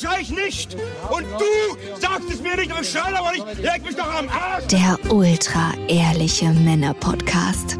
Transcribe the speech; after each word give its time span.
ich 0.00 0.06
schrei 0.06 0.20
ich 0.20 0.30
nicht? 0.30 0.76
Und 1.10 1.26
du 1.38 2.00
sagst 2.00 2.30
es 2.30 2.40
mir 2.40 2.56
nicht, 2.56 2.70
aber 2.70 2.80
ich 2.80 2.90
schrei 2.90 3.14
aber 3.14 3.32
nicht. 3.32 3.62
Leg 3.62 3.84
mich 3.84 3.96
doch 3.96 4.14
am 4.14 4.28
Arsch. 4.28 4.66
Der 4.68 4.98
ultra 5.12 5.72
ehrliche 5.88 6.46
Männer-Podcast. 6.46 7.78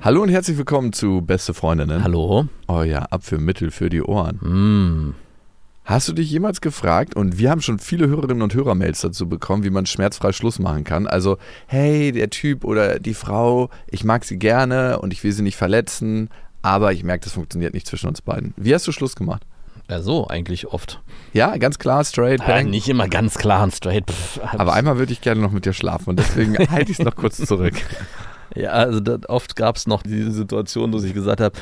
Hallo 0.00 0.22
und 0.22 0.28
herzlich 0.30 0.56
willkommen 0.56 0.92
zu 0.92 1.20
Beste 1.20 1.52
Freundinnen. 1.52 2.02
Hallo. 2.02 2.46
Euer 2.68 3.12
Abführmittel 3.12 3.70
für 3.70 3.90
die 3.90 4.02
Ohren. 4.02 4.36
Mm. 4.36 5.14
Hast 5.84 6.08
du 6.08 6.12
dich 6.12 6.30
jemals 6.30 6.60
gefragt, 6.60 7.14
und 7.14 7.38
wir 7.38 7.50
haben 7.50 7.60
schon 7.60 7.78
viele 7.78 8.08
Hörerinnen 8.08 8.42
und 8.42 8.54
Hörermails 8.54 9.02
dazu 9.02 9.28
bekommen, 9.28 9.62
wie 9.62 9.70
man 9.70 9.86
schmerzfrei 9.86 10.32
Schluss 10.32 10.58
machen 10.58 10.82
kann? 10.82 11.06
Also, 11.06 11.38
hey, 11.66 12.10
der 12.10 12.30
Typ 12.30 12.64
oder 12.64 12.98
die 12.98 13.14
Frau, 13.14 13.70
ich 13.88 14.02
mag 14.02 14.24
sie 14.24 14.36
gerne 14.36 14.98
und 14.98 15.12
ich 15.12 15.22
will 15.22 15.30
sie 15.30 15.42
nicht 15.42 15.56
verletzen, 15.56 16.28
aber 16.66 16.92
ich 16.92 17.04
merke, 17.04 17.22
das 17.22 17.34
funktioniert 17.34 17.74
nicht 17.74 17.86
zwischen 17.86 18.08
uns 18.08 18.20
beiden. 18.20 18.52
Wie 18.56 18.74
hast 18.74 18.84
du 18.88 18.92
Schluss 18.92 19.14
gemacht? 19.14 19.42
Ja, 19.88 20.02
so 20.02 20.26
eigentlich 20.26 20.66
oft. 20.66 21.00
Ja, 21.32 21.56
ganz 21.58 21.78
klar, 21.78 22.04
straight, 22.04 22.44
bang. 22.44 22.68
nicht 22.68 22.88
immer 22.88 23.06
ganz 23.06 23.38
klar 23.38 23.62
und 23.62 23.72
straight. 23.72 24.10
Pff, 24.10 24.40
aber 24.42 24.72
einmal 24.72 24.98
würde 24.98 25.12
ich 25.12 25.20
gerne 25.20 25.40
noch 25.40 25.52
mit 25.52 25.64
dir 25.64 25.72
schlafen 25.72 26.10
und 26.10 26.18
deswegen 26.18 26.58
halte 26.70 26.90
ich 26.90 26.98
es 26.98 27.04
noch 27.04 27.14
kurz 27.14 27.36
zurück. 27.36 27.74
Ja, 28.56 28.70
also 28.70 29.00
oft 29.28 29.54
gab 29.54 29.76
es 29.76 29.86
noch 29.86 30.02
diese 30.02 30.32
Situation, 30.32 30.90
dass 30.90 31.04
ich 31.04 31.14
gesagt 31.14 31.40
habe, 31.40 31.56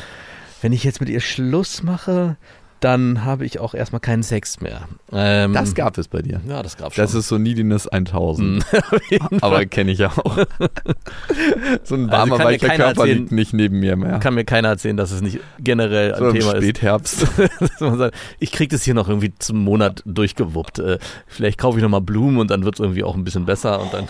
wenn 0.63 0.73
ich 0.73 0.85
jetzt 0.85 1.01
mit 1.01 1.11
ihr 1.11 1.21
Schluss 1.21 1.83
mache, 1.83 2.39
dann 2.85 3.25
habe 3.25 3.45
ich 3.47 3.59
auch 3.59 3.75
erstmal 3.75 4.01
keinen 4.01 4.23
Sex 4.23 4.61
mehr. 4.61 4.83
Ähm, 5.11 5.53
Das 5.55 5.75
gab 5.75 5.97
es 5.99 6.09
bei 6.09 6.21
dir. 6.23 6.41
Ja, 6.47 6.63
das 6.63 6.77
gab 6.77 6.95
schon. 6.95 7.03
Das 7.03 7.15
ist 7.15 7.29
so 7.29 7.39
Neediness 7.39 7.89
1000. 7.89 8.65
Aber 9.41 9.65
kenne 9.67 9.93
ich 9.93 10.05
auch. 10.05 10.17
so 11.85 11.95
ein 11.95 12.11
Also 12.11 12.13
warmer, 12.31 12.39
mir 12.39 12.45
weicher 12.45 12.69
Körper 12.69 12.85
erzählen- 13.03 13.19
liegt 13.19 13.33
nicht 13.33 13.53
neben 13.55 13.81
mir 13.81 13.97
mehr. 13.97 14.19
kann 14.19 14.35
mir 14.35 14.45
keiner 14.45 14.69
erzählen, 14.69 14.97
dass 14.97 15.11
es 15.11 15.21
nicht 15.23 15.41
generell 15.59 16.15
so 16.17 16.27
ein 16.27 16.35
Thema 16.35 16.53
ist. 16.53 16.63
Spätherbst. 16.65 17.27
Man 17.81 17.99
sagt, 17.99 18.15
ich 18.39 18.53
kriege 18.53 18.75
das 18.77 18.83
hier 18.85 18.95
noch 18.95 19.09
irgendwie 19.09 19.33
zum 19.39 19.59
Monat 19.59 20.03
durchgewuppt. 20.07 20.79
Äh, 20.79 20.99
vielleicht 21.27 21.59
kaufe 21.59 21.79
ich 21.79 21.83
nochmal 21.83 22.01
Blumen 22.03 22.39
und 22.39 22.51
dann 22.51 22.65
wird 22.65 22.75
es 22.75 22.81
irgendwie 22.81 23.05
auch 23.05 23.15
ein 23.15 23.25
bisschen 23.25 23.45
besser 23.47 23.81
und 23.81 23.93
dann 23.93 24.05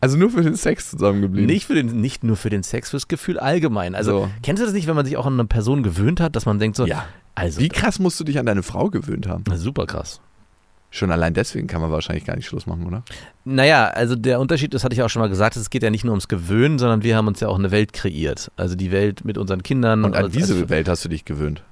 Also 0.00 0.16
nur 0.16 0.30
für 0.30 0.42
den 0.42 0.54
Sex 0.56 0.90
zusammengeblieben. 0.90 1.46
Nicht, 1.46 1.66
für 1.66 1.74
den, 1.74 2.00
nicht 2.00 2.24
nur 2.24 2.36
für 2.36 2.50
den 2.50 2.62
Sex, 2.62 2.90
fürs 2.90 3.08
Gefühl 3.08 3.38
allgemein. 3.38 3.94
Also, 3.94 4.10
So. 4.10 4.28
kennst 4.42 4.60
du 4.62 4.66
das 4.66 4.74
nicht, 4.74 4.86
wenn 4.86 4.96
man 4.96 5.04
sich 5.06 5.16
auch 5.16 5.26
an 5.26 5.34
eine 5.34 5.44
Person 5.46 5.82
gewöhnt 5.82 6.20
hat, 6.20 6.36
dass 6.36 6.46
man 6.46 6.58
denkt 6.58 6.76
so, 6.76 6.86
Ja. 6.86 7.04
Also, 7.38 7.60
Wie 7.60 7.68
krass 7.68 7.98
musst 7.98 8.18
du 8.20 8.24
dich 8.24 8.38
an 8.38 8.46
deine 8.46 8.62
Frau 8.62 8.88
gewöhnt 8.90 9.26
haben? 9.28 9.44
super 9.56 9.86
krass. 9.86 10.20
Schon 10.90 11.10
allein 11.10 11.34
deswegen 11.34 11.66
kann 11.66 11.82
man 11.82 11.90
wahrscheinlich 11.90 12.24
gar 12.24 12.34
nicht 12.34 12.46
Schluss 12.46 12.66
machen, 12.66 12.86
oder? 12.86 13.02
Naja, 13.44 13.88
also 13.88 14.16
der 14.16 14.40
Unterschied, 14.40 14.72
das 14.72 14.84
hatte 14.84 14.94
ich 14.94 15.02
auch 15.02 15.10
schon 15.10 15.20
mal 15.20 15.28
gesagt, 15.28 15.54
es 15.56 15.68
geht 15.68 15.82
ja 15.82 15.90
nicht 15.90 16.02
nur 16.04 16.12
ums 16.12 16.28
Gewöhnen, 16.28 16.78
sondern 16.78 17.02
wir 17.02 17.14
haben 17.14 17.26
uns 17.26 17.40
ja 17.40 17.48
auch 17.48 17.58
eine 17.58 17.70
Welt 17.70 17.92
kreiert. 17.92 18.50
Also 18.56 18.74
die 18.74 18.90
Welt 18.90 19.22
mit 19.22 19.36
unseren 19.36 19.62
Kindern. 19.62 20.04
Und 20.04 20.16
an 20.16 20.24
als- 20.24 20.32
diese 20.32 20.54
als- 20.54 20.70
Welt 20.70 20.88
hast 20.88 21.04
du 21.04 21.10
dich 21.10 21.26
gewöhnt. 21.26 21.62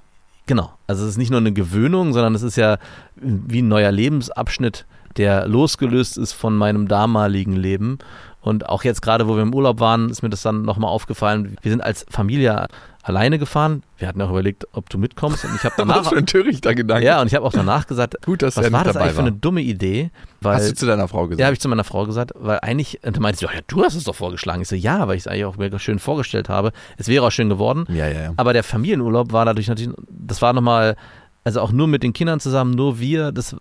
Genau. 0.44 0.71
Also 0.87 1.05
es 1.05 1.10
ist 1.10 1.16
nicht 1.16 1.31
nur 1.31 1.41
eine 1.41 1.53
Gewöhnung, 1.53 2.12
sondern 2.12 2.34
es 2.34 2.43
ist 2.43 2.56
ja 2.56 2.76
wie 3.16 3.62
ein 3.62 3.69
neuer 3.69 3.91
Lebensabschnitt, 3.91 4.84
der 5.16 5.49
losgelöst 5.49 6.19
ist 6.19 6.34
von 6.34 6.55
meinem 6.55 6.87
damaligen 6.87 7.55
Leben. 7.56 7.99
Und 8.43 8.69
auch 8.69 8.84
jetzt 8.84 9.00
gerade, 9.00 9.26
wo 9.26 9.34
wir 9.34 9.43
im 9.43 9.55
Urlaub 9.55 9.81
waren, 9.81 10.10
ist 10.10 10.22
mir 10.22 10.28
das 10.31 10.43
dann 10.43 10.60
nochmal 10.62 10.91
aufgefallen. 10.91 11.56
Wir 11.62 11.71
sind 11.72 11.81
als 11.81 12.05
Familie 12.10 12.66
alleine 13.09 13.39
gefahren. 13.39 13.83
Wir 13.99 14.09
hatten 14.09 14.21
auch 14.21 14.31
überlegt, 14.31 14.67
ob 14.72 14.91
du 14.91 14.99
mitkommst. 14.99 15.44
Und 15.44 15.55
ich 15.55 15.62
habe 15.65 15.75
Was 15.78 15.87
danach. 15.87 16.09
für 16.11 16.17
ein 16.17 16.27
törichter 16.27 16.75
Gedanke. 16.75 17.06
ja, 17.06 17.21
und 17.21 17.28
ich 17.28 17.34
habe 17.34 17.44
auch 17.47 17.53
danach 17.53 17.87
gesagt, 17.87 18.17
Gut, 18.25 18.43
dass 18.43 18.56
was 18.56 18.72
war 18.72 18.84
das 18.84 18.97
eigentlich 18.97 19.12
für 19.12 19.19
war. 19.19 19.25
eine 19.27 19.33
dumme 19.37 19.62
Idee? 19.62 20.11
Weil, 20.41 20.56
Hast 20.56 20.71
du 20.71 20.75
zu 20.75 20.87
deiner 20.87 21.06
Frau 21.09 21.22
gesagt? 21.28 21.41
ja, 21.41 21.47
habe 21.47 21.55
ich 21.55 21.61
zu 21.61 21.69
meiner 21.69 21.84
Frau 21.84 22.05
gesagt, 22.06 22.33
weil 22.34 22.59
eigentlich, 22.61 23.00
und 23.05 23.17
da 23.17 23.21
meinte 23.21 23.39
sie, 23.39 23.44
ja, 23.47 23.50
du 23.67 23.83
hast 23.84 23.94
es 23.94 24.05
doch 24.05 24.15
vorgeschlagen. 24.15 24.62
Ich 24.62 24.69
so, 24.69 24.77
ja, 24.77 25.06
weil 25.09 25.17
ich 25.17 25.22
es 25.22 25.27
eigentlich 25.28 25.44
auch 25.44 25.56
mir 25.56 25.78
schön 25.78 25.99
vorgestellt 25.99 26.49
habe. 26.49 26.72
Es 26.97 27.09
wäre 27.09 27.25
auch 27.27 27.31
schön 27.33 27.49
geworden. 27.49 27.84
ja, 27.91 28.09
ja. 28.09 28.22
ja. 28.22 28.33
Aber 28.37 28.53
der 28.53 28.65
Familienurlaub 28.65 29.33
war 29.33 29.44
dadurch 29.44 29.69
natürlich, 29.69 29.94
das 30.11 30.43
war 30.43 30.53
nochmal, 30.53 30.97
also 31.44 31.61
auch 31.61 31.71
nur 31.73 31.87
mit 31.87 32.03
den 32.03 32.12
Kindern 32.12 32.41
zusammen, 32.41 32.73
nur 32.73 32.99
wir, 32.99 33.31
das 33.33 33.55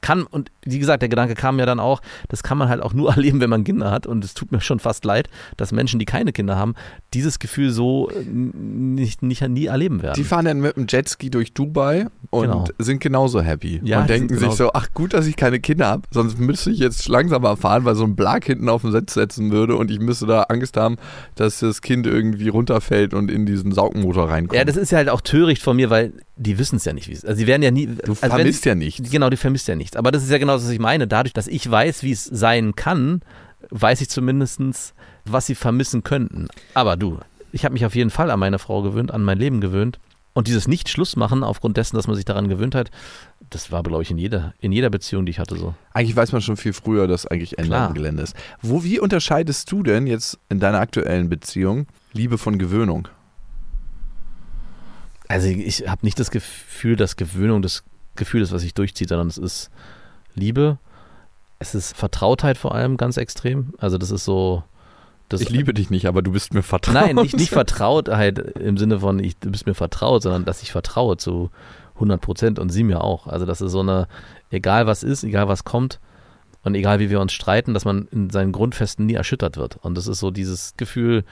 kann, 0.00 0.22
und 0.24 0.50
wie 0.64 0.78
gesagt, 0.78 1.02
der 1.02 1.08
Gedanke 1.08 1.34
kam 1.34 1.58
ja 1.58 1.66
dann 1.66 1.80
auch, 1.80 2.00
das 2.28 2.42
kann 2.42 2.56
man 2.58 2.68
halt 2.68 2.82
auch 2.82 2.92
nur 2.94 3.10
erleben, 3.14 3.40
wenn 3.40 3.50
man 3.50 3.64
Kinder 3.64 3.90
hat. 3.90 4.06
Und 4.06 4.24
es 4.24 4.34
tut 4.34 4.52
mir 4.52 4.60
schon 4.60 4.78
fast 4.78 5.04
leid, 5.04 5.28
dass 5.56 5.72
Menschen, 5.72 5.98
die 5.98 6.04
keine 6.06 6.32
Kinder 6.32 6.56
haben, 6.56 6.74
dieses 7.14 7.38
Gefühl 7.38 7.70
so 7.70 8.08
äh, 8.10 8.22
nicht, 8.24 9.22
nicht 9.22 9.46
nie 9.48 9.66
erleben 9.66 10.02
werden. 10.02 10.14
Die 10.16 10.24
fahren 10.24 10.44
dann 10.44 10.60
mit 10.60 10.76
dem 10.76 10.86
Jetski 10.88 11.30
durch 11.30 11.52
Dubai 11.54 12.06
und 12.30 12.42
Genau. 12.48 12.64
sind 12.78 13.00
genauso 13.00 13.40
happy. 13.40 13.80
Ja, 13.84 14.00
und 14.02 14.10
denken 14.10 14.36
sich 14.38 14.52
so, 14.52 14.70
ach 14.72 14.88
gut, 14.94 15.14
dass 15.14 15.26
ich 15.26 15.36
keine 15.36 15.60
Kinder 15.60 15.86
habe, 15.88 16.02
sonst 16.12 16.38
müsste 16.38 16.70
ich 16.70 16.78
jetzt 16.78 17.08
langsamer 17.08 17.56
fahren, 17.56 17.84
weil 17.84 17.94
so 17.94 18.04
ein 18.04 18.16
Blag 18.16 18.44
hinten 18.44 18.68
auf 18.68 18.82
den 18.82 18.92
Sitz 18.92 19.14
setzen 19.14 19.50
würde 19.50 19.76
und 19.76 19.90
ich 19.90 19.98
müsste 20.00 20.26
da 20.26 20.42
Angst 20.44 20.76
haben, 20.76 20.96
dass 21.34 21.58
das 21.60 21.82
Kind 21.82 22.06
irgendwie 22.06 22.48
runterfällt 22.48 23.14
und 23.14 23.30
in 23.30 23.46
diesen 23.46 23.72
Saugmotor 23.72 24.28
reinkommt. 24.28 24.56
ja, 24.56 24.64
das 24.64 24.76
ist 24.76 24.90
ja 24.92 24.98
halt 24.98 25.08
auch 25.08 25.20
töricht 25.20 25.62
von 25.62 25.76
mir, 25.76 25.90
weil 25.90 26.12
die 26.36 26.58
wissen 26.58 26.76
es 26.76 26.84
ja 26.84 26.92
nicht, 26.92 27.08
wie 27.08 27.12
es 27.12 27.24
Also 27.24 27.38
sie 27.38 27.46
werden 27.46 27.62
ja 27.62 27.70
nie. 27.70 27.86
du 27.86 27.92
also 28.12 28.22
wenn- 28.22 28.30
vermisst 28.30 28.64
ja 28.64 28.74
nichts. 28.74 29.10
Genau, 29.10 29.28
die 29.30 29.36
vermisst 29.36 29.66
ja 29.68 29.74
nichts. 29.88 29.96
Aber 29.96 30.10
das 30.10 30.22
ist 30.22 30.30
ja 30.30 30.38
genau 30.38 30.54
das, 30.54 30.64
was 30.64 30.70
ich 30.70 30.78
meine. 30.78 31.06
Dadurch, 31.06 31.32
dass 31.32 31.46
ich 31.46 31.68
weiß, 31.68 32.02
wie 32.02 32.12
es 32.12 32.24
sein 32.24 32.74
kann, 32.74 33.22
weiß 33.70 34.00
ich 34.00 34.08
zumindest, 34.08 34.94
was 35.24 35.46
sie 35.46 35.54
vermissen 35.54 36.02
könnten. 36.02 36.48
Aber 36.74 36.96
du, 36.96 37.18
ich 37.52 37.64
habe 37.64 37.72
mich 37.72 37.84
auf 37.84 37.94
jeden 37.94 38.10
Fall 38.10 38.30
an 38.30 38.40
meine 38.40 38.58
Frau 38.58 38.82
gewöhnt, 38.82 39.10
an 39.10 39.24
mein 39.24 39.38
Leben 39.38 39.60
gewöhnt. 39.60 39.98
Und 40.34 40.46
dieses 40.46 40.68
Nicht-Schluss-Machen 40.68 41.42
aufgrund 41.42 41.76
dessen, 41.76 41.96
dass 41.96 42.06
man 42.06 42.14
sich 42.14 42.24
daran 42.24 42.48
gewöhnt 42.48 42.76
hat, 42.76 42.92
das 43.50 43.72
war, 43.72 43.82
glaube 43.82 44.02
ich, 44.02 44.10
in 44.12 44.18
jeder, 44.18 44.54
in 44.60 44.70
jeder 44.70 44.88
Beziehung, 44.88 45.26
die 45.26 45.30
ich 45.30 45.40
hatte, 45.40 45.56
so. 45.56 45.74
Eigentlich 45.92 46.14
weiß 46.14 46.30
man 46.30 46.42
schon 46.42 46.56
viel 46.56 46.72
früher, 46.72 47.08
dass 47.08 47.26
eigentlich 47.26 47.58
Ende 47.58 47.76
am 47.76 47.94
Gelände 47.94 48.22
ist. 48.22 48.36
Wo, 48.62 48.84
wie 48.84 49.00
unterscheidest 49.00 49.72
du 49.72 49.82
denn 49.82 50.06
jetzt 50.06 50.38
in 50.48 50.60
deiner 50.60 50.78
aktuellen 50.78 51.28
Beziehung 51.28 51.86
Liebe 52.12 52.38
von 52.38 52.58
Gewöhnung? 52.58 53.08
Also 55.26 55.48
ich 55.48 55.88
habe 55.88 56.06
nicht 56.06 56.20
das 56.20 56.30
Gefühl, 56.30 56.94
dass 56.94 57.16
Gewöhnung 57.16 57.60
das 57.60 57.82
Gefühl 58.18 58.42
ist, 58.42 58.52
was 58.52 58.62
sich 58.62 58.74
durchzieht, 58.74 59.08
sondern 59.08 59.28
es 59.28 59.38
ist 59.38 59.70
Liebe. 60.34 60.78
Es 61.58 61.74
ist 61.74 61.96
Vertrautheit 61.96 62.58
vor 62.58 62.74
allem 62.74 62.96
ganz 62.96 63.16
extrem. 63.16 63.74
Also 63.78 63.98
das 63.98 64.10
ist 64.10 64.24
so. 64.24 64.62
Das 65.28 65.42
ich 65.42 65.50
liebe 65.50 65.74
dich 65.74 65.90
nicht, 65.90 66.06
aber 66.06 66.22
du 66.22 66.32
bist 66.32 66.54
mir 66.54 66.62
vertraut. 66.62 66.94
Nein, 66.94 67.16
nicht, 67.16 67.36
nicht 67.36 67.50
Vertrautheit 67.52 68.38
im 68.38 68.78
Sinne 68.78 69.00
von, 69.00 69.18
ich, 69.18 69.36
du 69.36 69.50
bist 69.50 69.66
mir 69.66 69.74
vertraut, 69.74 70.22
sondern 70.22 70.46
dass 70.46 70.62
ich 70.62 70.72
vertraue 70.72 71.18
zu 71.18 71.50
100 71.96 72.20
Prozent 72.20 72.58
und 72.58 72.70
sie 72.70 72.82
mir 72.82 73.04
auch. 73.04 73.26
Also 73.26 73.44
das 73.44 73.60
ist 73.60 73.72
so 73.72 73.80
eine, 73.80 74.08
egal 74.50 74.86
was 74.86 75.02
ist, 75.02 75.24
egal 75.24 75.46
was 75.46 75.64
kommt 75.64 76.00
und 76.62 76.74
egal 76.74 76.98
wie 76.98 77.10
wir 77.10 77.20
uns 77.20 77.32
streiten, 77.32 77.74
dass 77.74 77.84
man 77.84 78.08
in 78.10 78.30
seinen 78.30 78.52
Grundfesten 78.52 79.04
nie 79.04 79.14
erschüttert 79.14 79.58
wird. 79.58 79.76
Und 79.76 79.96
das 79.96 80.06
ist 80.06 80.20
so 80.20 80.30
dieses 80.30 80.76
Gefühl, 80.78 81.24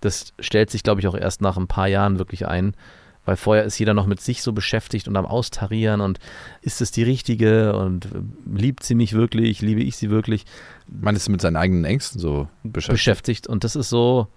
das 0.00 0.32
stellt 0.38 0.70
sich, 0.70 0.82
glaube 0.82 1.00
ich, 1.00 1.08
auch 1.08 1.16
erst 1.16 1.40
nach 1.40 1.56
ein 1.56 1.66
paar 1.66 1.88
Jahren 1.88 2.18
wirklich 2.18 2.46
ein, 2.46 2.74
weil 3.24 3.36
vorher 3.36 3.64
ist 3.64 3.78
jeder 3.78 3.94
noch 3.94 4.06
mit 4.06 4.20
sich 4.20 4.42
so 4.42 4.52
beschäftigt 4.52 5.08
und 5.08 5.16
am 5.16 5.26
Austarieren 5.26 6.00
und 6.00 6.18
ist 6.60 6.80
es 6.80 6.90
die 6.90 7.02
richtige 7.02 7.76
und 7.76 8.06
äh, 8.06 8.08
liebt 8.54 8.82
sie 8.82 8.94
mich 8.94 9.12
wirklich, 9.12 9.60
liebe 9.60 9.82
ich 9.82 9.96
sie 9.96 10.10
wirklich 10.10 10.44
Man 10.88 11.16
ist 11.16 11.28
mit 11.28 11.40
seinen 11.40 11.56
eigenen 11.56 11.84
Ängsten 11.84 12.20
so 12.20 12.48
beschäftigt. 12.62 12.92
beschäftigt 12.92 13.46
und 13.46 13.64
das 13.64 13.76
ist 13.76 13.88
so 13.88 14.28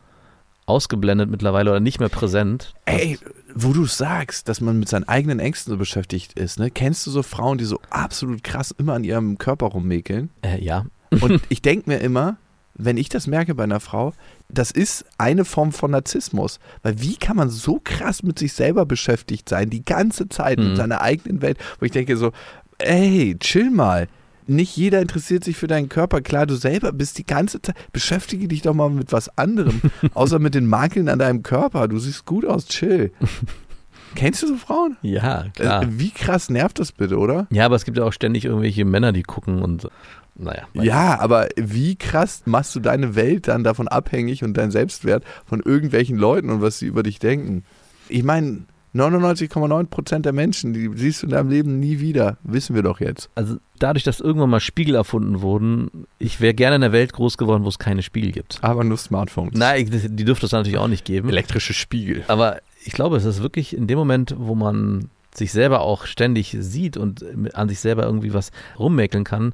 ausgeblendet 0.65 1.29
mittlerweile 1.29 1.71
oder 1.71 1.79
nicht 1.79 1.99
mehr 1.99 2.09
präsent. 2.09 2.73
Ey, 2.85 3.19
wo 3.53 3.71
du 3.73 3.85
sagst, 3.85 4.49
dass 4.49 4.61
man 4.61 4.79
mit 4.79 4.89
seinen 4.89 5.07
eigenen 5.07 5.39
Ängsten 5.39 5.71
so 5.71 5.77
beschäftigt 5.77 6.33
ist, 6.33 6.59
ne? 6.59 6.71
Kennst 6.71 7.05
du 7.05 7.11
so 7.11 7.23
Frauen, 7.23 7.57
die 7.57 7.65
so 7.65 7.79
absolut 7.89 8.43
krass 8.43 8.73
immer 8.77 8.93
an 8.93 9.03
ihrem 9.03 9.37
Körper 9.37 9.67
rummäkeln? 9.67 10.29
Äh, 10.41 10.63
ja. 10.63 10.85
Und 11.21 11.41
ich 11.49 11.61
denke 11.61 11.89
mir 11.89 11.99
immer, 11.99 12.37
wenn 12.77 12.97
ich 12.97 13.09
das 13.09 13.25
merke 13.27 13.55
bei 13.55 13.63
einer 13.63 13.79
Frau, 13.79 14.13
das 14.49 14.71
ist 14.71 15.05
eine 15.17 15.45
Form 15.45 15.71
von 15.71 15.91
Narzissmus. 15.91 16.59
Weil 16.83 17.01
wie 17.01 17.15
kann 17.15 17.37
man 17.37 17.49
so 17.49 17.79
krass 17.83 18.21
mit 18.23 18.37
sich 18.37 18.53
selber 18.53 18.85
beschäftigt 18.85 19.47
sein, 19.49 19.69
die 19.69 19.83
ganze 19.85 20.27
Zeit 20.29 20.59
Mhm. 20.59 20.67
mit 20.69 20.77
seiner 20.77 21.01
eigenen 21.01 21.41
Welt, 21.41 21.57
wo 21.79 21.85
ich 21.85 21.91
denke 21.91 22.17
so, 22.17 22.31
ey, 22.79 23.35
chill 23.39 23.69
mal. 23.71 24.07
nicht 24.47 24.77
jeder 24.77 25.01
interessiert 25.01 25.43
sich 25.43 25.57
für 25.57 25.65
deinen 25.65 25.89
Körper. 25.89 26.21
Klar, 26.21 26.45
du 26.45 26.53
selber 26.53 26.91
bist 26.91 27.17
die 27.17 27.25
ganze 27.25 27.59
Zeit. 27.63 27.75
Beschäftige 27.91 28.47
dich 28.47 28.61
doch 28.61 28.75
mal 28.75 28.91
mit 28.91 29.11
was 29.11 29.35
anderem, 29.39 29.81
außer 30.13 30.37
mit 30.37 30.53
den 30.53 30.67
Makeln 30.67 31.09
an 31.09 31.17
deinem 31.17 31.41
Körper. 31.41 31.87
Du 31.87 31.97
siehst 31.97 32.25
gut 32.25 32.45
aus, 32.45 32.67
chill. 32.67 33.11
Kennst 34.15 34.43
du 34.43 34.47
so 34.47 34.55
Frauen? 34.55 34.97
Ja, 35.01 35.45
klar. 35.55 35.83
Äh, 35.83 35.87
Wie 35.89 36.11
krass 36.11 36.49
nervt 36.49 36.77
das 36.79 36.91
bitte, 36.91 37.17
oder? 37.17 37.47
Ja, 37.49 37.65
aber 37.65 37.75
es 37.75 37.85
gibt 37.85 37.97
ja 37.97 38.03
auch 38.03 38.13
ständig 38.13 38.45
irgendwelche 38.45 38.85
Männer, 38.85 39.11
die 39.13 39.23
gucken 39.23 39.61
und 39.63 39.89
naja. 40.35 40.67
Ja, 40.73 41.19
aber 41.19 41.47
wie 41.55 41.95
krass 41.95 42.43
machst 42.45 42.75
du 42.75 42.79
deine 42.79 43.15
Welt 43.15 43.47
dann 43.47 43.63
davon 43.63 43.87
abhängig 43.87 44.43
und 44.43 44.55
dein 44.55 44.71
Selbstwert 44.71 45.23
von 45.45 45.61
irgendwelchen 45.61 46.17
Leuten 46.17 46.49
und 46.49 46.61
was 46.61 46.79
sie 46.79 46.87
über 46.87 47.03
dich 47.03 47.19
denken? 47.19 47.63
Ich 48.09 48.23
meine, 48.23 48.65
99,9 48.95 49.87
Prozent 49.87 50.25
der 50.25 50.33
Menschen, 50.33 50.73
die 50.73 50.89
siehst 50.95 51.21
du 51.21 51.27
in 51.27 51.31
deinem 51.31 51.49
Leben 51.49 51.79
nie 51.79 51.99
wieder, 51.99 52.37
wissen 52.43 52.75
wir 52.75 52.83
doch 52.83 53.01
jetzt. 53.01 53.29
Also 53.35 53.57
dadurch, 53.79 54.03
dass 54.03 54.21
irgendwann 54.21 54.49
mal 54.49 54.61
Spiegel 54.61 54.95
erfunden 54.95 55.41
wurden, 55.41 56.05
ich 56.17 56.39
wäre 56.39 56.53
gerne 56.53 56.77
in 56.77 56.83
einer 56.83 56.93
Welt 56.93 57.11
groß 57.11 57.37
geworden, 57.37 57.65
wo 57.65 57.67
es 57.67 57.79
keine 57.79 58.03
Spiegel 58.03 58.31
gibt. 58.31 58.59
Aber 58.61 58.83
nur 58.83 58.97
Smartphones. 58.97 59.53
Nein, 59.57 59.89
die 59.91 60.23
dürfte 60.23 60.45
es 60.45 60.53
natürlich 60.53 60.77
auch 60.77 60.87
nicht 60.87 61.03
geben. 61.03 61.27
Elektrische 61.27 61.73
Spiegel. 61.73 62.23
Aber 62.27 62.61
ich 62.85 62.93
glaube, 62.93 63.17
es 63.17 63.25
ist 63.25 63.41
wirklich 63.41 63.75
in 63.75 63.87
dem 63.87 63.97
Moment, 63.97 64.35
wo 64.37 64.55
man 64.55 65.09
sich 65.33 65.51
selber 65.51 65.81
auch 65.81 66.05
ständig 66.05 66.55
sieht 66.57 66.95
und 66.95 67.25
an 67.53 67.67
sich 67.67 67.79
selber 67.81 68.03
irgendwie 68.03 68.33
was 68.33 68.51
rummäkeln 68.79 69.25
kann, 69.25 69.53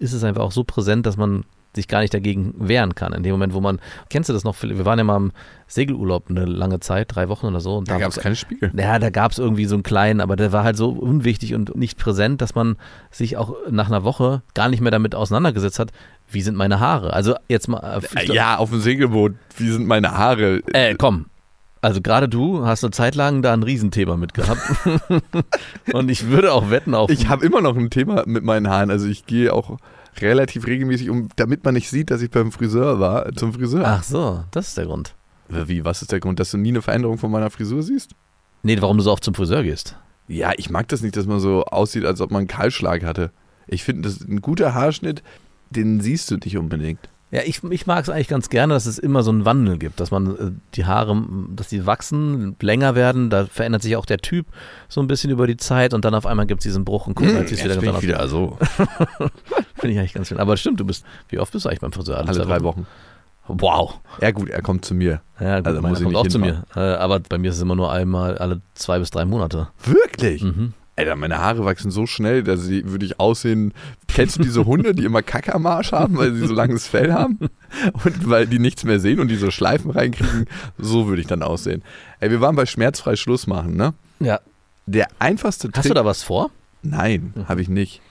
ist 0.00 0.12
es 0.12 0.24
einfach 0.24 0.42
auch 0.42 0.52
so 0.52 0.64
präsent, 0.64 1.06
dass 1.06 1.16
man 1.16 1.44
sich 1.72 1.86
gar 1.86 2.00
nicht 2.00 2.12
dagegen 2.12 2.52
wehren 2.58 2.96
kann. 2.96 3.12
In 3.12 3.22
dem 3.22 3.30
Moment, 3.30 3.54
wo 3.54 3.60
man, 3.60 3.78
kennst 4.08 4.28
du 4.28 4.32
das 4.32 4.42
noch? 4.42 4.60
Wir 4.60 4.84
waren 4.84 4.98
ja 4.98 5.04
mal 5.04 5.16
im 5.18 5.30
Segelurlaub 5.68 6.28
eine 6.28 6.44
lange 6.44 6.80
Zeit, 6.80 7.14
drei 7.14 7.28
Wochen 7.28 7.46
oder 7.46 7.60
so. 7.60 7.76
Und 7.76 7.88
Da 7.88 7.98
gab 7.98 8.08
es 8.10 8.16
keine 8.18 8.34
Spiegel. 8.34 8.72
ja, 8.76 8.98
da 8.98 9.10
gab 9.10 9.30
es 9.30 9.38
irgendwie 9.38 9.66
so 9.66 9.76
einen 9.76 9.84
kleinen, 9.84 10.20
aber 10.20 10.34
der 10.34 10.50
war 10.50 10.64
halt 10.64 10.76
so 10.76 10.88
unwichtig 10.88 11.54
und 11.54 11.76
nicht 11.76 11.96
präsent, 11.96 12.40
dass 12.42 12.56
man 12.56 12.74
sich 13.12 13.36
auch 13.36 13.54
nach 13.70 13.86
einer 13.86 14.02
Woche 14.02 14.42
gar 14.54 14.68
nicht 14.68 14.80
mehr 14.80 14.90
damit 14.90 15.14
auseinandergesetzt 15.14 15.78
hat, 15.78 15.92
wie 16.28 16.42
sind 16.42 16.56
meine 16.56 16.80
Haare. 16.80 17.12
Also 17.12 17.36
jetzt 17.48 17.68
mal. 17.68 18.00
glaub- 18.00 18.34
Ja, 18.34 18.56
auf 18.56 18.70
dem 18.70 18.80
Segelboot. 18.80 19.34
Wie 19.56 19.70
sind 19.70 19.86
meine 19.86 20.10
Haare? 20.18 20.62
Äh, 20.72 20.96
komm. 20.96 21.26
Also 21.82 22.00
gerade 22.02 22.28
du 22.28 22.66
hast 22.66 22.84
eine 22.84 22.90
Zeit 22.90 23.14
lang 23.14 23.42
da 23.42 23.52
ein 23.52 23.62
Riesenthema 23.62 24.16
mit 24.16 24.34
gehabt. 24.34 24.60
und 25.92 26.10
ich 26.10 26.28
würde 26.28 26.52
auch 26.52 26.70
wetten 26.70 26.94
auf. 26.94 27.10
Ich 27.10 27.28
habe 27.28 27.44
immer 27.46 27.62
noch 27.62 27.76
ein 27.76 27.90
Thema 27.90 28.24
mit 28.26 28.44
meinen 28.44 28.68
Haaren. 28.68 28.90
Also 28.90 29.06
ich 29.06 29.24
gehe 29.24 29.52
auch 29.52 29.78
relativ 30.18 30.66
regelmäßig, 30.66 31.08
um, 31.08 31.28
damit 31.36 31.64
man 31.64 31.74
nicht 31.74 31.88
sieht, 31.88 32.10
dass 32.10 32.20
ich 32.20 32.30
beim 32.30 32.52
Friseur 32.52 33.00
war, 33.00 33.32
zum 33.34 33.54
Friseur. 33.54 33.84
Ach 33.86 34.02
so, 34.02 34.44
das 34.50 34.68
ist 34.68 34.78
der 34.78 34.86
Grund. 34.86 35.14
Wie, 35.48 35.84
was 35.84 36.02
ist 36.02 36.12
der 36.12 36.20
Grund, 36.20 36.38
dass 36.38 36.50
du 36.50 36.58
nie 36.58 36.68
eine 36.68 36.82
Veränderung 36.82 37.18
von 37.18 37.30
meiner 37.30 37.50
Frisur 37.50 37.82
siehst? 37.82 38.12
Nee, 38.62 38.80
warum 38.80 38.98
du 38.98 39.02
so 39.02 39.12
oft 39.12 39.24
zum 39.24 39.34
Friseur 39.34 39.62
gehst. 39.62 39.96
Ja, 40.28 40.52
ich 40.56 40.70
mag 40.70 40.86
das 40.88 41.02
nicht, 41.02 41.16
dass 41.16 41.26
man 41.26 41.40
so 41.40 41.64
aussieht, 41.64 42.04
als 42.04 42.20
ob 42.20 42.30
man 42.30 42.40
einen 42.40 42.48
Kahlschlag 42.48 43.02
hatte. 43.02 43.32
Ich 43.66 43.82
finde, 43.82 44.02
das 44.02 44.18
ist 44.18 44.28
ein 44.28 44.42
guter 44.42 44.74
Haarschnitt, 44.74 45.22
den 45.70 46.00
siehst 46.00 46.30
du 46.30 46.36
nicht 46.36 46.56
unbedingt. 46.56 47.00
Ja, 47.32 47.42
ich, 47.44 47.62
ich 47.62 47.86
mag 47.86 48.02
es 48.02 48.08
eigentlich 48.08 48.26
ganz 48.26 48.48
gerne, 48.48 48.74
dass 48.74 48.86
es 48.86 48.98
immer 48.98 49.22
so 49.22 49.30
einen 49.30 49.44
Wandel 49.44 49.78
gibt, 49.78 50.00
dass 50.00 50.10
man 50.10 50.26
äh, 50.36 50.50
die 50.74 50.84
Haare, 50.84 51.22
dass 51.54 51.68
die 51.68 51.86
wachsen, 51.86 52.56
länger 52.60 52.96
werden, 52.96 53.30
da 53.30 53.46
verändert 53.46 53.82
sich 53.82 53.94
auch 53.96 54.04
der 54.04 54.18
Typ 54.18 54.46
so 54.88 55.00
ein 55.00 55.06
bisschen 55.06 55.30
über 55.30 55.46
die 55.46 55.56
Zeit 55.56 55.94
und 55.94 56.04
dann 56.04 56.14
auf 56.14 56.26
einmal 56.26 56.46
gibt 56.46 56.60
es 56.60 56.64
diesen 56.64 56.84
Bruch 56.84 57.06
und 57.06 57.14
guck, 57.14 57.28
jetzt 57.28 57.52
ist 57.52 57.62
wieder 57.64 57.74
ganz 57.76 57.86
anders. 57.86 58.02
wieder 58.02 58.26
so. 58.26 58.58
Finde 59.74 59.92
ich 59.94 59.98
eigentlich 59.98 60.14
ganz 60.14 60.28
schön. 60.28 60.38
Aber 60.38 60.56
stimmt, 60.56 60.80
du 60.80 60.84
bist, 60.84 61.04
wie 61.28 61.38
oft 61.38 61.52
bist 61.52 61.64
du 61.64 61.68
eigentlich 61.68 61.80
beim 61.80 61.92
Friseur? 61.92 62.18
Alle 62.18 62.40
drei 62.40 62.62
Wochen. 62.62 62.86
Wow. 63.46 64.00
Ja 64.20 64.30
gut, 64.32 64.48
er 64.48 64.62
kommt 64.62 64.84
zu 64.84 64.94
mir. 64.94 65.22
Ja, 65.40 65.58
gut, 65.58 65.66
Also 65.68 65.82
muss 65.82 65.98
ich 65.98 66.04
kommt 66.04 66.16
auch 66.16 66.26
zu 66.26 66.38
mir. 66.38 66.64
Äh, 66.74 66.80
aber 66.80 67.20
bei 67.20 67.38
mir 67.38 67.50
ist 67.50 67.56
es 67.56 67.62
immer 67.62 67.76
nur 67.76 67.90
einmal 67.92 68.38
alle 68.38 68.60
zwei 68.74 68.98
bis 68.98 69.10
drei 69.10 69.24
Monate. 69.24 69.68
Wirklich? 69.84 70.42
Mhm. 70.42 70.74
Alter, 71.00 71.16
meine 71.16 71.38
Haare 71.38 71.64
wachsen 71.64 71.90
so 71.90 72.06
schnell, 72.06 72.42
dass 72.42 72.62
sie, 72.62 72.84
würde 72.86 73.06
ich 73.06 73.18
aussehen. 73.18 73.72
Kennst 74.06 74.38
du 74.38 74.42
diese 74.42 74.66
Hunde, 74.66 74.94
die 74.94 75.04
immer 75.04 75.22
Kacke 75.22 75.54
am 75.54 75.66
Arsch 75.66 75.92
haben, 75.92 76.18
weil 76.18 76.34
sie 76.34 76.46
so 76.46 76.52
langes 76.52 76.86
Fell 76.86 77.12
haben? 77.12 77.38
Und 78.04 78.28
weil 78.28 78.46
die 78.46 78.58
nichts 78.58 78.84
mehr 78.84 79.00
sehen 79.00 79.18
und 79.18 79.28
die 79.28 79.36
so 79.36 79.50
Schleifen 79.50 79.90
reinkriegen? 79.90 80.46
So 80.76 81.06
würde 81.06 81.22
ich 81.22 81.26
dann 81.26 81.42
aussehen. 81.42 81.82
Ey, 82.20 82.30
wir 82.30 82.42
waren 82.42 82.54
bei 82.54 82.66
schmerzfrei 82.66 83.16
Schluss 83.16 83.46
machen, 83.46 83.76
ne? 83.76 83.94
Ja. 84.18 84.40
Der 84.84 85.08
einfachste 85.18 85.68
Trick. 85.68 85.78
Hast 85.78 85.90
du 85.90 85.94
da 85.94 86.04
was 86.04 86.22
vor? 86.22 86.50
Nein, 86.82 87.32
habe 87.48 87.62
ich 87.62 87.68
nicht. 87.68 88.02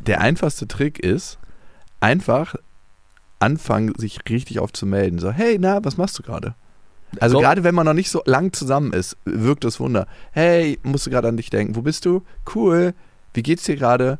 Der 0.00 0.20
einfachste 0.20 0.66
Trick 0.66 0.98
ist, 0.98 1.38
einfach 2.00 2.56
anfangen, 3.38 3.92
sich 3.96 4.18
richtig 4.28 4.58
aufzumelden. 4.58 5.20
So, 5.20 5.30
hey, 5.30 5.58
na, 5.60 5.84
was 5.84 5.96
machst 5.96 6.18
du 6.18 6.22
gerade? 6.22 6.54
Also 7.20 7.36
Komm. 7.36 7.44
gerade 7.44 7.64
wenn 7.64 7.74
man 7.74 7.86
noch 7.86 7.94
nicht 7.94 8.10
so 8.10 8.22
lang 8.24 8.52
zusammen 8.52 8.92
ist, 8.92 9.16
wirkt 9.24 9.64
das 9.64 9.80
Wunder. 9.80 10.06
Hey, 10.32 10.78
musst 10.82 11.06
du 11.06 11.10
gerade 11.10 11.28
an 11.28 11.36
dich 11.36 11.50
denken. 11.50 11.76
Wo 11.76 11.82
bist 11.82 12.04
du? 12.04 12.22
Cool. 12.54 12.94
Wie 13.34 13.42
geht's 13.42 13.64
dir 13.64 13.76
gerade? 13.76 14.18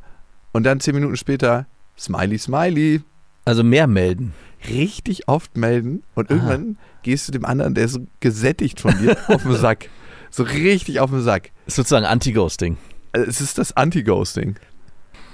Und 0.52 0.64
dann 0.64 0.80
zehn 0.80 0.94
Minuten 0.94 1.16
später, 1.16 1.66
Smiley, 1.98 2.38
Smiley. 2.38 3.02
Also 3.44 3.62
mehr 3.62 3.86
melden. 3.86 4.32
Richtig 4.68 5.28
oft 5.28 5.56
melden 5.56 6.02
und 6.14 6.30
irgendwann 6.30 6.78
gehst 7.02 7.28
du 7.28 7.32
dem 7.32 7.44
anderen, 7.44 7.74
der 7.74 7.84
ist 7.84 7.92
so 7.92 8.06
gesättigt 8.20 8.80
von 8.80 8.96
dir, 8.98 9.16
auf 9.28 9.42
den 9.42 9.54
Sack. 9.54 9.88
So 10.28 10.42
richtig 10.42 11.00
auf 11.00 11.10
den 11.10 11.22
Sack. 11.22 11.50
Ist 11.66 11.76
sozusagen 11.76 12.04
Anti-Ghosting. 12.04 12.76
Also 13.12 13.26
es 13.30 13.40
ist 13.40 13.56
das 13.58 13.74
Anti-Ghosting. 13.74 14.56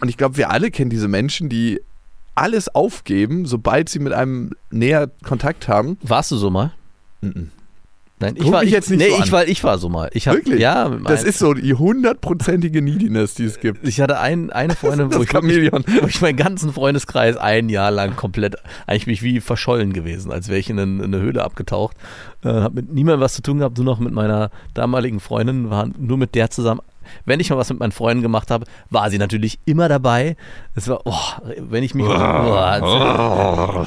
Und 0.00 0.09
ich 0.09 0.17
glaube, 0.17 0.37
wir 0.37 0.50
alle 0.50 0.70
kennen 0.70 0.91
diese 0.91 1.09
Menschen, 1.09 1.49
die 1.49 1.81
alles 2.35 2.69
aufgeben, 2.73 3.47
sobald 3.47 3.88
sie 3.88 3.99
mit 3.99 4.12
einem 4.12 4.50
näher 4.70 5.11
Kontakt 5.25 5.67
haben. 5.67 5.99
Warst 6.03 6.31
du 6.31 6.37
so 6.37 6.50
mal? 6.50 6.73
Mhm. 7.23 7.51
Nein, 8.23 8.35
ich 8.37 8.45
Guck 8.45 8.53
war 8.53 8.61
mich 8.61 8.69
ich, 8.69 8.75
jetzt 8.75 8.89
nicht 8.89 9.01
nee, 9.01 9.11
so 9.11 9.23
ich 9.25 9.33
war 9.33 9.49
ich 9.49 9.65
war 9.65 9.79
so 9.79 9.89
mal. 9.89 10.09
Ich 10.13 10.29
hab, 10.29 10.37
Wirklich? 10.37 10.61
Ja, 10.61 10.89
Das 10.89 11.25
ist 11.25 11.41
so 11.41 11.55
die 11.55 11.75
hundertprozentige 11.75 12.81
Neediness, 12.81 13.35
die 13.35 13.45
es 13.47 13.59
gibt. 13.59 13.87
ich 13.87 14.01
hatte 14.01 14.21
ein, 14.21 14.51
eine 14.51 14.77
Freundin, 14.77 15.13
wo 15.13 15.23
ich, 15.23 15.35
wo 15.35 16.07
ich 16.07 16.21
meinen 16.21 16.37
ganzen 16.37 16.73
Freundeskreis 16.73 17.37
ein 17.37 17.69
Jahr 17.69 17.91
lang 17.91 18.15
komplett, 18.15 18.57
eigentlich 18.87 19.07
bin 19.07 19.15
ich 19.15 19.23
wie 19.25 19.41
verschollen 19.41 19.93
gewesen, 19.93 20.31
als 20.31 20.47
wäre 20.49 20.61
ich 20.61 20.71
in 20.71 20.79
eine, 20.79 21.03
in 21.03 21.15
eine 21.15 21.21
Höhle 21.21 21.43
abgetaucht. 21.43 21.97
Äh, 22.45 22.49
hab 22.49 22.75
mit 22.75 22.93
niemandem 22.93 23.21
was 23.21 23.35
zu 23.35 23.43
tun 23.43 23.59
gehabt, 23.59 23.77
nur 23.79 23.87
noch 23.87 23.99
mit 23.99 24.13
meiner 24.13 24.51
damaligen 24.73 25.19
Freundin, 25.19 25.69
war 25.69 25.89
nur 25.99 26.17
mit 26.17 26.37
der 26.37 26.49
zusammen. 26.51 26.81
Wenn 27.25 27.40
ich 27.40 27.50
mal 27.50 27.56
was 27.56 27.70
mit 27.70 27.78
meinen 27.81 27.93
Freunden 27.93 28.22
gemacht 28.22 28.50
habe, 28.50 28.66
war 28.90 29.10
sie 29.10 29.19
natürlich 29.19 29.58
immer 29.64 29.88
dabei. 29.88 30.37
Es 30.75 30.88
war, 30.88 31.00
oh, 31.04 31.52
wenn 31.58 31.82
ich 31.82 31.94
mich. 31.94 32.06
Oh, 32.82 33.87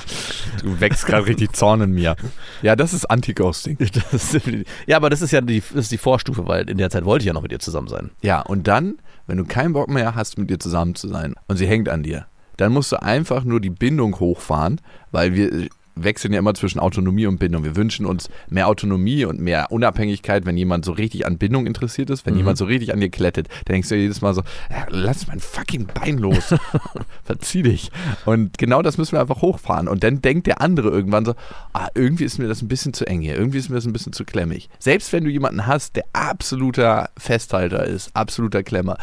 Du 0.61 0.79
wächst 0.79 1.05
gerade 1.05 1.25
richtig 1.25 1.53
Zorn 1.55 1.81
in 1.81 1.91
mir. 1.91 2.15
Ja, 2.61 2.75
das 2.75 2.93
ist 2.93 3.05
Anti-Ghosting. 3.05 3.77
ja, 4.87 4.97
aber 4.97 5.09
das 5.09 5.21
ist 5.21 5.31
ja 5.31 5.41
die, 5.41 5.59
das 5.61 5.85
ist 5.85 5.91
die 5.91 5.97
Vorstufe, 5.97 6.47
weil 6.47 6.69
in 6.69 6.77
der 6.77 6.89
Zeit 6.89 7.05
wollte 7.05 7.23
ich 7.23 7.27
ja 7.27 7.33
noch 7.33 7.41
mit 7.41 7.51
ihr 7.51 7.59
zusammen 7.59 7.87
sein. 7.87 8.11
Ja, 8.21 8.41
und 8.41 8.67
dann, 8.67 8.97
wenn 9.27 9.37
du 9.37 9.45
keinen 9.45 9.73
Bock 9.73 9.89
mehr 9.89 10.15
hast, 10.15 10.37
mit 10.37 10.49
dir 10.49 10.59
zusammen 10.59 10.95
zu 10.95 11.07
sein 11.07 11.35
und 11.47 11.57
sie 11.57 11.67
hängt 11.67 11.89
an 11.89 12.03
dir, 12.03 12.25
dann 12.57 12.71
musst 12.71 12.91
du 12.91 13.01
einfach 13.01 13.43
nur 13.43 13.59
die 13.59 13.69
Bindung 13.69 14.19
hochfahren, 14.19 14.81
weil 15.11 15.33
wir 15.33 15.67
wechseln 15.95 16.33
ja 16.33 16.39
immer 16.39 16.53
zwischen 16.53 16.79
Autonomie 16.79 17.25
und 17.25 17.37
Bindung. 17.39 17.63
Wir 17.63 17.75
wünschen 17.75 18.05
uns 18.05 18.29
mehr 18.49 18.67
Autonomie 18.67 19.25
und 19.25 19.39
mehr 19.39 19.71
Unabhängigkeit, 19.71 20.45
wenn 20.45 20.57
jemand 20.57 20.85
so 20.85 20.91
richtig 20.91 21.25
an 21.25 21.37
Bindung 21.37 21.65
interessiert 21.65 22.09
ist, 22.09 22.25
wenn 22.25 22.33
Mhm. 22.33 22.39
jemand 22.39 22.57
so 22.57 22.65
richtig 22.65 22.93
an 22.93 22.99
dir 22.99 23.09
klettet. 23.09 23.47
Dann 23.65 23.73
denkst 23.75 23.89
du 23.89 23.95
jedes 23.95 24.21
Mal 24.21 24.33
so, 24.33 24.41
ja, 24.69 24.85
lass 24.89 25.27
mein 25.27 25.39
fucking 25.39 25.87
Bein 25.93 26.17
los. 26.17 26.53
Verzieh 27.23 27.63
dich. 27.63 27.91
Und 28.25 28.57
genau 28.57 28.81
das 28.81 28.97
müssen 28.97 29.13
wir 29.13 29.21
einfach 29.21 29.41
hochfahren. 29.41 29.87
Und 29.87 30.03
dann 30.03 30.21
denkt 30.21 30.47
der 30.47 30.61
andere 30.61 30.89
irgendwann 30.89 31.25
so, 31.25 31.33
ah, 31.73 31.87
irgendwie 31.95 32.25
ist 32.25 32.39
mir 32.39 32.47
das 32.47 32.61
ein 32.61 32.67
bisschen 32.67 32.93
zu 32.93 33.05
eng 33.07 33.21
hier, 33.21 33.35
irgendwie 33.37 33.57
ist 33.59 33.69
mir 33.69 33.75
das 33.75 33.85
ein 33.85 33.93
bisschen 33.93 34.13
zu 34.13 34.25
klemmig. 34.25 34.69
Selbst 34.79 35.11
wenn 35.13 35.23
du 35.23 35.29
jemanden 35.29 35.65
hast, 35.65 35.95
der 35.95 36.03
absoluter 36.13 37.09
Festhalter 37.17 37.85
ist, 37.85 38.11
absoluter 38.15 38.63
Klemmer, 38.63 38.97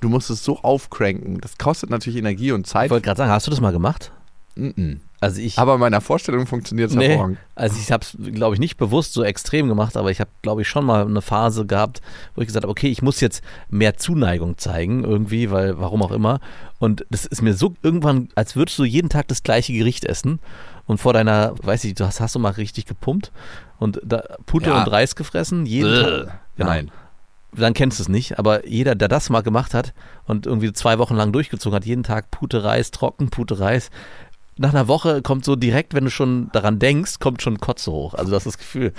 du 0.00 0.08
musst 0.08 0.28
es 0.30 0.44
so 0.44 0.58
aufcranken. 0.60 1.40
Das 1.40 1.56
kostet 1.58 1.88
natürlich 1.90 2.18
Energie 2.18 2.52
und 2.52 2.66
Ich 2.66 2.72
Zeit. 2.72 2.90
wollte 2.90 3.04
gerade 3.06 3.18
sagen, 3.18 3.30
hast 3.32 3.46
du 3.46 3.50
das 3.50 3.60
mal 3.60 3.72
gemacht? 3.72 4.12
Mm-mm. 4.56 4.98
Also 5.24 5.40
ich. 5.40 5.58
Aber 5.58 5.74
in 5.74 5.80
meiner 5.80 6.00
Vorstellung 6.00 6.46
funktioniert 6.46 6.90
es 6.90 6.96
Nee, 6.96 7.08
hervorragend. 7.08 7.38
also 7.54 7.76
ich 7.80 7.90
habe 7.90 8.04
es, 8.04 8.16
glaube 8.34 8.54
ich, 8.54 8.60
nicht 8.60 8.76
bewusst 8.76 9.12
so 9.14 9.24
extrem 9.24 9.68
gemacht, 9.68 9.96
aber 9.96 10.10
ich 10.10 10.20
habe, 10.20 10.30
glaube 10.42 10.62
ich, 10.62 10.68
schon 10.68 10.84
mal 10.84 11.06
eine 11.06 11.22
Phase 11.22 11.66
gehabt, 11.66 12.00
wo 12.34 12.40
ich 12.42 12.46
gesagt 12.46 12.64
habe, 12.64 12.70
okay, 12.70 12.88
ich 12.88 13.02
muss 13.02 13.20
jetzt 13.20 13.42
mehr 13.68 13.96
Zuneigung 13.96 14.58
zeigen 14.58 15.02
irgendwie, 15.04 15.50
weil 15.50 15.78
warum 15.78 16.02
auch 16.02 16.12
immer. 16.12 16.40
Und 16.78 17.06
das 17.10 17.26
ist 17.26 17.42
mir 17.42 17.54
so 17.54 17.74
irgendwann, 17.82 18.28
als 18.34 18.54
würdest 18.56 18.78
du 18.78 18.84
jeden 18.84 19.08
Tag 19.08 19.28
das 19.28 19.42
gleiche 19.42 19.72
Gericht 19.72 20.04
essen 20.04 20.40
und 20.86 20.98
vor 20.98 21.12
deiner, 21.14 21.54
weiß 21.62 21.84
ich, 21.84 21.94
du 21.94 22.04
hast, 22.04 22.20
hast 22.20 22.34
du 22.34 22.38
mal 22.38 22.50
richtig 22.52 22.84
gepumpt 22.84 23.32
und 23.78 24.00
da 24.04 24.22
Pute 24.46 24.70
Ja. 24.70 24.82
und 24.82 24.90
Reis 24.92 25.16
gefressen, 25.16 25.64
jeden 25.66 26.02
Tag. 26.02 26.40
Genau. 26.56 26.70
Nein. 26.70 26.90
Dann 27.56 27.72
kennst 27.72 28.00
du 28.00 28.02
es 28.02 28.08
nicht, 28.08 28.38
aber 28.40 28.66
jeder, 28.66 28.96
der 28.96 29.06
das 29.06 29.30
mal 29.30 29.42
gemacht 29.42 29.74
hat 29.74 29.94
und 30.26 30.44
irgendwie 30.44 30.72
zwei 30.72 30.98
Wochen 30.98 31.14
lang 31.14 31.30
durchgezogen 31.32 31.76
hat, 31.76 31.84
jeden 31.84 32.02
Tag 32.02 32.32
Pute 32.32 32.64
Reis, 32.64 32.90
trocken 32.90 33.30
Pute 33.30 33.60
Reis, 33.60 33.90
nach 34.56 34.70
einer 34.70 34.86
Woche 34.86 35.22
kommt 35.22 35.44
so 35.44 35.56
direkt, 35.56 35.94
wenn 35.94 36.04
du 36.04 36.10
schon 36.10 36.48
daran 36.52 36.78
denkst, 36.78 37.18
kommt 37.18 37.42
schon 37.42 37.58
Kotze 37.58 37.90
hoch. 37.90 38.14
Also 38.14 38.30
das 38.30 38.46
ist 38.46 38.54
das 38.54 38.58
Gefühl, 38.58 38.92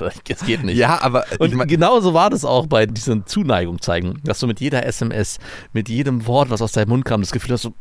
es 0.28 0.44
geht 0.44 0.62
nicht. 0.62 0.76
Ja, 0.76 1.00
aber 1.00 1.24
Und 1.38 1.48
ich 1.48 1.54
mein, 1.54 1.68
genauso 1.68 2.12
war 2.12 2.28
das 2.28 2.44
auch 2.44 2.66
bei 2.66 2.84
diesen 2.86 3.26
Zuneigung 3.26 3.80
zeigen, 3.80 4.20
dass 4.24 4.40
du 4.40 4.46
mit 4.46 4.60
jeder 4.60 4.84
SMS, 4.84 5.38
mit 5.72 5.88
jedem 5.88 6.26
Wort, 6.26 6.50
was 6.50 6.60
aus 6.60 6.72
deinem 6.72 6.90
Mund 6.90 7.04
kam, 7.04 7.22
das 7.22 7.32
Gefühl 7.32 7.52
hast, 7.52 7.62
so, 7.62 7.74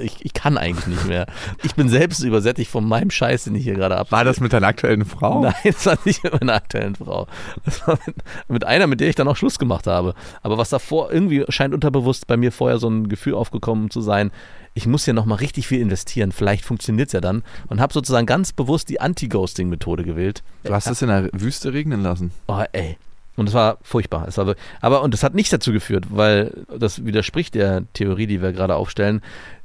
ich, 0.00 0.24
ich 0.24 0.32
kann 0.32 0.58
eigentlich 0.58 0.88
nicht 0.88 1.06
mehr. 1.06 1.26
Ich 1.62 1.74
bin 1.74 1.88
selbst 1.88 2.20
übersättigt 2.20 2.70
von 2.70 2.84
meinem 2.86 3.10
Scheiß, 3.10 3.44
den 3.44 3.54
ich 3.54 3.62
hier 3.64 3.74
gerade 3.74 3.96
ab. 3.96 4.10
war 4.10 4.24
das 4.24 4.40
mit 4.40 4.52
deiner 4.52 4.66
aktuellen 4.66 5.04
Frau? 5.04 5.42
Nein, 5.42 5.54
das 5.64 5.86
war 5.86 5.98
nicht 6.04 6.24
mit 6.24 6.32
meiner 6.32 6.54
aktuellen 6.54 6.96
Frau. 6.96 7.28
Das 7.64 7.86
war 7.86 7.98
mit, 8.06 8.16
mit 8.48 8.64
einer, 8.64 8.88
mit 8.88 9.00
der 9.00 9.08
ich 9.08 9.14
dann 9.14 9.28
auch 9.28 9.36
Schluss 9.36 9.58
gemacht 9.58 9.86
habe. 9.86 10.14
Aber 10.42 10.58
was 10.58 10.70
davor 10.70 11.12
irgendwie 11.12 11.44
scheint 11.48 11.74
unterbewusst 11.74 12.26
bei 12.26 12.36
mir 12.36 12.50
vorher 12.50 12.78
so 12.78 12.88
ein 12.88 13.08
Gefühl 13.08 13.34
aufgekommen 13.34 13.90
zu 13.90 14.00
sein, 14.00 14.32
ich 14.78 14.86
muss 14.86 15.04
hier 15.04 15.12
nochmal 15.12 15.38
richtig 15.38 15.66
viel 15.66 15.80
investieren, 15.80 16.30
vielleicht 16.30 16.64
funktioniert 16.64 17.08
es 17.08 17.12
ja 17.12 17.20
dann. 17.20 17.42
Und 17.66 17.80
habe 17.80 17.92
sozusagen 17.92 18.26
ganz 18.26 18.52
bewusst 18.52 18.88
die 18.88 19.00
Anti-Ghosting-Methode 19.00 20.04
gewählt. 20.04 20.44
Du 20.62 20.72
hast 20.72 20.86
es 20.86 21.02
in 21.02 21.08
der 21.08 21.28
Wüste 21.32 21.72
regnen 21.72 22.00
lassen. 22.00 22.30
Oh, 22.46 22.62
ey. 22.70 22.96
Und 23.34 23.48
es 23.48 23.54
war 23.54 23.78
furchtbar. 23.82 24.26
Es 24.28 24.38
war, 24.38 24.54
aber, 24.80 25.02
und 25.02 25.14
das 25.14 25.24
hat 25.24 25.34
nicht 25.34 25.52
dazu 25.52 25.72
geführt, 25.72 26.06
weil 26.10 26.64
das 26.78 27.04
widerspricht 27.04 27.56
der 27.56 27.82
Theorie, 27.92 28.28
die 28.28 28.40
wir 28.40 28.52
gerade 28.52 28.76
aufstellen. 28.76 29.20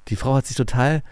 Die 0.08 0.16
Frau 0.16 0.34
hat 0.34 0.48
sich 0.48 0.58
total, 0.58 1.04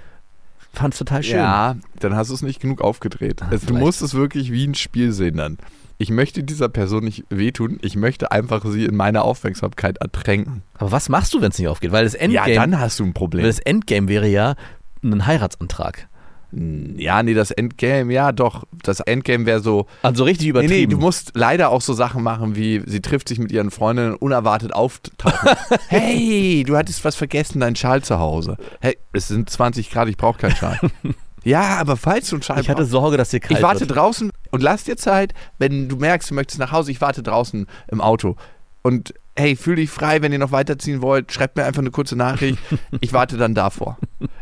fand 0.73 0.95
es 0.95 0.97
total 0.97 1.21
schön. 1.21 1.37
Ja, 1.37 1.75
dann 1.99 2.15
hast 2.15 2.31
du 2.31 2.33
es 2.33 2.41
nicht 2.41 2.59
genug 2.59 2.81
aufgedreht. 2.81 3.41
Es, 3.51 3.65
du 3.65 3.75
musst 3.75 4.01
es 4.01 4.15
wirklich 4.15 4.51
wie 4.51 4.65
ein 4.65 4.73
Spiel 4.73 5.11
sehen 5.11 5.37
dann. 5.37 5.59
Ich 6.01 6.09
möchte 6.09 6.43
dieser 6.43 6.67
Person 6.67 7.03
nicht 7.03 7.25
wehtun, 7.29 7.77
ich 7.83 7.95
möchte 7.95 8.31
einfach 8.31 8.65
sie 8.65 8.85
in 8.85 8.95
meiner 8.95 9.23
Aufmerksamkeit 9.23 9.97
ertränken. 9.99 10.63
Aber 10.79 10.91
was 10.91 11.09
machst 11.09 11.31
du, 11.31 11.41
wenn 11.41 11.51
es 11.51 11.59
nicht 11.59 11.67
aufgeht? 11.67 11.91
Weil 11.91 12.05
das 12.05 12.15
Endgame, 12.15 12.49
Ja, 12.49 12.59
dann 12.59 12.79
hast 12.79 12.99
du 12.99 13.03
ein 13.03 13.09
weil 13.09 13.13
Problem. 13.13 13.45
das 13.45 13.59
Endgame 13.59 14.07
wäre 14.07 14.27
ja 14.27 14.55
ein 15.03 15.27
Heiratsantrag. 15.27 16.07
Ja, 16.53 17.21
nee, 17.21 17.35
das 17.35 17.51
Endgame, 17.51 18.11
ja 18.11 18.31
doch. 18.31 18.63
Das 18.81 18.99
Endgame 18.99 19.45
wäre 19.45 19.59
so. 19.59 19.85
Also 20.01 20.23
richtig 20.23 20.45
Nee, 20.45 20.49
übertrieben. 20.49 20.73
nee, 20.73 20.85
du 20.87 20.97
musst 20.97 21.33
leider 21.35 21.69
auch 21.69 21.81
so 21.81 21.93
Sachen 21.93 22.23
machen, 22.23 22.55
wie 22.55 22.81
sie 22.87 22.99
trifft 23.01 23.29
sich 23.29 23.37
mit 23.37 23.51
ihren 23.51 23.69
Freundinnen 23.69 24.15
unerwartet 24.15 24.73
auftauchen. 24.73 25.49
hey, 25.87 26.63
du 26.65 26.75
hattest 26.77 27.05
was 27.05 27.15
vergessen, 27.15 27.59
deinen 27.59 27.75
Schal 27.75 28.01
zu 28.03 28.17
Hause. 28.17 28.57
Hey, 28.81 28.97
es 29.13 29.27
sind 29.27 29.51
20 29.51 29.91
Grad, 29.91 30.09
ich 30.09 30.17
brauche 30.17 30.39
keinen 30.39 30.55
Schal. 30.55 30.79
ja, 31.43 31.77
aber 31.77 31.95
falls 31.95 32.27
du 32.29 32.37
einen 32.37 32.43
Schal 32.43 32.59
ich 32.59 32.69
hatte 32.69 32.85
Sorge, 32.85 33.17
dass 33.17 33.29
dir 33.29 33.39
kalt 33.39 33.59
ich 33.59 33.63
warte 33.63 33.81
wird. 33.81 33.95
draußen 33.95 34.31
und 34.51 34.61
lass 34.61 34.83
dir 34.83 34.97
Zeit, 34.97 35.33
wenn 35.57 35.89
du 35.89 35.95
merkst, 35.95 36.29
du 36.29 36.35
möchtest 36.35 36.59
nach 36.59 36.71
Hause, 36.71 36.91
ich 36.91 37.01
warte 37.01 37.23
draußen 37.23 37.67
im 37.87 38.01
Auto. 38.01 38.35
Und 38.81 39.13
hey, 39.35 39.55
fühl 39.55 39.77
dich 39.77 39.89
frei, 39.89 40.21
wenn 40.21 40.31
ihr 40.31 40.39
noch 40.39 40.51
weiterziehen 40.51 41.01
wollt, 41.01 41.31
schreibt 41.31 41.57
mir 41.57 41.65
einfach 41.65 41.81
eine 41.81 41.91
kurze 41.91 42.15
Nachricht. 42.15 42.59
Ich 42.99 43.13
warte 43.13 43.37
dann 43.37 43.55
davor. 43.55 43.97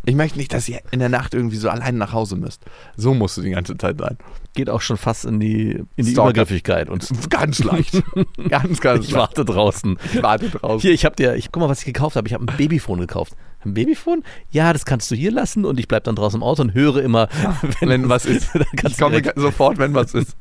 Ich 0.10 0.16
möchte 0.16 0.40
nicht, 0.40 0.52
dass 0.54 0.68
ihr 0.68 0.82
in 0.90 0.98
der 0.98 1.10
Nacht 1.10 1.36
irgendwie 1.36 1.58
so 1.58 1.70
allein 1.70 2.00
nach 2.00 2.14
Hause 2.14 2.36
müsst. 2.36 2.64
So 2.98 3.14
musst 3.14 3.38
du 3.38 3.44
die 3.44 3.52
ganze 3.52 3.78
Zeit 3.78 4.00
sein. 4.00 4.18
Geht 4.56 4.68
auch 4.68 4.82
schon 4.82 4.98
fast 4.98 5.24
in 5.24 5.40
die, 5.40 5.84
in 5.98 6.06
die 6.06 6.14
Stalker. 6.14 6.32
Übergriffigkeit. 6.32 6.90
Und 6.90 7.08
Ganz 7.30 7.64
leicht. 7.64 8.02
ganz, 8.50 8.82
ganz 8.82 9.06
ich 9.06 9.14
warte 9.14 9.46
draußen. 9.46 10.00
Ich 10.12 10.24
warte 10.24 10.50
draußen. 10.50 10.82
Hier, 10.82 10.94
ich 10.94 11.06
hab 11.06 11.16
dir, 11.16 11.36
ich 11.36 11.52
guck 11.52 11.62
mal, 11.62 11.70
was 11.70 11.82
ich 11.82 11.86
gekauft 11.86 12.16
habe. 12.16 12.28
Ich 12.28 12.34
habe 12.34 12.44
ein 12.44 12.58
Babyphone 12.58 13.02
gekauft. 13.02 13.34
Ein 13.64 13.76
Babyphone? 13.76 14.24
Ja, 14.50 14.74
das 14.74 14.84
kannst 14.84 15.12
du 15.12 15.16
hier 15.16 15.30
lassen 15.30 15.64
und 15.64 15.80
ich 15.80 15.88
bleib 15.88 16.06
dann 16.06 16.16
draußen 16.16 16.40
im 16.40 16.44
Auto 16.44 16.64
und 16.64 16.74
höre 16.74 17.04
immer, 17.04 17.30
Wenn 17.82 18.10
was 18.10 18.26
ist. 18.26 18.50
dann 18.56 18.66
Ich 18.88 18.98
komme 18.98 19.22
sofort, 19.36 19.78
wenn 19.78 19.94
was 19.94 20.16
ist. 20.16 20.36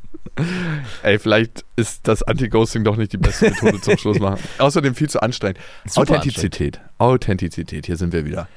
Ey, 1.03 1.19
vielleicht 1.19 1.67
ist 1.77 2.09
das 2.09 2.23
Anti-Ghosting 2.23 2.85
doch 2.85 2.97
nicht 2.97 3.13
die 3.13 3.19
beste 3.19 3.51
Methode 3.51 3.83
zum 3.83 3.99
Schluss 3.99 4.19
machen. 4.19 4.41
Außerdem 4.57 4.95
viel 4.95 5.11
zu 5.11 5.21
anstrengend. 5.21 5.59
Super 5.85 6.15
Authentizität. 6.15 6.81
Authentizität, 6.97 7.85
hier 7.85 7.99
sind 7.99 8.15
wir 8.15 8.25
wieder. 8.25 8.49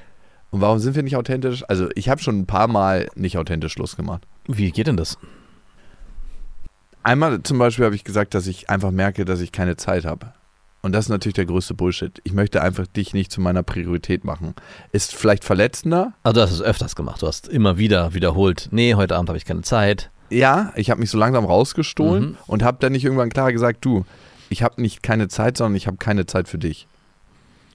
Und 0.51 0.61
warum 0.61 0.79
sind 0.79 0.95
wir 0.95 1.03
nicht 1.03 1.15
authentisch? 1.15 1.63
Also, 1.67 1.89
ich 1.95 2.09
habe 2.09 2.21
schon 2.21 2.39
ein 2.39 2.45
paar 2.45 2.67
Mal 2.67 3.09
nicht 3.15 3.37
authentisch 3.37 3.73
Schluss 3.73 3.95
gemacht. 3.95 4.23
Wie 4.47 4.71
geht 4.71 4.87
denn 4.87 4.97
das? 4.97 5.17
Einmal 7.03 7.41
zum 7.43 7.57
Beispiel 7.57 7.85
habe 7.85 7.95
ich 7.95 8.03
gesagt, 8.03 8.33
dass 8.33 8.47
ich 8.47 8.69
einfach 8.69 8.91
merke, 8.91 9.25
dass 9.25 9.41
ich 9.41 9.51
keine 9.51 9.75
Zeit 9.77 10.05
habe. 10.05 10.33
Und 10.83 10.93
das 10.93 11.05
ist 11.05 11.09
natürlich 11.09 11.35
der 11.35 11.45
größte 11.45 11.73
Bullshit. 11.73 12.19
Ich 12.23 12.33
möchte 12.33 12.61
einfach 12.61 12.87
dich 12.87 13.13
nicht 13.13 13.31
zu 13.31 13.39
meiner 13.39 13.63
Priorität 13.63 14.23
machen. 14.23 14.55
Ist 14.91 15.13
vielleicht 15.13 15.43
verletzender. 15.43 16.13
Also 16.23 16.39
du 16.39 16.41
hast 16.43 16.51
es 16.51 16.61
öfters 16.61 16.95
gemacht. 16.95 17.21
Du 17.21 17.27
hast 17.27 17.47
immer 17.47 17.77
wieder 17.77 18.13
wiederholt, 18.13 18.67
nee, 18.71 18.95
heute 18.95 19.15
Abend 19.15 19.29
habe 19.29 19.37
ich 19.37 19.45
keine 19.45 19.61
Zeit. 19.61 20.09
Ja, 20.31 20.73
ich 20.75 20.89
habe 20.89 20.99
mich 20.99 21.09
so 21.11 21.17
langsam 21.17 21.45
rausgestohlen 21.45 22.31
Mhm. 22.31 22.37
und 22.47 22.63
habe 22.63 22.77
dann 22.79 22.93
nicht 22.93 23.03
irgendwann 23.05 23.29
klar 23.29 23.51
gesagt, 23.51 23.83
du, 23.85 24.05
ich 24.49 24.63
habe 24.63 24.81
nicht 24.81 25.03
keine 25.03 25.27
Zeit, 25.27 25.57
sondern 25.57 25.75
ich 25.75 25.87
habe 25.87 25.97
keine 25.97 26.25
Zeit 26.25 26.47
für 26.47 26.57
dich. 26.57 26.87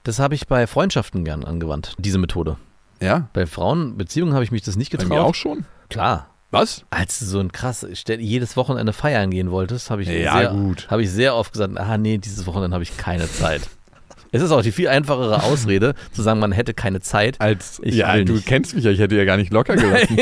Das 0.03 0.19
habe 0.19 0.35
ich 0.35 0.47
bei 0.47 0.67
Freundschaften 0.67 1.23
gern 1.23 1.43
angewandt, 1.45 1.95
diese 1.97 2.17
Methode. 2.17 2.57
Ja? 3.01 3.29
Bei 3.33 3.45
Frauenbeziehungen 3.45 4.33
habe 4.33 4.43
ich 4.43 4.51
mich 4.51 4.61
das 4.63 4.75
nicht 4.75 4.91
Bei 4.91 4.97
getraut. 4.97 5.17
mir 5.17 5.23
auch 5.23 5.35
schon. 5.35 5.65
Klar. 5.89 6.29
Was? 6.49 6.85
Als 6.89 7.19
du 7.19 7.25
so 7.25 7.39
ein 7.39 7.51
krass, 7.51 7.85
jedes 8.07 8.55
Wochenende 8.55 8.93
feiern 8.93 9.31
gehen 9.31 9.51
wolltest, 9.51 9.89
habe 9.91 10.01
ich, 10.03 10.07
Ja, 10.07 10.37
sehr, 10.39 10.49
gut. 10.51 10.87
habe 10.89 11.03
ich 11.03 11.11
sehr 11.11 11.35
oft 11.35 11.51
gesagt, 11.51 11.77
ah 11.77 11.97
nee, 11.97 12.17
dieses 12.17 12.45
Wochenende 12.47 12.73
habe 12.73 12.83
ich 12.83 12.95
keine 12.95 13.29
Zeit. 13.29 13.61
es 14.31 14.41
ist 14.41 14.51
auch 14.51 14.61
die 14.61 14.71
viel 14.71 14.87
einfachere 14.87 15.43
Ausrede, 15.43 15.93
zu 16.13 16.21
sagen, 16.21 16.39
man 16.39 16.53
hätte 16.53 16.73
keine 16.73 17.01
Zeit. 17.01 17.41
Als, 17.41 17.81
Ich 17.83 17.95
ja, 17.95 18.15
du 18.23 18.33
nicht. 18.33 18.45
kennst 18.45 18.75
mich 18.75 18.85
ja, 18.85 18.91
ich 18.91 18.99
hätte 18.99 19.15
ja 19.17 19.25
gar 19.25 19.35
nicht 19.35 19.51
locker 19.51 19.75
gelassen. 19.77 20.17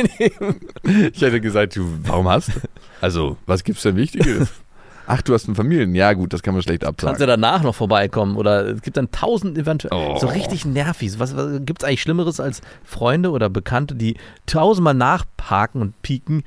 ich 1.14 1.22
hätte 1.22 1.40
gesagt, 1.42 1.76
du, 1.76 1.88
warum 2.04 2.28
hast 2.28 2.48
du? 2.50 2.54
Also, 3.02 3.38
was 3.46 3.64
gibt's 3.64 3.84
denn 3.84 3.96
Wichtiges? 3.96 4.50
Ach, 5.08 5.22
du 5.22 5.34
hast 5.34 5.48
eine 5.48 5.56
Familie. 5.56 5.86
Ja, 5.88 6.14
gut, 6.14 6.34
das 6.34 6.42
kann 6.44 6.54
man 6.54 6.64
schlecht 6.64 6.82
Kannst 6.82 7.04
du 7.04 7.08
absagen. 7.08 7.28
danach 7.28 7.62
noch 7.64 7.76
vorbeikommen 7.76 8.36
oder 8.38 8.66
es 8.68 8.82
gibt 8.82 8.98
dann 8.98 9.12
tausend 9.12 9.58
eventuell 9.58 9.94
Oh. 9.98 10.18
so 10.18 10.28
richtig 10.28 10.66
nervig. 10.66 11.20
Was, 11.20 11.36
was 11.36 11.60
gibt 11.66 11.82
es 11.84 11.88
eigentlich 11.88 12.02
Schlimmeres 12.02 12.40
als 12.40 12.62
Freunde 12.84 13.32
oder 13.32 13.50
Bekannte, 13.50 13.96
die 13.96 14.18
tausendmal 14.46 14.94
nachparken 14.96 15.82
und 15.82 16.02
pieken, 16.02 16.44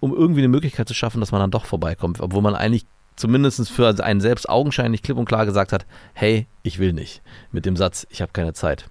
um 0.00 0.14
irgendwie 0.14 0.40
eine 0.40 0.48
Möglichkeit 0.48 0.86
zu 0.88 0.94
schaffen, 0.94 1.20
dass 1.20 1.32
man 1.32 1.40
dann 1.40 1.50
doch 1.50 1.64
vorbeikommt, 1.64 2.20
obwohl 2.20 2.42
man 2.42 2.54
eigentlich 2.54 2.86
zumindest 3.16 3.70
für 3.70 3.98
einen 4.04 4.20
selbst 4.20 4.48
augenscheinlich 4.48 5.02
klipp 5.02 5.16
und 5.16 5.24
klar 5.24 5.46
gesagt 5.46 5.72
hat, 5.72 5.86
hey, 6.12 6.46
ich 6.62 6.78
will 6.78 6.92
nicht. 6.92 7.22
Mit 7.50 7.64
dem 7.66 7.74
Satz, 7.76 8.06
ich 8.10 8.20
habe 8.22 8.32
keine 8.32 8.52
Zeit. 8.52 8.86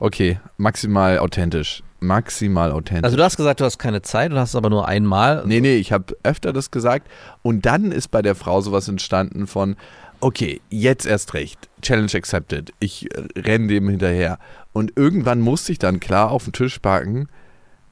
Okay, 0.00 0.40
maximal 0.56 1.18
authentisch. 1.18 1.82
Maximal 2.00 2.72
authentisch. 2.72 3.04
Also 3.04 3.16
du 3.16 3.24
hast 3.24 3.36
gesagt, 3.36 3.60
du 3.60 3.64
hast 3.64 3.78
keine 3.78 4.02
Zeit, 4.02 4.32
du 4.32 4.36
hast 4.36 4.50
es 4.50 4.56
aber 4.56 4.70
nur 4.70 4.88
einmal. 4.88 5.42
Nee, 5.46 5.60
nee, 5.60 5.76
ich 5.76 5.92
habe 5.92 6.16
öfter 6.22 6.52
das 6.52 6.70
gesagt. 6.70 7.08
Und 7.42 7.66
dann 7.66 7.92
ist 7.92 8.08
bei 8.08 8.22
der 8.22 8.34
Frau 8.34 8.60
sowas 8.60 8.88
entstanden 8.88 9.46
von, 9.46 9.76
okay, 10.20 10.60
jetzt 10.70 11.06
erst 11.06 11.34
recht. 11.34 11.68
Challenge 11.82 12.12
accepted. 12.14 12.72
Ich 12.80 13.14
äh, 13.14 13.22
renne 13.38 13.68
dem 13.68 13.88
hinterher. 13.88 14.38
Und 14.72 14.92
irgendwann 14.96 15.40
musste 15.40 15.72
ich 15.72 15.78
dann 15.78 16.00
klar 16.00 16.30
auf 16.30 16.44
den 16.44 16.52
Tisch 16.52 16.78
packen, 16.78 17.28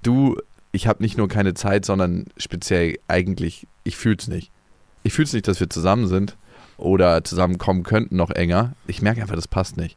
du, 0.03 0.37
ich 0.73 0.87
habe 0.87 1.03
nicht 1.03 1.19
nur 1.19 1.29
keine 1.29 1.55
Zeit, 1.55 1.85
sondern 1.85 2.27
speziell 2.37 2.99
eigentlich, 3.09 3.67
ich 3.85 3.97
fühl's 3.97 4.29
nicht. 4.29 4.51
Ich 5.03 5.13
fühl's 5.13 5.33
nicht, 5.33 5.49
dass 5.49 5.61
wir 5.61 5.71
zusammen 5.71 6.07
sind 6.07 6.37
oder 6.77 7.25
zusammenkommen 7.25 7.83
könnten 7.83 8.17
noch 8.17 8.31
enger. 8.31 8.75
Ich 8.87 9.03
merke 9.03 9.23
einfach, 9.23 9.37
das 9.37 9.49
passt 9.49 9.77
nicht. 9.77 9.97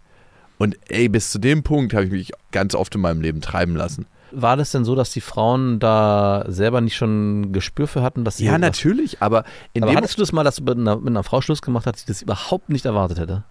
Und 0.62 0.78
ey, 0.90 1.10
bis 1.10 1.32
zu 1.32 1.40
dem 1.40 1.64
Punkt 1.64 1.94
habe 1.94 2.06
ich 2.06 2.12
mich 2.12 2.32
ganz 2.52 2.76
oft 2.76 2.94
in 2.94 3.02
meinem 3.02 3.22
Leben 3.22 3.42
treiben 3.42 3.76
lassen. 3.76 4.06
War 4.32 4.56
das 4.56 4.72
denn 4.72 4.86
so, 4.86 4.96
dass 4.96 5.12
die 5.12 5.20
Frauen 5.20 5.80
da 5.80 6.46
selber 6.48 6.82
nicht 6.82 6.96
schon 6.96 7.52
Gespür 7.52 7.88
für 7.88 8.04
hatten, 8.04 8.24
dass 8.24 8.38
sie 8.38 8.46
Ja, 8.46 8.58
natürlich, 8.58 9.22
aber 9.22 9.44
in 9.74 9.84
Aber 9.84 9.92
dem 9.92 9.98
hattest 9.98 10.18
du 10.18 10.22
das 10.22 10.32
mal, 10.32 10.44
dass 10.44 10.58
du 10.58 10.64
mit 10.64 10.78
einer, 10.78 10.98
mit 10.98 11.08
einer 11.08 11.24
Frau 11.24 11.42
Schluss 11.42 11.62
gemacht 11.62 11.88
hast, 11.88 12.04
die 12.04 12.08
das 12.08 12.22
überhaupt 12.22 12.70
nicht 12.70 12.86
erwartet 12.86 13.20
hätte? 13.20 13.44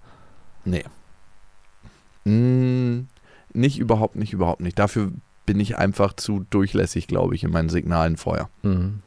Nee. 0.65 0.85
Mm, 2.25 3.09
nicht, 3.53 3.79
überhaupt 3.79 4.15
nicht, 4.15 4.33
überhaupt 4.33 4.61
nicht. 4.61 4.79
Dafür 4.79 5.11
bin 5.47 5.59
ich 5.59 5.77
einfach 5.77 6.15
zu 6.15 6.47
durchlässig, 6.49 7.09
glaube 7.09 7.35
ich, 7.35 7.43
in 7.43 7.51
meinen 7.51 7.71
Signalen 7.71 8.17
vorher. 8.17 8.49
Mhm. 8.63 9.03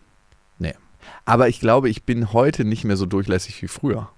Aber 1.25 1.47
ich 1.47 1.59
glaube, 1.59 1.89
ich 1.89 2.03
bin 2.03 2.33
heute 2.33 2.65
nicht 2.65 2.83
mehr 2.83 2.97
so 2.97 3.05
durchlässig 3.05 3.61
wie 3.61 3.67
früher. 3.67 4.09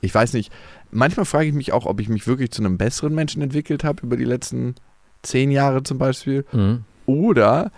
Ich 0.00 0.14
weiß 0.14 0.32
nicht, 0.34 0.52
manchmal 0.90 1.26
frage 1.26 1.48
ich 1.48 1.54
mich 1.54 1.72
auch, 1.72 1.86
ob 1.86 2.00
ich 2.00 2.08
mich 2.08 2.26
wirklich 2.26 2.50
zu 2.50 2.62
einem 2.62 2.78
besseren 2.78 3.14
Menschen 3.14 3.42
entwickelt 3.42 3.84
habe 3.84 4.02
über 4.02 4.16
die 4.16 4.24
letzten 4.24 4.74
zehn 5.22 5.50
Jahre 5.50 5.82
zum 5.82 5.98
Beispiel. 5.98 6.44
Mhm. 6.52 6.84
Oder 7.06 7.72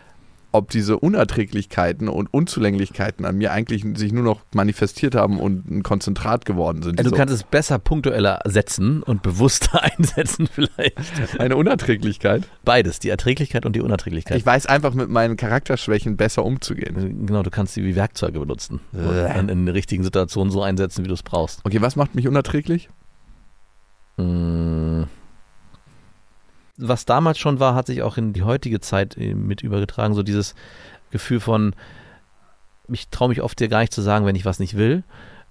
ob 0.52 0.70
diese 0.70 0.98
Unerträglichkeiten 0.98 2.08
und 2.08 2.32
Unzulänglichkeiten 2.32 3.24
an 3.24 3.36
mir 3.36 3.52
eigentlich 3.52 3.84
sich 3.94 4.12
nur 4.12 4.24
noch 4.24 4.42
manifestiert 4.54 5.14
haben 5.14 5.38
und 5.38 5.70
ein 5.70 5.82
Konzentrat 5.82 6.44
geworden 6.44 6.82
sind. 6.82 6.98
Also 6.98 7.10
So 7.10 7.14
du 7.14 7.18
kannst 7.18 7.34
es 7.34 7.42
besser 7.42 7.78
punktueller 7.78 8.40
setzen 8.44 9.02
und 9.02 9.22
bewusster 9.22 9.82
einsetzen 9.98 10.48
vielleicht. 10.52 10.98
eine 11.38 11.56
Unerträglichkeit. 11.56 12.44
Beides, 12.64 12.98
die 12.98 13.08
Erträglichkeit 13.08 13.66
und 13.66 13.76
die 13.76 13.80
Unerträglichkeit. 13.80 14.36
Ich 14.38 14.46
weiß 14.46 14.66
einfach 14.66 14.94
mit 14.94 15.08
meinen 15.08 15.36
Charakterschwächen 15.36 16.16
besser 16.16 16.44
umzugehen. 16.44 17.26
genau, 17.26 17.42
du 17.42 17.50
kannst 17.50 17.74
sie 17.74 17.84
wie 17.84 17.96
Werkzeuge 17.96 18.40
benutzen. 18.40 18.80
Und 18.92 19.48
in 19.50 19.66
den 19.66 19.68
richtigen 19.68 20.02
Situationen 20.04 20.50
so 20.50 20.62
einsetzen, 20.62 21.04
wie 21.04 21.08
du 21.08 21.14
es 21.14 21.22
brauchst. 21.22 21.60
Okay, 21.64 21.80
was 21.80 21.96
macht 21.96 22.14
mich 22.14 22.26
unerträglich? 22.28 22.88
Mm. 24.16 25.04
Was 26.80 27.04
damals 27.04 27.38
schon 27.38 27.60
war, 27.60 27.74
hat 27.74 27.86
sich 27.86 28.02
auch 28.02 28.16
in 28.16 28.32
die 28.32 28.42
heutige 28.42 28.80
Zeit 28.80 29.16
äh, 29.16 29.34
mit 29.34 29.62
übergetragen. 29.62 30.14
So 30.14 30.22
dieses 30.22 30.54
Gefühl 31.10 31.40
von, 31.40 31.74
ich 32.88 33.08
traue 33.08 33.28
mich 33.28 33.42
oft 33.42 33.58
dir 33.60 33.68
gar 33.68 33.80
nicht 33.80 33.92
zu 33.92 34.02
sagen, 34.02 34.26
wenn 34.26 34.36
ich 34.36 34.44
was 34.44 34.58
nicht 34.58 34.76
will, 34.76 35.04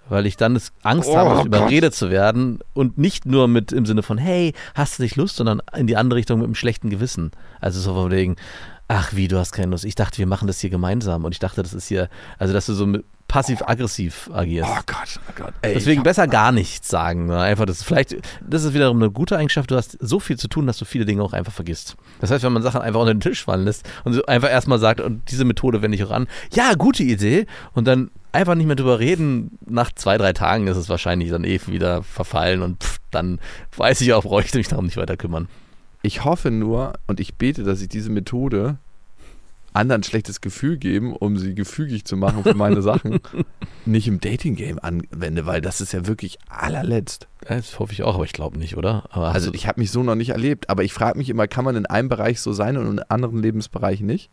weil 0.10 0.26
ich 0.26 0.38
dann 0.38 0.56
das 0.56 0.74
Angst 0.82 1.10
Oh 1.10 1.16
habe, 1.16 1.48
überredet 1.48 1.94
zu 1.94 2.10
werden 2.10 2.60
und 2.74 2.98
nicht 2.98 3.26
nur 3.26 3.48
mit 3.48 3.72
im 3.72 3.86
Sinne 3.86 4.04
von, 4.04 4.18
hey, 4.18 4.54
hast 4.74 4.98
du 4.98 5.04
nicht 5.04 5.16
Lust, 5.16 5.36
sondern 5.36 5.62
in 5.76 5.88
die 5.88 5.98
andere 5.98 6.18
Richtung 6.18 6.40
mit 6.40 6.46
einem 6.46 6.56
schlechten 6.56 6.90
Gewissen. 6.90 7.32
Also 7.62 7.80
so 7.80 7.94
von 7.94 8.12
wegen, 8.12 8.36
ach 8.88 9.14
wie, 9.14 9.28
du 9.28 9.38
hast 9.38 9.52
keine 9.52 9.72
Lust. 9.72 9.86
Ich 9.86 9.96
dachte, 9.96 10.18
wir 10.18 10.28
machen 10.28 10.48
das 10.48 10.60
hier 10.60 10.70
gemeinsam 10.70 11.26
und 11.26 11.34
ich 11.34 11.40
dachte, 11.40 11.62
das 11.62 11.74
ist 11.74 11.88
hier, 11.88 12.10
also 12.38 12.54
dass 12.54 12.66
du 12.66 12.74
so 12.74 12.88
mit 12.88 13.06
passiv-aggressiv 13.30 14.30
agierst. 14.34 14.70
Oh 14.70 14.82
Gott, 14.86 15.20
oh 15.30 15.34
Gott. 15.36 15.54
Ey, 15.62 15.76
Deswegen 15.76 16.02
ich 16.02 16.04
besser 16.04 16.28
gar 16.28 16.52
nichts 16.52 16.90
sagen. 16.90 17.28
Ne? 17.28 17.40
Einfach 17.40 17.66
das 17.66 17.84
vielleicht, 17.84 18.18
das 18.42 18.66
ist 18.66 18.74
wiederum 18.74 18.98
eine 18.98 19.12
gute 19.12 19.38
Eigenschaft. 19.38 19.72
Du 19.72 19.76
hast 19.78 19.98
so 20.02 20.20
viel 20.20 20.38
zu 20.38 20.50
tun, 20.50 20.68
dass 20.68 20.78
du 20.78 20.84
viele 20.84 21.06
Dinge 21.06 21.24
auch 21.24 21.32
einfach 21.32 21.54
vergisst. 21.54 21.96
Das 22.20 22.32
heißt, 22.32 22.44
wenn 22.44 22.52
man 22.52 22.64
Sachen 22.64 22.82
einfach 22.82 23.00
unter 23.00 23.14
den 23.14 23.22
Tisch 23.22 23.46
fallen 23.46 23.64
lässt 23.64 23.88
und 24.04 24.14
so 24.14 24.26
einfach 24.26 24.50
erstmal 24.50 24.80
sagt, 24.80 25.00
und 25.00 25.22
diese 25.32 25.46
Methode 25.46 25.82
wende 25.82 25.96
ich 25.96 26.04
auch 26.04 26.12
an, 26.12 26.28
ja, 26.52 26.74
gute 26.74 27.04
Idee, 27.04 27.46
und 27.74 27.88
dann 27.88 28.12
einfach 28.32 28.56
nicht 28.56 28.68
mehr 28.68 28.76
drüber 28.76 29.00
reden, 29.00 29.58
nach 29.66 29.92
zwei, 29.94 30.18
drei 30.18 30.34
Tagen 30.34 30.68
ist 30.68 30.78
es 30.78 30.90
wahrscheinlich 30.90 31.30
dann 31.30 31.44
eh 31.44 31.60
wieder 31.68 32.04
verfallen 32.04 32.62
und 32.62 32.84
pff, 32.84 32.98
dann 33.12 33.40
weiß 33.78 34.02
ich 34.02 34.14
auch, 34.14 34.24
bräuchte 34.24 34.58
mich 34.58 34.68
darum 34.68 34.86
nicht 34.86 34.98
weiter 34.98 35.18
kümmern. 35.18 35.48
Ich 36.02 36.24
hoffe 36.26 36.50
nur 36.50 36.94
und 37.08 37.20
ich 37.20 37.36
bete, 37.36 37.64
dass 37.64 37.82
ich 37.82 37.90
diese 37.90 38.10
Methode 38.10 38.78
anderen 39.80 40.04
schlechtes 40.04 40.42
Gefühl 40.42 40.78
geben, 40.78 41.16
um 41.16 41.38
sie 41.38 41.56
gefügig 41.56 42.06
zu 42.06 42.18
machen 42.18 42.44
für 42.44 42.54
meine 42.54 42.82
Sachen, 42.82 43.20
nicht 43.86 44.08
im 44.08 44.20
Dating-Game 44.20 44.80
anwende, 44.80 45.46
weil 45.46 45.62
das 45.62 45.82
ist 45.82 45.94
ja 45.94 46.06
wirklich 46.06 46.38
allerletzt. 46.50 47.28
Das 47.48 47.80
hoffe 47.80 47.94
ich 47.94 48.04
auch, 48.04 48.16
aber 48.16 48.26
ich 48.26 48.34
glaube 48.34 48.58
nicht, 48.60 48.78
oder? 48.78 49.06
Aber 49.12 49.30
Also 49.30 49.54
ich 49.54 49.68
habe 49.68 49.80
mich 49.80 49.92
so 49.92 50.04
noch 50.04 50.16
nicht 50.16 50.30
erlebt, 50.30 50.70
aber 50.70 50.84
ich 50.84 50.94
frage 50.94 51.18
mich 51.18 51.30
immer, 51.30 51.48
kann 51.48 51.66
man 51.66 51.76
in 51.76 51.86
einem 51.86 52.10
Bereich 52.10 52.42
so 52.42 52.54
sein 52.54 52.78
und 52.78 52.88
in 52.88 53.00
anderen 53.00 53.42
Lebensbereichen 53.42 54.06
nicht? 54.06 54.30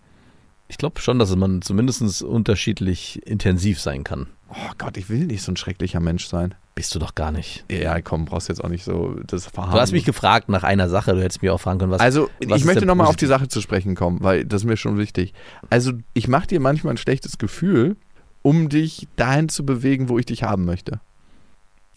ich 0.69 0.79
glaube 0.79 1.01
schon, 1.01 1.19
dass 1.19 1.35
man 1.37 1.63
zumindest 1.63 2.23
unterschiedlich 2.23 3.25
intensiv 3.27 3.81
sein 3.81 4.05
kann. 4.05 4.27
Oh 4.49 4.73
Gott, 4.79 4.97
ich 4.97 5.09
will 5.09 5.27
nicht 5.27 5.43
so 5.43 5.53
ein 5.53 5.57
schrecklicher 5.57 6.01
Mensch 6.01 6.27
sein. 6.27 6.55
Bist 6.75 6.95
du 6.95 6.99
doch 6.99 7.15
gar 7.15 7.33
nicht. 7.33 7.65
Ja, 7.71 8.01
komm, 8.01 8.27
brauchst 8.27 8.49
jetzt 8.49 8.63
auch 8.63 8.69
nicht 8.69 8.85
so 8.85 9.17
das 9.27 9.47
Verharren. 9.47 9.75
Du 9.75 9.81
hast 9.81 9.93
mich 9.93 10.05
gefragt 10.05 10.49
nach 10.49 10.63
einer 10.63 10.89
Sache, 10.89 11.15
du 11.15 11.23
hättest 11.23 11.43
mir 11.43 11.55
auch 11.55 11.61
fragen 11.61 11.79
können, 11.79 11.91
was. 11.91 12.01
Also, 12.01 12.29
was 12.47 12.61
ich 12.61 12.65
möchte 12.67 12.87
nochmal 12.87 13.07
auf 13.07 13.17
die? 13.17 13.27
Sache 13.27 13.49
zu 13.49 13.61
sprechen 13.61 13.95
kommen, 13.95 14.19
weil 14.23 14.45
das 14.45 14.63
ist 14.63 14.67
mir 14.67 14.77
schon 14.77 14.99
wichtig. 14.99 15.33
Also, 15.71 15.93
ich 16.13 16.29
mache 16.29 16.47
dir 16.47 16.61
manchmal 16.61 16.95
ein 16.95 16.99
schlechtes 16.99 17.39
Gefühl, 17.39 17.97
um 18.43 18.69
dich 18.69 19.09
dahin 19.17 19.49
zu 19.49 19.65
bewegen, 19.65 20.09
wo 20.09 20.19
ich 20.19 20.27
dich 20.27 20.43
haben 20.43 20.65
möchte. 20.65 21.01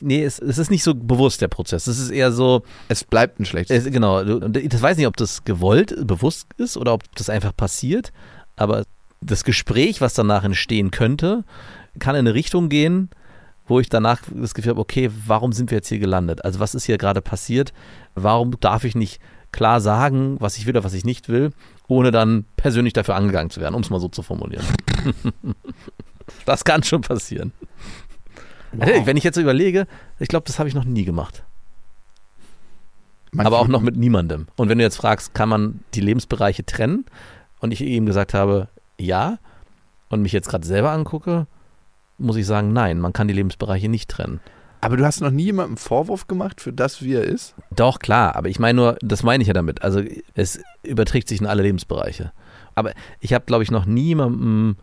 Nee, 0.01 0.24
es, 0.24 0.39
es 0.39 0.58
ist 0.58 0.72
nicht 0.72 0.84
so 0.84 0.96
bewusst, 0.96 1.41
der 1.41 1.50
Prozess. 1.50 1.88
Es 1.88 2.00
ist 2.00 2.10
eher 2.10 2.32
so, 2.32 2.63
Es 2.88 3.03
bleibt 3.03 3.39
ein 3.39 3.46
schlechtes 3.46 3.86
es, 3.86 3.91
genau, 3.91 4.22
ich 4.24 4.82
weiß 4.82 4.98
nicht, 4.98 5.08
ob 5.08 5.18
das 5.18 5.44
gewollt, 5.44 6.08
bewusst 6.08 6.48
ist 6.58 6.77
oder 6.77 6.94
ob 6.94 7.03
das 7.15 7.29
einfach 7.29 7.56
passiert, 7.56 8.13
aber 8.56 8.86
das 9.22 9.44
Gespräch, 9.44 10.00
was 10.00 10.13
danach 10.13 10.46
entstehen 10.46 10.91
könnte, 10.91 11.44
kann 12.00 12.15
in 12.15 12.20
eine 12.20 12.34
Richtung 12.34 12.70
gehen, 12.70 13.10
wo 13.68 13.79
ich 13.79 13.89
danach 13.89 14.22
das 14.34 14.53
Gefühl 14.53 14.72
habe, 14.72 14.82
okay, 14.82 15.12
warum 15.27 15.53
sind 15.53 15.70
wir 15.72 15.77
jetzt 15.77 15.89
hier 15.89 16.00
gelandet? 16.00 16.44
Also 16.44 16.60
was 16.60 16.74
ist 16.75 16.86
hier 16.86 16.98
gerade 16.98 17.22
passiert? 17.22 17.72
Warum 18.15 18.60
darf 18.60 18.84
ich 18.84 18.96
nicht 18.96 19.22
klar 19.51 19.82
sagen, 19.82 20.38
was 20.39 20.58
ich 20.58 20.65
will 20.65 20.74
oder 20.75 20.84
was 20.84 20.94
ich 20.94 21.06
nicht 21.06 21.29
will, 21.29 21.51
ohne 21.88 22.12
dann 22.12 22.46
persönlich 22.56 22.94
dafür 22.94 23.15
angegangen 23.15 23.50
zu 23.50 23.62
werden, 23.62 23.75
um 23.75 23.82
es 23.82 23.89
mal 23.89 24.00
so 24.00 24.08
zu 24.08 24.22
formulieren. 24.22 24.65
das 26.46 26.63
kann 26.63 26.84
schon 26.84 27.01
passieren. 27.01 27.51
Wow. 28.72 29.06
Wenn 29.06 29.18
ich 29.18 29.24
jetzt 29.24 29.36
so 29.36 29.41
überlege, 29.41 29.88
ich 30.20 30.27
glaube, 30.27 30.46
das 30.46 30.60
habe 30.60 30.70
ich 30.70 30.75
noch 30.75 30.86
nie 30.86 31.03
gemacht. 31.03 31.44
Manche- 33.32 33.48
Aber 33.48 33.60
auch 33.60 33.68
noch 33.68 33.82
mit 33.82 33.96
niemandem. 33.96 34.48
Und 34.56 34.70
wenn 34.70 34.77
du 34.77 34.84
jetzt 34.84 34.98
fragst, 34.98 35.34
kann 35.34 35.50
man 35.50 35.79
die 35.94 36.01
Lebensbereiche 36.01 36.65
trennen? 36.65 37.06
Und 37.60 37.72
ich 37.72 37.82
eben 37.82 38.06
gesagt 38.06 38.34
habe, 38.34 38.70
ja, 39.00 39.39
und 40.10 40.22
mich 40.22 40.32
jetzt 40.32 40.50
gerade 40.50 40.65
selber 40.65 40.91
angucke, 40.91 41.48
muss 42.20 42.36
ich 42.36 42.46
sagen, 42.46 42.74
nein, 42.74 43.00
man 43.00 43.14
kann 43.14 43.28
die 43.28 43.34
Lebensbereiche 43.34 43.90
nicht 43.90 44.10
trennen. 44.10 44.40
Aber 44.82 44.96
du 44.96 45.06
hast 45.06 45.20
noch 45.22 45.32
nie 45.32 45.46
jemandem 45.46 45.78
Vorwurf 45.78 46.28
gemacht 46.28 46.62
für 46.62 46.72
das, 46.72 47.02
wie 47.04 47.14
er 47.14 47.24
ist? 47.24 47.54
Doch, 47.76 48.00
klar, 48.00 48.36
aber 48.36 48.48
ich 48.48 48.60
meine 48.60 48.78
nur, 48.78 48.98
das 49.02 49.24
meine 49.24 49.42
ich 49.42 49.48
ja 49.48 49.54
damit. 49.54 49.82
Also 49.82 50.02
es 50.36 50.62
überträgt 50.84 51.28
sich 51.28 51.42
in 51.42 51.48
alle 51.48 51.64
Lebensbereiche. 51.64 52.32
Aber 52.76 52.94
ich 53.20 53.34
habe, 53.34 53.46
glaube 53.46 53.64
ich, 53.64 53.72
noch 53.72 53.86
niemandem 53.86 54.78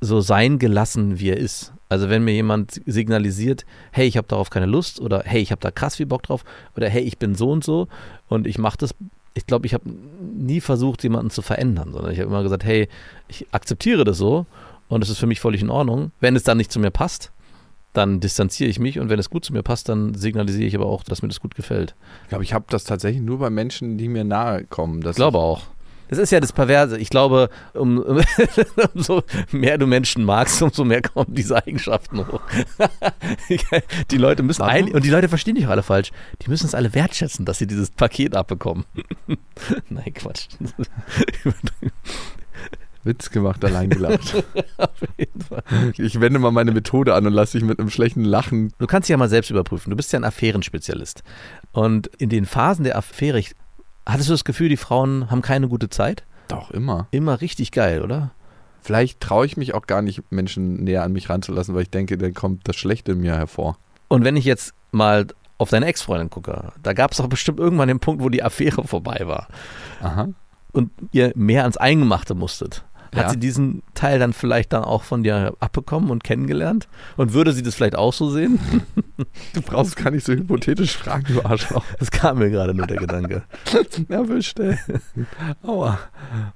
so 0.00 0.20
sein 0.20 0.58
gelassen, 0.58 1.18
wie 1.18 1.28
er 1.28 1.36
ist. 1.36 1.72
Also 1.88 2.08
wenn 2.08 2.24
mir 2.24 2.32
jemand 2.32 2.80
signalisiert, 2.86 3.66
hey, 3.90 4.06
ich 4.06 4.16
habe 4.16 4.26
darauf 4.26 4.48
keine 4.48 4.66
Lust 4.66 4.98
oder 4.98 5.22
hey, 5.26 5.42
ich 5.42 5.52
habe 5.52 5.60
da 5.60 5.70
krass 5.70 5.96
viel 5.96 6.06
Bock 6.06 6.22
drauf 6.22 6.42
oder 6.74 6.88
hey, 6.88 7.02
ich 7.02 7.18
bin 7.18 7.34
so 7.34 7.50
und 7.50 7.62
so 7.62 7.88
und 8.28 8.46
ich 8.46 8.58
mache 8.58 8.78
das. 8.78 8.94
Ich 9.34 9.46
glaube, 9.46 9.66
ich 9.66 9.74
habe 9.74 9.88
nie 10.34 10.60
versucht, 10.60 11.02
jemanden 11.02 11.30
zu 11.30 11.42
verändern, 11.42 11.92
sondern 11.92 12.12
ich 12.12 12.18
habe 12.18 12.28
immer 12.28 12.42
gesagt, 12.42 12.64
hey, 12.64 12.88
ich 13.28 13.46
akzeptiere 13.52 14.04
das 14.04 14.18
so 14.18 14.46
und 14.92 15.02
es 15.02 15.08
ist 15.08 15.18
für 15.18 15.26
mich 15.26 15.40
völlig 15.40 15.62
in 15.62 15.70
Ordnung. 15.70 16.12
Wenn 16.20 16.36
es 16.36 16.42
dann 16.42 16.58
nicht 16.58 16.70
zu 16.70 16.78
mir 16.78 16.90
passt, 16.90 17.32
dann 17.94 18.20
distanziere 18.20 18.68
ich 18.68 18.78
mich 18.78 18.98
und 18.98 19.08
wenn 19.08 19.18
es 19.18 19.30
gut 19.30 19.44
zu 19.44 19.52
mir 19.52 19.62
passt, 19.62 19.88
dann 19.88 20.14
signalisiere 20.14 20.66
ich 20.66 20.74
aber 20.74 20.86
auch, 20.86 21.02
dass 21.02 21.22
mir 21.22 21.28
das 21.28 21.40
gut 21.40 21.54
gefällt. 21.54 21.94
Ich 22.24 22.28
glaube, 22.28 22.44
ich 22.44 22.52
habe 22.52 22.66
das 22.68 22.84
tatsächlich 22.84 23.22
nur 23.22 23.38
bei 23.38 23.50
Menschen, 23.50 23.96
die 23.96 24.08
mir 24.08 24.24
nahe 24.24 24.64
kommen. 24.64 25.02
Ich 25.06 25.16
glaube 25.16 25.38
auch. 25.38 25.62
Das 26.08 26.18
ist 26.18 26.30
ja 26.30 26.40
das 26.40 26.52
Perverse. 26.52 26.98
Ich 26.98 27.08
glaube, 27.08 27.48
um, 27.72 27.98
umso 28.94 29.22
mehr 29.50 29.78
du 29.78 29.86
Menschen 29.86 30.24
magst, 30.24 30.60
umso 30.60 30.84
mehr 30.84 31.00
kommen 31.00 31.34
diese 31.34 31.56
Eigenschaften 31.56 32.26
hoch. 32.26 32.42
die 34.10 34.18
Leute 34.18 34.42
müssen 34.42 34.60
ein, 34.60 34.92
und 34.92 35.06
die 35.06 35.10
Leute 35.10 35.30
verstehen 35.30 35.54
dich 35.54 35.66
auch 35.66 35.70
alle 35.70 35.82
falsch. 35.82 36.12
Die 36.42 36.50
müssen 36.50 36.66
es 36.66 36.74
alle 36.74 36.92
wertschätzen, 36.92 37.46
dass 37.46 37.56
sie 37.56 37.66
dieses 37.66 37.90
Paket 37.90 38.36
abbekommen. 38.36 38.84
Nein, 39.88 40.12
Quatsch. 40.12 40.48
Witz 43.04 43.30
gemacht, 43.30 43.64
allein 43.64 43.90
gelacht. 43.90 44.34
Auf 44.76 44.90
jeden 45.18 45.40
Fall. 45.40 45.62
ich 45.96 46.20
wende 46.20 46.38
mal 46.38 46.52
meine 46.52 46.72
Methode 46.72 47.14
an 47.14 47.26
und 47.26 47.32
lasse 47.32 47.58
dich 47.58 47.66
mit 47.66 47.78
einem 47.78 47.90
schlechten 47.90 48.24
Lachen. 48.24 48.72
Du 48.78 48.86
kannst 48.86 49.08
dich 49.08 49.12
ja 49.12 49.16
mal 49.16 49.28
selbst 49.28 49.50
überprüfen. 49.50 49.90
Du 49.90 49.96
bist 49.96 50.12
ja 50.12 50.18
ein 50.18 50.24
Affärenspezialist. 50.24 51.22
Und 51.72 52.08
in 52.18 52.28
den 52.28 52.46
Phasen 52.46 52.84
der 52.84 52.96
Affäre, 52.96 53.42
hattest 54.06 54.28
du 54.28 54.34
das 54.34 54.44
Gefühl, 54.44 54.68
die 54.68 54.76
Frauen 54.76 55.30
haben 55.30 55.42
keine 55.42 55.68
gute 55.68 55.88
Zeit? 55.88 56.24
Doch, 56.48 56.70
immer. 56.70 57.08
Immer 57.10 57.40
richtig 57.40 57.72
geil, 57.72 58.02
oder? 58.02 58.32
Vielleicht 58.82 59.20
traue 59.20 59.46
ich 59.46 59.56
mich 59.56 59.74
auch 59.74 59.86
gar 59.86 60.02
nicht, 60.02 60.30
Menschen 60.30 60.82
näher 60.82 61.04
an 61.04 61.12
mich 61.12 61.30
ranzulassen, 61.30 61.74
weil 61.74 61.82
ich 61.82 61.90
denke, 61.90 62.18
dann 62.18 62.34
kommt 62.34 62.66
das 62.68 62.76
Schlechte 62.76 63.12
in 63.12 63.20
mir 63.20 63.36
hervor. 63.36 63.76
Und 64.08 64.24
wenn 64.24 64.36
ich 64.36 64.44
jetzt 64.44 64.74
mal 64.90 65.28
auf 65.58 65.70
deine 65.70 65.86
Ex-Freundin 65.86 66.30
gucke, 66.30 66.72
da 66.82 66.92
gab 66.92 67.12
es 67.12 67.18
doch 67.18 67.28
bestimmt 67.28 67.60
irgendwann 67.60 67.88
den 67.88 68.00
Punkt, 68.00 68.22
wo 68.22 68.28
die 68.28 68.42
Affäre 68.42 68.82
vorbei 68.84 69.22
war 69.24 69.46
Aha. 70.00 70.28
und 70.72 70.90
ihr 71.12 71.32
mehr 71.36 71.62
ans 71.62 71.76
Eingemachte 71.76 72.34
musstet. 72.34 72.84
Hat 73.14 73.24
Ja. 73.24 73.30
sie 73.30 73.36
diesen 73.38 73.82
Teil 73.94 74.18
dann 74.18 74.32
vielleicht 74.32 74.72
dann 74.72 74.84
auch 74.84 75.02
von 75.02 75.22
dir 75.22 75.54
abbekommen 75.60 76.10
und 76.10 76.24
kennengelernt? 76.24 76.88
Und 77.18 77.34
würde 77.34 77.52
sie 77.52 77.62
das 77.62 77.74
vielleicht 77.74 77.96
auch 77.96 78.12
so 78.12 78.30
sehen? 78.30 78.58
Du 79.54 79.62
brauchst 79.62 79.94
gar 79.96 80.10
nicht 80.10 80.26
so 80.26 80.32
hypothetisch 80.32 80.96
fragen, 80.96 81.24
du 81.28 81.44
Arschloch. 81.44 81.84
Das 82.00 82.10
kam 82.10 82.38
mir 82.38 82.50
gerade 82.50 82.74
nur 82.74 82.86
der 82.88 82.96
Gedanke. 82.96 83.44
Erwischt, 84.08 84.58
ey. 84.58 84.76
Aua. 85.62 85.98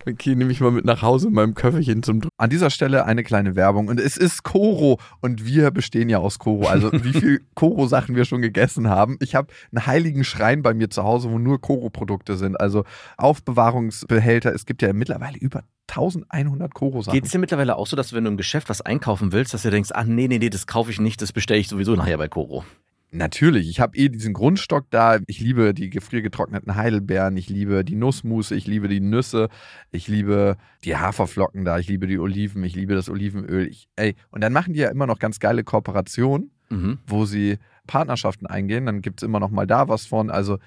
Okay, 0.08 0.34
nehme 0.34 0.50
ich 0.50 0.60
mal 0.60 0.72
mit 0.72 0.84
nach 0.84 1.00
Hause 1.02 1.28
in 1.28 1.34
meinem 1.34 1.54
Köfferchen 1.54 2.02
zum 2.02 2.22
Dr 2.22 2.30
An 2.38 2.50
dieser 2.50 2.70
Stelle 2.70 3.04
eine 3.04 3.22
kleine 3.22 3.54
Werbung. 3.54 3.86
Und 3.86 4.00
es 4.00 4.16
ist 4.16 4.42
Koro. 4.42 4.98
Und 5.20 5.44
wir 5.46 5.70
bestehen 5.70 6.08
ja 6.08 6.18
aus 6.18 6.40
Koro. 6.40 6.66
Also 6.66 6.90
wie 6.92 7.12
viel 7.12 7.42
Koro-Sachen 7.54 8.16
wir 8.16 8.24
schon 8.24 8.42
gegessen 8.42 8.88
haben. 8.88 9.16
Ich 9.20 9.36
habe 9.36 9.52
einen 9.72 9.86
heiligen 9.86 10.24
Schrein 10.24 10.62
bei 10.62 10.74
mir 10.74 10.90
zu 10.90 11.04
Hause, 11.04 11.30
wo 11.30 11.38
nur 11.38 11.60
Koro-Produkte 11.60 12.36
sind. 12.36 12.60
Also 12.60 12.82
Aufbewahrungsbehälter. 13.16 14.52
Es 14.54 14.66
gibt 14.66 14.82
ja 14.82 14.92
mittlerweile 14.92 15.38
über 15.38 15.62
1100 15.88 16.74
Koro-Sachen. 16.74 17.14
Geht 17.14 17.24
es 17.26 17.30
dir 17.32 17.38
mittlerweile 17.38 17.76
auch 17.76 17.86
so, 17.86 17.96
dass 17.96 18.12
wenn 18.12 18.24
du 18.24 18.30
im 18.30 18.36
Geschäft 18.36 18.68
was 18.68 18.80
einkaufen 18.80 19.32
willst, 19.32 19.54
dass 19.54 19.62
du 19.62 19.70
denkst, 19.70 19.90
ach 19.94 20.04
nee, 20.04 20.28
nee, 20.28 20.38
nee, 20.38 20.50
das 20.50 20.66
kaufe 20.66 20.90
ich 20.90 21.00
nicht, 21.00 21.22
das 21.22 21.32
bestelle 21.32 21.60
ich 21.60 21.68
sowieso 21.68 21.94
nachher 21.94 22.18
bei 22.18 22.28
Koro. 22.28 22.64
Natürlich, 23.12 23.70
ich 23.70 23.80
habe 23.80 23.96
eh 23.96 24.08
diesen 24.08 24.34
Grundstock 24.34 24.86
da. 24.90 25.18
Ich 25.26 25.40
liebe 25.40 25.72
die 25.72 25.90
gefriergetrockneten 25.90 26.74
Heidelbeeren, 26.74 27.36
ich 27.36 27.48
liebe 27.48 27.84
die 27.84 27.94
Nussmusse, 27.94 28.56
ich 28.56 28.66
liebe 28.66 28.88
die 28.88 29.00
Nüsse, 29.00 29.48
ich 29.92 30.08
liebe 30.08 30.56
die 30.84 30.96
Haferflocken 30.96 31.64
da, 31.64 31.78
ich 31.78 31.88
liebe 31.88 32.08
die 32.08 32.18
Oliven, 32.18 32.62
ich 32.64 32.74
liebe 32.74 32.94
das 32.94 33.08
Olivenöl. 33.08 33.68
Ich, 33.68 33.88
ey, 33.96 34.16
und 34.30 34.42
dann 34.42 34.52
machen 34.52 34.74
die 34.74 34.80
ja 34.80 34.90
immer 34.90 35.06
noch 35.06 35.18
ganz 35.18 35.38
geile 35.38 35.64
Kooperationen, 35.64 36.50
Mhm. 36.68 36.98
wo 37.06 37.26
sie 37.26 37.58
Partnerschaften 37.86 38.46
eingehen. 38.48 38.86
Dann 38.86 39.00
gibt 39.02 39.22
es 39.22 39.26
immer 39.26 39.38
noch 39.38 39.50
mal 39.50 39.68
da 39.68 39.88
was 39.88 40.04
von. 40.04 40.28
Also 40.30 40.58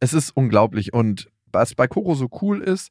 es 0.00 0.14
ist 0.14 0.30
unglaublich. 0.34 0.94
Und 0.94 1.28
was 1.52 1.74
bei 1.74 1.86
Koro 1.86 2.14
so 2.14 2.28
cool 2.40 2.62
ist, 2.62 2.90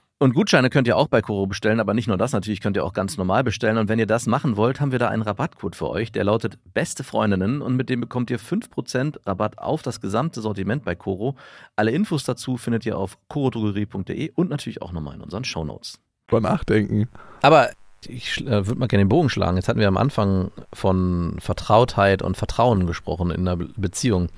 Und 0.21 0.35
Gutscheine 0.35 0.69
könnt 0.69 0.87
ihr 0.87 0.97
auch 0.97 1.07
bei 1.07 1.23
Koro 1.23 1.47
bestellen, 1.47 1.79
aber 1.79 1.95
nicht 1.95 2.05
nur 2.07 2.15
das, 2.15 2.31
natürlich 2.31 2.61
könnt 2.61 2.77
ihr 2.77 2.85
auch 2.85 2.93
ganz 2.93 3.17
normal 3.17 3.43
bestellen. 3.43 3.79
Und 3.79 3.89
wenn 3.89 3.97
ihr 3.97 4.05
das 4.05 4.27
machen 4.27 4.55
wollt, 4.55 4.79
haben 4.79 4.91
wir 4.91 4.99
da 4.99 5.07
einen 5.07 5.23
Rabattcode 5.23 5.75
für 5.75 5.89
euch, 5.89 6.11
der 6.11 6.23
lautet 6.23 6.59
Beste 6.75 7.03
Freundinnen 7.03 7.63
und 7.63 7.75
mit 7.75 7.89
dem 7.89 8.01
bekommt 8.01 8.29
ihr 8.29 8.39
5% 8.39 9.25
Rabatt 9.25 9.57
auf 9.57 9.81
das 9.81 9.99
gesamte 9.99 10.41
Sortiment 10.41 10.85
bei 10.85 10.93
Koro. 10.93 11.37
Alle 11.75 11.89
Infos 11.89 12.23
dazu 12.23 12.57
findet 12.57 12.85
ihr 12.85 12.99
auf 12.99 13.17
korodrogerie.de 13.29 14.33
und 14.35 14.51
natürlich 14.51 14.83
auch 14.83 14.91
nochmal 14.91 15.15
in 15.15 15.21
unseren 15.21 15.43
Shownotes. 15.43 15.97
Beim 16.27 16.43
Nachdenken. 16.43 17.09
Aber 17.41 17.71
ich 18.07 18.45
äh, 18.45 18.67
würde 18.67 18.75
mal 18.75 18.85
gerne 18.85 19.05
den 19.05 19.09
Bogen 19.09 19.29
schlagen. 19.29 19.57
Jetzt 19.57 19.69
hatten 19.69 19.79
wir 19.79 19.87
am 19.87 19.97
Anfang 19.97 20.51
von 20.71 21.37
Vertrautheit 21.39 22.21
und 22.21 22.37
Vertrauen 22.37 22.85
gesprochen 22.85 23.31
in 23.31 23.47
einer 23.47 23.55
Be 23.57 23.69
Beziehung. 23.75 24.29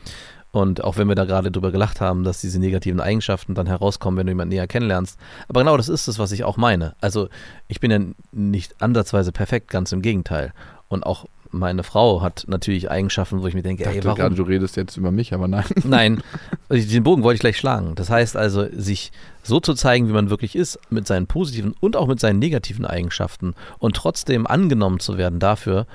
Und 0.53 0.83
auch 0.83 0.97
wenn 0.97 1.07
wir 1.07 1.15
da 1.15 1.25
gerade 1.25 1.49
drüber 1.49 1.71
gelacht 1.71 1.99
haben, 1.99 2.23
dass 2.23 2.39
diese 2.39 2.59
negativen 2.59 3.01
Eigenschaften 3.01 3.55
dann 3.55 3.65
herauskommen, 3.65 4.19
wenn 4.19 4.27
du 4.27 4.31
jemanden 4.31 4.53
näher 4.53 4.67
kennenlernst. 4.67 5.19
Aber 5.47 5.61
genau 5.61 5.77
das 5.77 5.89
ist 5.89 6.07
es, 6.07 6.19
was 6.19 6.31
ich 6.31 6.43
auch 6.43 6.57
meine. 6.57 6.93
Also 7.01 7.27
ich 7.67 7.79
bin 7.79 7.89
ja 7.89 7.99
nicht 8.31 8.79
ansatzweise 8.79 9.31
perfekt, 9.31 9.71
ganz 9.71 9.91
im 9.91 10.03
Gegenteil. 10.03 10.53
Und 10.89 11.07
auch 11.07 11.25
meine 11.49 11.81
Frau 11.81 12.21
hat 12.21 12.45
natürlich 12.47 12.91
Eigenschaften, 12.91 13.41
wo 13.41 13.47
ich 13.47 13.55
mir 13.55 13.63
denke, 13.63 13.81
Ich 13.81 13.87
dachte 13.87 13.97
ey, 13.97 14.03
warum? 14.05 14.17
gerade, 14.19 14.35
du 14.35 14.43
redest 14.43 14.75
jetzt 14.77 14.95
über 14.95 15.09
mich, 15.09 15.33
aber 15.33 15.47
nein. 15.47 15.65
Nein, 15.83 16.23
den 16.69 17.03
Bogen 17.03 17.23
wollte 17.23 17.35
ich 17.35 17.41
gleich 17.41 17.57
schlagen. 17.57 17.95
Das 17.95 18.11
heißt 18.11 18.37
also, 18.37 18.67
sich 18.71 19.11
so 19.41 19.59
zu 19.59 19.73
zeigen, 19.73 20.07
wie 20.07 20.13
man 20.13 20.29
wirklich 20.29 20.55
ist, 20.55 20.79
mit 20.91 21.07
seinen 21.07 21.25
positiven 21.25 21.73
und 21.79 21.95
auch 21.95 22.05
mit 22.05 22.19
seinen 22.19 22.37
negativen 22.37 22.85
Eigenschaften 22.85 23.55
und 23.79 23.95
trotzdem 23.95 24.45
angenommen 24.45 24.99
zu 24.99 25.17
werden 25.17 25.39
dafür, 25.39 25.87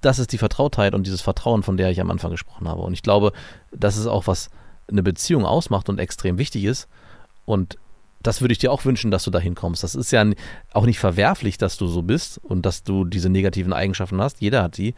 das 0.00 0.18
ist 0.18 0.32
die 0.32 0.38
Vertrautheit 0.38 0.94
und 0.94 1.06
dieses 1.06 1.20
Vertrauen, 1.20 1.62
von 1.62 1.76
der 1.76 1.90
ich 1.90 2.00
am 2.00 2.10
Anfang 2.10 2.30
gesprochen 2.30 2.68
habe. 2.68 2.82
Und 2.82 2.92
ich 2.92 3.02
glaube, 3.02 3.32
das 3.72 3.96
ist 3.96 4.06
auch, 4.06 4.26
was 4.26 4.50
eine 4.88 5.02
Beziehung 5.02 5.44
ausmacht 5.44 5.88
und 5.88 5.98
extrem 5.98 6.38
wichtig 6.38 6.64
ist. 6.64 6.88
Und 7.44 7.78
das 8.26 8.40
würde 8.40 8.52
ich 8.52 8.58
dir 8.58 8.72
auch 8.72 8.84
wünschen, 8.84 9.10
dass 9.10 9.24
du 9.24 9.30
dahin 9.30 9.54
kommst. 9.54 9.82
Das 9.84 9.94
ist 9.94 10.10
ja 10.10 10.24
auch 10.72 10.86
nicht 10.86 10.98
verwerflich, 10.98 11.58
dass 11.58 11.76
du 11.76 11.86
so 11.86 12.02
bist 12.02 12.38
und 12.42 12.66
dass 12.66 12.82
du 12.82 13.04
diese 13.04 13.28
negativen 13.28 13.72
Eigenschaften 13.72 14.20
hast. 14.20 14.40
Jeder 14.40 14.64
hat 14.64 14.78
die. 14.78 14.94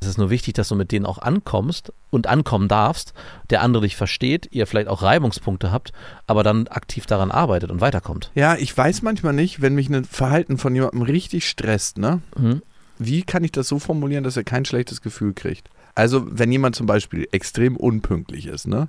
Es 0.00 0.08
ist 0.08 0.18
nur 0.18 0.30
wichtig, 0.30 0.54
dass 0.54 0.68
du 0.68 0.76
mit 0.76 0.90
denen 0.90 1.04
auch 1.04 1.18
ankommst 1.18 1.92
und 2.10 2.26
ankommen 2.26 2.68
darfst, 2.68 3.12
der 3.50 3.60
andere 3.62 3.82
dich 3.82 3.96
versteht, 3.96 4.48
ihr 4.50 4.66
vielleicht 4.66 4.88
auch 4.88 5.02
Reibungspunkte 5.02 5.70
habt, 5.70 5.92
aber 6.26 6.42
dann 6.42 6.68
aktiv 6.68 7.06
daran 7.06 7.30
arbeitet 7.30 7.70
und 7.70 7.80
weiterkommt. 7.80 8.30
Ja, 8.34 8.56
ich 8.56 8.76
weiß 8.76 9.02
manchmal 9.02 9.34
nicht, 9.34 9.60
wenn 9.60 9.74
mich 9.74 9.90
ein 9.90 10.04
Verhalten 10.04 10.56
von 10.56 10.74
jemandem 10.74 11.02
richtig 11.02 11.48
stresst, 11.48 11.98
ne? 11.98 12.22
Mhm. 12.36 12.62
Wie 13.00 13.22
kann 13.22 13.42
ich 13.44 13.52
das 13.52 13.66
so 13.66 13.78
formulieren, 13.78 14.24
dass 14.24 14.36
er 14.36 14.44
kein 14.44 14.66
schlechtes 14.66 15.00
Gefühl 15.00 15.32
kriegt? 15.32 15.70
Also, 15.94 16.26
wenn 16.30 16.52
jemand 16.52 16.76
zum 16.76 16.86
Beispiel 16.86 17.26
extrem 17.32 17.76
unpünktlich 17.76 18.46
ist, 18.46 18.68
ne? 18.68 18.88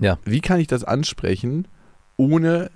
Ja. 0.00 0.18
Wie 0.24 0.40
kann 0.40 0.58
ich 0.58 0.66
das 0.66 0.82
ansprechen, 0.82 1.68
ohne 2.16 2.70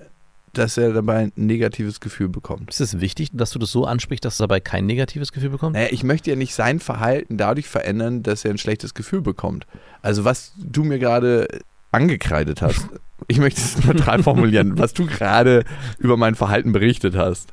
dass 0.52 0.76
er 0.76 0.92
dabei 0.92 1.18
ein 1.18 1.32
negatives 1.34 1.98
Gefühl 1.98 2.28
bekommt? 2.28 2.70
Ist 2.70 2.80
es 2.80 3.00
wichtig, 3.00 3.30
dass 3.32 3.50
du 3.50 3.58
das 3.58 3.72
so 3.72 3.86
ansprichst, 3.86 4.24
dass 4.24 4.40
er 4.40 4.46
dabei 4.46 4.60
kein 4.60 4.86
negatives 4.86 5.32
Gefühl 5.32 5.50
bekommt? 5.50 5.74
Naja, 5.74 5.88
ich 5.90 6.04
möchte 6.04 6.30
ja 6.30 6.36
nicht 6.36 6.54
sein 6.54 6.78
Verhalten 6.78 7.36
dadurch 7.36 7.68
verändern, 7.68 8.22
dass 8.22 8.44
er 8.44 8.52
ein 8.52 8.58
schlechtes 8.58 8.94
Gefühl 8.94 9.20
bekommt. 9.20 9.66
Also 10.00 10.24
was 10.24 10.52
du 10.56 10.84
mir 10.84 11.00
gerade 11.00 11.48
angekreidet 11.90 12.62
hast, 12.62 12.88
ich 13.26 13.38
möchte 13.38 13.60
es 13.60 13.84
neutral 13.84 14.22
formulieren, 14.22 14.78
was 14.78 14.94
du 14.94 15.06
gerade 15.06 15.64
über 15.98 16.16
mein 16.16 16.36
Verhalten 16.36 16.72
berichtet 16.72 17.16
hast. 17.16 17.52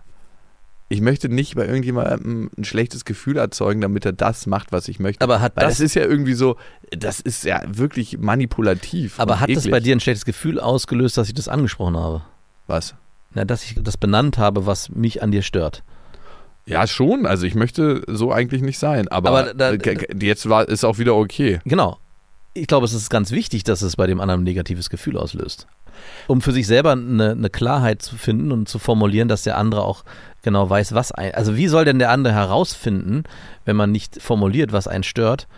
Ich 0.87 1.01
möchte 1.01 1.29
nicht 1.29 1.55
bei 1.55 1.65
irgendjemandem 1.65 2.51
ein 2.57 2.63
schlechtes 2.63 3.05
Gefühl 3.05 3.37
erzeugen, 3.37 3.81
damit 3.81 4.05
er 4.05 4.13
das 4.13 4.45
macht, 4.45 4.71
was 4.71 4.87
ich 4.87 4.99
möchte. 4.99 5.23
Aber 5.23 5.41
hat 5.41 5.55
Weil 5.55 5.63
das, 5.65 5.75
das 5.77 5.79
ist 5.81 5.95
ja 5.95 6.03
irgendwie 6.03 6.35
so, 6.35 6.57
das 6.91 7.19
ist 7.19 7.43
ja 7.43 7.61
wirklich 7.65 8.19
manipulativ. 8.19 9.19
aber 9.19 9.39
hat 9.39 9.49
das 9.49 9.59
eklig. 9.63 9.71
bei 9.71 9.79
dir 9.79 9.95
ein 9.95 9.99
schlechtes 9.99 10.25
Gefühl 10.25 10.59
ausgelöst, 10.59 11.17
dass 11.17 11.27
ich 11.27 11.33
das 11.33 11.47
angesprochen 11.47 11.97
habe? 11.97 12.21
was? 12.67 12.93
Na, 13.33 13.45
dass 13.45 13.63
ich 13.63 13.75
das 13.81 13.97
benannt 13.97 14.37
habe, 14.37 14.65
was 14.65 14.89
mich 14.89 15.21
an 15.21 15.31
dir 15.31 15.41
stört. 15.41 15.83
Ja, 16.65 16.87
schon. 16.87 17.25
Also 17.25 17.45
ich 17.45 17.53
möchte 17.53 18.01
so 18.07 18.31
eigentlich 18.31 18.61
nicht 18.61 18.79
sein. 18.79 19.07
Aber, 19.09 19.29
Aber 19.29 19.53
da- 19.53 19.71
äh, 19.73 19.97
jetzt 20.19 20.47
war 20.49 20.67
ist 20.67 20.83
auch 20.83 20.97
wieder 20.99 21.15
okay. 21.15 21.59
Genau. 21.65 21.97
Ich 22.53 22.67
glaube, 22.67 22.85
es 22.85 22.93
ist 22.93 23.09
ganz 23.09 23.31
wichtig, 23.31 23.63
dass 23.65 23.81
es 23.81 23.97
bei 23.97 24.07
dem 24.07 24.21
anderen 24.21 24.41
ein 24.41 24.45
negatives 24.45 24.89
Gefühl 24.89 25.17
auslöst. 25.17 25.67
Um 26.27 26.41
für 26.41 26.53
sich 26.53 26.65
selber 26.65 26.93
eine, 26.93 27.31
eine 27.31 27.49
Klarheit 27.49 28.01
zu 28.01 28.15
finden 28.15 28.51
und 28.51 28.67
zu 28.69 28.79
formulieren, 28.79 29.27
dass 29.27 29.43
der 29.43 29.57
andere 29.57 29.83
auch 29.83 30.03
genau 30.45 30.69
weiß, 30.69 30.93
was 30.93 31.11
ein. 31.11 31.33
Also, 31.35 31.57
wie 31.57 31.67
soll 31.67 31.83
denn 31.83 31.99
der 31.99 32.11
andere 32.11 32.33
herausfinden, 32.33 33.23
wenn 33.65 33.75
man 33.75 33.91
nicht 33.91 34.21
formuliert, 34.21 34.71
was 34.71 34.87
einen 34.87 35.03
stört, 35.03 35.49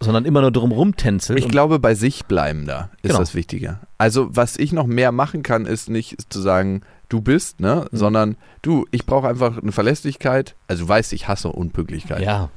sondern 0.00 0.26
immer 0.26 0.42
nur 0.42 0.50
drum 0.52 0.72
rumtänzelt? 0.72 1.38
Ich 1.38 1.48
glaube, 1.48 1.78
bei 1.78 1.94
sich 1.94 2.26
bleiben 2.26 2.66
da 2.66 2.90
ist 3.00 3.08
Genau. 3.12 3.20
das 3.20 3.34
Wichtige. 3.34 3.78
Also, 3.96 4.28
was 4.36 4.58
ich 4.58 4.72
noch 4.72 4.86
mehr 4.86 5.10
machen 5.12 5.42
kann, 5.42 5.64
ist 5.64 5.88
nicht 5.88 6.30
zu 6.30 6.42
sagen, 6.42 6.82
du 7.08 7.22
bist, 7.22 7.60
ne, 7.60 7.86
Mhm. 7.90 7.96
sondern 7.96 8.36
du, 8.60 8.84
ich 8.90 9.06
brauche 9.06 9.28
einfach 9.28 9.56
eine 9.62 9.72
Verlässlichkeit. 9.72 10.54
Also, 10.66 10.84
du 10.84 10.88
weißt, 10.90 11.12
ich 11.14 11.26
hasse 11.28 11.48
Unpünktlichkeit. 11.48 12.20
ja, 12.20 12.50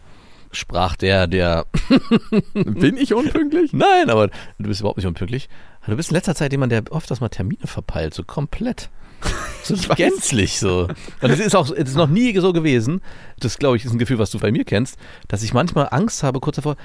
sprach 0.51 0.95
der, 0.95 1.27
der. 1.27 1.65
Bin 2.53 2.97
ich 2.97 3.13
unpünktlich? 3.13 3.71
Nein, 3.73 4.09
aber 4.09 4.27
du 4.57 4.67
bist 4.67 4.79
überhaupt 4.81 4.97
nicht 4.97 5.07
unpünktlich. 5.07 5.47
Du 5.85 5.95
bist 5.95 6.09
in 6.09 6.15
letzter 6.15 6.35
Zeit 6.35 6.51
jemand, 6.51 6.71
der 6.73 6.83
oft 6.89 7.09
das 7.09 7.21
mal 7.21 7.29
Termine 7.29 7.65
verpeilt, 7.65 8.13
so 8.13 8.23
komplett. 8.23 8.89
So 9.63 9.75
gänzlich 9.95 10.59
so. 10.59 10.87
Und 11.21 11.29
es 11.29 11.39
ist 11.39 11.55
auch, 11.55 11.69
es 11.69 11.89
ist 11.89 11.95
noch 11.95 12.07
nie 12.07 12.37
so 12.39 12.53
gewesen, 12.53 13.01
das 13.39 13.57
glaube 13.57 13.75
ich 13.75 13.83
ist 13.83 13.91
ein 13.91 13.99
Gefühl, 13.99 14.17
was 14.17 14.31
du 14.31 14.39
bei 14.39 14.51
mir 14.51 14.63
kennst, 14.63 14.97
dass 15.27 15.43
ich 15.43 15.53
manchmal 15.53 15.89
Angst 15.91 16.23
habe, 16.23 16.39
kurz 16.39 16.55
davor, 16.55 16.77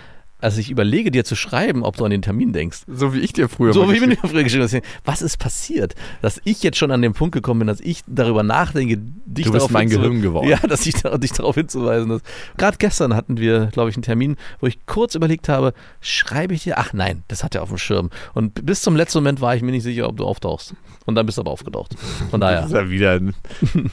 als 0.43 0.59
ich 0.59 0.71
überlege, 0.71 1.11
dir 1.11 1.25
zu 1.25 1.35
schreiben, 1.37 1.83
ob 1.85 1.97
du 1.97 2.05
an 2.05 2.11
den 2.11 2.23
Termin 2.23 2.53
denkst. 2.53 2.81
So 2.87 3.15
wie 3.15 3.21
ich 3.21 3.33
dir 3.33 3.49
früher 3.49 3.73
So 3.73 3.83
wie 3.93 4.01
mir 4.01 4.09
geschrieben- 4.09 4.29
früher 4.29 4.43
geschrieben 4.45 4.65
hast, 4.65 4.77
was 5.05 5.23
ist 5.23 5.39
passiert? 5.39 5.95
Dass 6.21 6.41
ich 6.45 6.63
jetzt 6.63 6.77
schon 6.79 6.91
an 6.91 7.01
den 7.03 7.13
Punkt 7.13 7.33
gekommen 7.35 7.61
bin, 7.61 7.67
dass 7.69 7.81
ich 7.81 8.03
darüber 8.07 8.43
nachdenke, 8.43 8.97
dich 8.99 9.47
Du 9.47 9.53
bist 9.53 9.63
darauf 9.63 9.71
mein 9.71 9.89
Gehirn 9.89 10.21
geworden. 10.21 10.49
Ja, 10.49 10.59
dass 10.59 10.85
ich 10.87 10.95
da, 10.95 11.17
dich 11.17 11.33
darauf 11.33 11.55
hinzuweisen. 11.55 12.09
Dass, 12.11 12.23
Gerade 12.59 12.77
gestern 12.79 13.15
hatten 13.15 13.37
wir, 13.39 13.67
glaube 13.67 13.91
ich, 13.91 13.97
einen 13.97 14.03
Termin, 14.03 14.37
wo 14.61 14.67
ich 14.67 14.85
kurz 14.87 15.15
überlegt 15.15 15.49
habe, 15.49 15.73
schreibe 16.01 16.55
ich 16.55 16.65
dir? 16.65 16.79
Ach 16.79 16.93
nein, 16.93 17.23
das 17.29 17.45
hat 17.45 17.55
er 17.55 17.63
auf 17.63 17.69
dem 17.69 17.79
Schirm. 17.79 18.11
Und 18.35 18.67
bis 18.67 18.83
zum 18.83 18.97
letzten 18.97 19.19
Moment 19.19 19.41
war 19.41 19.55
ich 19.57 19.63
mir 19.63 19.71
nicht 19.71 19.83
sicher, 19.85 20.09
ob 20.09 20.17
du 20.17 20.25
auftauchst. 20.25 20.75
Und 21.07 21.15
dann 21.15 21.27
bist 21.27 21.39
du 21.39 21.43
aber 21.43 21.51
aufgetaucht. 21.51 21.95
Von 22.31 22.41
Das 22.41 22.51
daher. 22.51 22.67
ist 22.67 22.73
ja 22.73 22.91
wieder 22.91 23.13
ein 23.13 23.35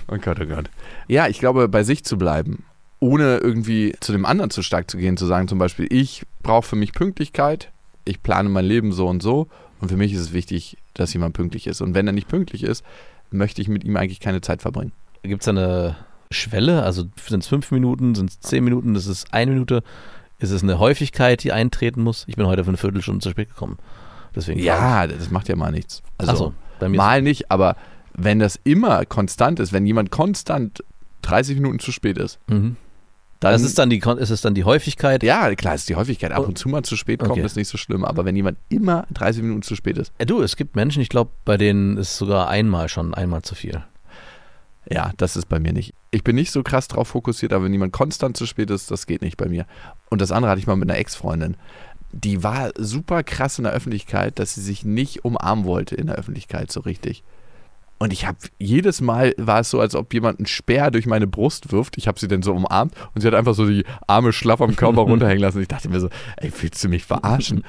Oh 0.07 0.17
Gott, 0.21 0.37
oh 0.41 0.45
Gott. 0.45 0.69
Ja, 1.07 1.27
ich 1.27 1.39
glaube, 1.39 1.67
bei 1.67 1.83
sich 1.83 2.03
zu 2.03 2.17
bleiben, 2.17 2.63
ohne 2.99 3.37
irgendwie 3.37 3.93
zu 3.99 4.11
dem 4.11 4.25
anderen 4.25 4.51
zu 4.51 4.61
stark 4.61 4.89
zu 4.91 4.97
gehen, 4.97 5.17
zu 5.17 5.25
sagen 5.25 5.47
zum 5.47 5.59
Beispiel, 5.59 5.87
ich 5.89 6.23
brauche 6.43 6.67
für 6.67 6.75
mich 6.75 6.93
Pünktlichkeit, 6.93 7.71
ich 8.05 8.21
plane 8.21 8.49
mein 8.49 8.65
Leben 8.65 8.91
so 8.91 9.07
und 9.07 9.21
so 9.23 9.47
und 9.79 9.89
für 9.89 9.97
mich 9.97 10.13
ist 10.13 10.19
es 10.19 10.33
wichtig, 10.33 10.77
dass 10.93 11.13
jemand 11.13 11.33
pünktlich 11.33 11.67
ist. 11.67 11.81
Und 11.81 11.93
wenn 11.93 12.07
er 12.07 12.13
nicht 12.13 12.27
pünktlich 12.27 12.63
ist, 12.63 12.83
möchte 13.31 13.61
ich 13.61 13.67
mit 13.69 13.83
ihm 13.83 13.95
eigentlich 13.95 14.19
keine 14.19 14.41
Zeit 14.41 14.61
verbringen. 14.61 14.91
Gibt 15.23 15.41
es 15.41 15.45
da 15.45 15.51
eine 15.51 15.95
Schwelle? 16.31 16.83
Also 16.83 17.05
sind 17.27 17.43
es 17.43 17.47
fünf 17.47 17.71
Minuten, 17.71 18.15
sind 18.15 18.29
es 18.29 18.39
zehn 18.41 18.63
Minuten, 18.63 18.95
ist 18.95 19.07
es 19.07 19.25
eine 19.31 19.51
Minute? 19.51 19.83
Ist 20.39 20.51
es 20.51 20.63
eine 20.63 20.79
Häufigkeit, 20.79 21.43
die 21.43 21.51
eintreten 21.51 22.01
muss? 22.01 22.23
Ich 22.27 22.35
bin 22.35 22.47
heute 22.47 22.63
für 22.63 22.69
eine 22.69 22.77
Viertelstunde 22.77 23.21
zu 23.21 23.29
spät 23.29 23.49
gekommen. 23.49 23.77
Deswegen 24.35 24.59
Ja, 24.59 25.05
das 25.07 25.31
macht 25.31 25.49
ja 25.49 25.55
mal 25.55 25.71
nichts. 25.71 26.01
Also 26.17 26.31
Achso, 26.31 26.53
bei 26.79 26.87
mir 26.89 26.97
mal 26.97 27.21
nicht, 27.21 27.51
aber 27.51 27.75
wenn 28.13 28.39
das 28.39 28.59
immer 28.63 29.05
konstant 29.05 29.59
ist, 29.59 29.73
wenn 29.73 29.85
jemand 29.85 30.11
konstant 30.11 30.83
30 31.23 31.55
Minuten 31.57 31.79
zu 31.79 31.91
spät 31.91 32.17
ist, 32.17 32.39
Mhm. 32.47 32.75
Dann 33.39 33.53
Das 33.53 33.61
ist 33.61 33.77
dann 33.79 33.89
die, 33.89 33.99
ist 33.99 34.29
es 34.29 34.41
dann 34.41 34.53
die 34.53 34.63
Häufigkeit? 34.65 35.23
ja, 35.23 35.53
klar, 35.55 35.75
ist 35.75 35.87
die 35.89 35.95
Häufigkeit. 35.95 36.31
Ab 36.31 36.47
und 36.47 36.57
zu 36.57 36.67
mal 36.69 36.83
zu 36.83 36.95
spät 36.97 37.19
kommt, 37.19 37.31
Okay. 37.31 37.41
ist 37.45 37.55
nicht 37.55 37.67
so 37.69 37.77
schlimm. 37.77 38.03
Aber 38.03 38.25
wenn 38.25 38.35
jemand 38.35 38.57
immer 38.69 39.05
30 39.13 39.41
Minuten 39.43 39.61
zu 39.61 39.75
spät 39.75 39.97
ist, 39.97 40.11
Äh, 40.17 40.25
Du, 40.25 40.41
es 40.41 40.55
gibt 40.55 40.75
Menschen, 40.75 41.01
ich 41.01 41.09
glaube, 41.09 41.31
bei 41.45 41.57
denen 41.57 41.97
ist 41.97 42.17
sogar 42.17 42.49
einmal 42.49 42.89
schon 42.89 43.13
einmal 43.13 43.41
zu 43.41 43.55
viel. 43.55 43.83
Ja, 44.91 45.11
das 45.17 45.35
ist 45.35 45.47
bei 45.47 45.59
mir 45.59 45.71
nicht. 45.73 45.93
Ich 46.11 46.23
bin 46.23 46.35
nicht 46.35 46.51
so 46.51 46.63
krass 46.63 46.87
drauf 46.87 47.09
fokussiert, 47.09 47.53
aber 47.53 47.65
wenn 47.65 47.73
jemand 47.73 47.93
konstant 47.93 48.35
zu 48.35 48.45
spät 48.47 48.71
ist, 48.71 48.89
das 48.89 49.05
geht 49.05 49.21
nicht 49.21 49.37
bei 49.37 49.47
mir. 49.47 49.65
Und 50.09 50.19
das 50.21 50.31
andere 50.31 50.49
hatte 50.51 50.59
ich 50.59 50.67
mal 50.67 50.75
mit 50.75 50.89
einer 50.89 50.99
Ex-Freundin. 50.99 51.57
Die 52.11 52.43
war 52.43 52.71
super 52.75 53.21
krass 53.21 53.59
in 53.59 53.65
der 53.65 53.73
Öffentlichkeit, 53.73 54.39
dass 54.39 54.55
sie 54.55 54.61
sich 54.61 54.83
nicht 54.83 55.23
umarmen 55.25 55.65
wollte 55.65 55.93
in 55.95 56.07
der 56.07 56.15
Öffentlichkeit 56.15 56.71
so 56.71 56.79
richtig. 56.79 57.23
Und 57.99 58.13
ich 58.13 58.25
habe 58.25 58.37
jedes 58.57 59.01
Mal 59.01 59.33
war 59.37 59.59
es 59.59 59.69
so, 59.69 59.79
als 59.79 59.93
ob 59.93 60.13
jemand 60.13 60.39
einen 60.39 60.47
Speer 60.47 60.89
durch 60.89 61.05
meine 61.05 61.27
Brust 61.27 61.71
wirft. 61.73 61.97
Ich 61.97 62.07
habe 62.07 62.17
sie 62.19 62.29
dann 62.29 62.41
so 62.41 62.53
umarmt 62.53 62.93
und 63.13 63.21
sie 63.21 63.27
hat 63.27 63.35
einfach 63.35 63.53
so 63.53 63.67
die 63.67 63.83
Arme 64.07 64.31
schlaff 64.31 64.61
am 64.61 64.77
Körper 64.77 65.01
runterhängen 65.01 65.41
lassen. 65.41 65.61
Ich 65.61 65.67
dachte 65.67 65.89
mir 65.89 65.99
so, 65.99 66.09
ey, 66.37 66.51
willst 66.61 66.83
du 66.83 66.87
mich 66.87 67.03
verarschen? 67.03 67.65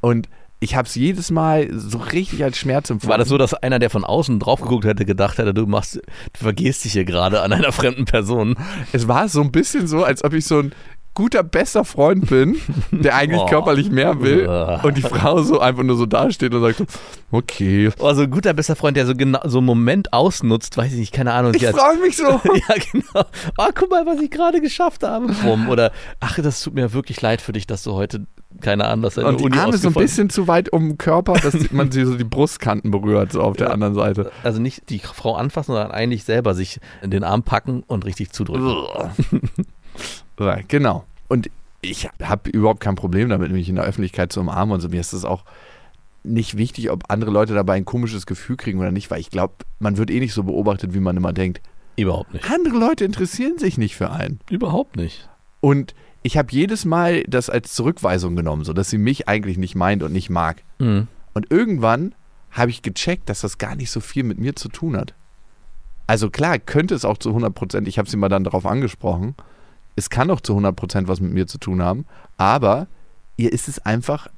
Und 0.00 0.28
ich 0.60 0.74
habe 0.76 0.88
es 0.88 0.94
jedes 0.94 1.30
Mal 1.30 1.68
so 1.72 1.98
richtig 1.98 2.42
als 2.42 2.56
Schmerz 2.56 2.88
empfunden. 2.88 3.10
War 3.10 3.18
das 3.18 3.28
so, 3.28 3.36
dass 3.36 3.52
einer, 3.52 3.78
der 3.78 3.90
von 3.90 4.04
außen 4.04 4.40
drauf 4.40 4.62
geguckt 4.62 4.86
hätte, 4.86 5.04
gedacht 5.04 5.36
hätte, 5.36 5.52
du 5.52 5.66
machst, 5.66 5.96
du 5.96 6.02
vergehst 6.32 6.86
dich 6.86 6.92
hier 6.92 7.04
gerade 7.04 7.42
an 7.42 7.52
einer 7.52 7.72
fremden 7.72 8.06
Person? 8.06 8.56
Es 8.92 9.06
war 9.06 9.28
so 9.28 9.42
ein 9.42 9.52
bisschen 9.52 9.86
so, 9.86 10.02
als 10.04 10.24
ob 10.24 10.32
ich 10.32 10.46
so 10.46 10.60
ein 10.60 10.72
guter, 11.14 11.42
bester 11.42 11.84
Freund 11.84 12.28
bin, 12.28 12.56
der 12.90 13.14
eigentlich 13.14 13.40
Oh. 13.44 13.46
körperlich 13.46 13.90
mehr 13.90 14.20
will 14.20 14.48
und 14.82 14.96
die 14.96 15.02
Frau 15.02 15.42
so 15.42 15.60
einfach 15.60 15.82
nur 15.82 15.96
so 15.96 16.06
dasteht 16.06 16.54
und 16.54 16.62
sagt 16.62 16.78
so, 16.78 16.84
okay. 17.32 17.90
Oh, 17.98 18.12
so 18.14 18.22
ein 18.22 18.30
guter 18.30 18.52
bester 18.54 18.76
Freund, 18.76 18.96
der 18.96 19.06
so 19.06 19.14
genau 19.14 19.40
so 19.44 19.58
einen 19.58 19.66
Moment 19.66 20.12
ausnutzt, 20.12 20.76
weiß 20.76 20.92
ich 20.92 20.98
nicht, 20.98 21.12
keine 21.12 21.32
Ahnung. 21.32 21.54
Ich 21.54 21.66
freue 21.66 21.98
mich 21.98 22.16
so. 22.16 22.24
ja, 22.24 22.74
genau. 22.92 23.24
Oh, 23.58 23.68
guck 23.74 23.90
mal, 23.90 24.06
was 24.06 24.20
ich 24.20 24.30
gerade 24.30 24.60
geschafft 24.60 25.02
habe. 25.02 25.26
Bumm. 25.42 25.68
Oder, 25.68 25.92
ach, 26.20 26.38
das 26.40 26.62
tut 26.62 26.74
mir 26.74 26.92
wirklich 26.92 27.20
leid 27.20 27.40
für 27.40 27.52
dich, 27.52 27.66
dass 27.66 27.82
du 27.82 27.92
heute 27.94 28.26
keine 28.60 28.84
Ahnung, 28.86 29.02
dass 29.02 29.14
seine 29.14 29.28
Und 29.28 29.40
die 29.40 29.44
Uni 29.44 29.58
Arme 29.58 29.76
so 29.76 29.88
ein 29.88 29.94
bisschen 29.94 30.30
zu 30.30 30.46
weit 30.46 30.72
um 30.72 30.90
den 30.90 30.98
Körper, 30.98 31.34
dass 31.34 31.72
man 31.72 31.90
sie 31.90 32.04
so 32.04 32.14
die 32.14 32.24
Brustkanten 32.24 32.92
berührt, 32.92 33.32
so 33.32 33.40
auf 33.42 33.56
der 33.56 33.72
anderen 33.72 33.94
Seite. 33.94 34.30
Also 34.44 34.60
nicht 34.60 34.90
die 34.90 35.00
Frau 35.00 35.34
anfassen, 35.34 35.72
sondern 35.74 35.90
eigentlich 35.90 36.22
selber 36.24 36.54
sich 36.54 36.78
in 37.02 37.10
den 37.10 37.24
Arm 37.24 37.42
packen 37.42 37.82
und 37.82 38.04
richtig 38.04 38.30
zudrücken. 38.30 38.86
Ja, 40.38 40.58
genau. 40.66 41.04
Und 41.28 41.50
ich 41.80 42.08
habe 42.22 42.50
überhaupt 42.50 42.80
kein 42.80 42.94
Problem 42.94 43.28
damit, 43.28 43.52
mich 43.52 43.68
in 43.68 43.76
der 43.76 43.84
Öffentlichkeit 43.84 44.32
zu 44.32 44.40
umarmen 44.40 44.74
und 44.74 44.80
so. 44.80 44.88
Mir 44.88 45.00
ist 45.00 45.12
es 45.12 45.24
auch 45.24 45.44
nicht 46.22 46.56
wichtig, 46.56 46.90
ob 46.90 47.04
andere 47.08 47.30
Leute 47.30 47.54
dabei 47.54 47.74
ein 47.74 47.84
komisches 47.84 48.26
Gefühl 48.26 48.56
kriegen 48.56 48.78
oder 48.80 48.90
nicht, 48.90 49.10
weil 49.10 49.20
ich 49.20 49.30
glaube, 49.30 49.54
man 49.78 49.98
wird 49.98 50.10
eh 50.10 50.20
nicht 50.20 50.32
so 50.32 50.42
beobachtet, 50.42 50.94
wie 50.94 51.00
man 51.00 51.16
immer 51.16 51.32
denkt. 51.32 51.60
Überhaupt 51.96 52.32
nicht. 52.32 52.50
Andere 52.50 52.76
Leute 52.76 53.04
interessieren 53.04 53.58
sich 53.58 53.78
nicht 53.78 53.94
für 53.94 54.10
einen. 54.10 54.40
Überhaupt 54.50 54.96
nicht. 54.96 55.28
Und 55.60 55.94
ich 56.22 56.36
habe 56.38 56.48
jedes 56.50 56.84
Mal 56.84 57.22
das 57.24 57.50
als 57.50 57.74
Zurückweisung 57.74 58.34
genommen, 58.34 58.64
so 58.64 58.72
dass 58.72 58.90
sie 58.90 58.98
mich 58.98 59.28
eigentlich 59.28 59.58
nicht 59.58 59.74
meint 59.74 60.02
und 60.02 60.12
nicht 60.12 60.30
mag. 60.30 60.62
Mhm. 60.78 61.06
Und 61.34 61.50
irgendwann 61.50 62.14
habe 62.50 62.70
ich 62.70 62.82
gecheckt, 62.82 63.28
dass 63.28 63.42
das 63.42 63.58
gar 63.58 63.76
nicht 63.76 63.90
so 63.90 64.00
viel 64.00 64.24
mit 64.24 64.38
mir 64.38 64.56
zu 64.56 64.68
tun 64.68 64.96
hat. 64.96 65.14
Also 66.06 66.30
klar, 66.30 66.58
könnte 66.58 66.94
es 66.94 67.04
auch 67.04 67.18
zu 67.18 67.30
100 67.30 67.54
Prozent, 67.54 67.88
ich 67.88 67.98
habe 67.98 68.08
sie 68.08 68.16
mal 68.16 68.28
dann 68.28 68.44
darauf 68.44 68.66
angesprochen, 68.66 69.34
es 69.96 70.10
kann 70.10 70.30
auch 70.30 70.40
zu 70.40 70.52
100 70.52 70.74
Prozent 70.74 71.08
was 71.08 71.20
mit 71.20 71.32
mir 71.32 71.46
zu 71.46 71.58
tun 71.58 71.82
haben, 71.82 72.06
aber 72.36 72.86
ihr 73.36 73.52
ist 73.52 73.68
es 73.68 73.78
einfach 73.78 74.28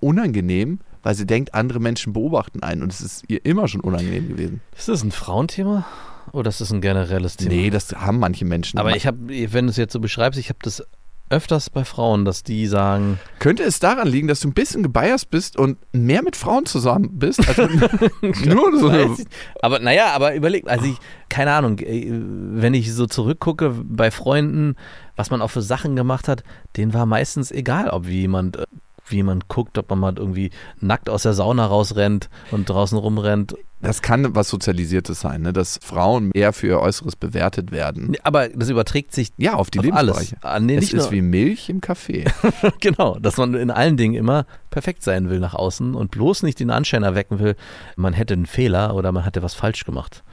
unangenehm, 0.00 0.80
weil 1.02 1.14
sie 1.14 1.26
denkt, 1.26 1.54
andere 1.54 1.80
Menschen 1.80 2.12
beobachten 2.12 2.62
einen 2.62 2.82
und 2.82 2.92
es 2.92 3.00
ist 3.00 3.24
ihr 3.28 3.44
immer 3.44 3.68
schon 3.68 3.80
unangenehm 3.80 4.28
gewesen. 4.28 4.60
Ist 4.76 4.88
das 4.88 5.02
ein 5.02 5.12
Frauenthema 5.12 5.84
oder 6.32 6.48
ist 6.48 6.60
das 6.60 6.72
ein 6.72 6.80
generelles 6.80 7.36
Thema? 7.36 7.54
Nee, 7.54 7.70
das 7.70 7.92
haben 7.92 8.18
manche 8.18 8.44
Menschen. 8.44 8.78
Aber 8.78 8.96
ich 8.96 9.06
habe, 9.06 9.18
wenn 9.52 9.66
du 9.66 9.70
es 9.70 9.76
jetzt 9.76 9.92
so 9.92 10.00
beschreibst, 10.00 10.38
ich 10.38 10.48
habe 10.48 10.58
das 10.62 10.82
öfters 11.30 11.70
bei 11.70 11.84
Frauen, 11.84 12.24
dass 12.24 12.42
die 12.42 12.66
sagen, 12.66 13.18
Könnte 13.38 13.62
es 13.62 13.78
daran 13.78 14.08
liegen, 14.08 14.28
dass 14.28 14.40
du 14.40 14.48
ein 14.48 14.54
bisschen 14.54 14.82
gebiased 14.82 15.30
bist 15.30 15.56
und 15.56 15.78
mehr 15.92 16.22
mit 16.22 16.36
Frauen 16.36 16.66
zusammen 16.66 17.18
bist? 17.18 17.40
Nur 18.44 18.78
so 18.78 19.16
aber 19.60 19.78
naja, 19.78 20.12
aber 20.14 20.34
überleg, 20.34 20.68
also 20.68 20.86
ich, 20.86 20.96
keine 21.28 21.52
Ahnung, 21.52 21.78
äh, 21.80 22.08
wenn 22.10 22.74
ich 22.74 22.92
so 22.94 23.06
zurückgucke 23.06 23.70
bei 23.84 24.10
Freunden, 24.10 24.76
was 25.16 25.30
man 25.30 25.42
auch 25.42 25.50
für 25.50 25.62
Sachen 25.62 25.96
gemacht 25.96 26.28
hat, 26.28 26.44
denen 26.76 26.94
war 26.94 27.06
meistens 27.06 27.50
egal, 27.50 27.88
ob 27.88 28.06
wie 28.06 28.20
jemand, 28.20 28.56
äh, 28.56 28.64
wie 29.08 29.16
jemand 29.16 29.48
guckt, 29.48 29.78
ob 29.78 29.90
man 29.90 29.98
mal 29.98 30.14
irgendwie 30.16 30.50
nackt 30.80 31.08
aus 31.10 31.22
der 31.22 31.32
Sauna 31.34 31.66
rausrennt 31.66 32.28
und 32.50 32.68
draußen 32.68 32.98
rumrennt. 32.98 33.54
Das 33.80 34.00
kann 34.02 34.34
was 34.34 34.48
Sozialisiertes 34.48 35.20
sein, 35.20 35.42
ne? 35.42 35.52
dass 35.52 35.78
Frauen 35.82 36.30
eher 36.32 36.52
für 36.54 36.66
ihr 36.66 36.80
Äußeres 36.80 37.14
bewertet 37.14 37.72
werden. 37.72 38.16
Aber 38.22 38.48
das 38.48 38.70
überträgt 38.70 39.12
sich 39.12 39.32
Ja, 39.36 39.54
auf 39.54 39.70
die 39.70 39.78
auf 39.80 39.84
Lebensbereiche. 39.84 40.36
alles. 40.40 40.44
Ah, 40.44 40.58
nee, 40.60 40.76
es 40.76 40.92
ist 40.92 41.10
wie 41.10 41.20
Milch 41.20 41.68
im 41.68 41.80
Kaffee. 41.82 42.24
genau, 42.80 43.18
dass 43.18 43.36
man 43.36 43.54
in 43.54 43.70
allen 43.70 43.96
Dingen 43.98 44.14
immer 44.14 44.46
perfekt 44.70 45.02
sein 45.02 45.28
will 45.28 45.40
nach 45.40 45.54
außen 45.54 45.94
und 45.94 46.10
bloß 46.10 46.42
nicht 46.42 46.58
den 46.58 46.70
Anschein 46.70 47.02
erwecken 47.02 47.38
will, 47.38 47.54
man 47.96 48.14
hätte 48.14 48.34
einen 48.34 48.46
Fehler 48.46 48.94
oder 48.94 49.12
man 49.12 49.24
hätte 49.24 49.42
was 49.42 49.54
falsch 49.54 49.84
gemacht 49.84 50.24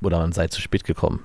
oder 0.00 0.18
man 0.18 0.32
sei 0.32 0.46
zu 0.46 0.60
spät 0.60 0.84
gekommen. 0.84 1.24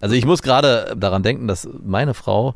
Also 0.00 0.14
ich 0.14 0.26
muss 0.26 0.42
gerade 0.42 0.94
daran 0.96 1.22
denken, 1.22 1.48
dass 1.48 1.66
meine 1.82 2.12
Frau 2.12 2.54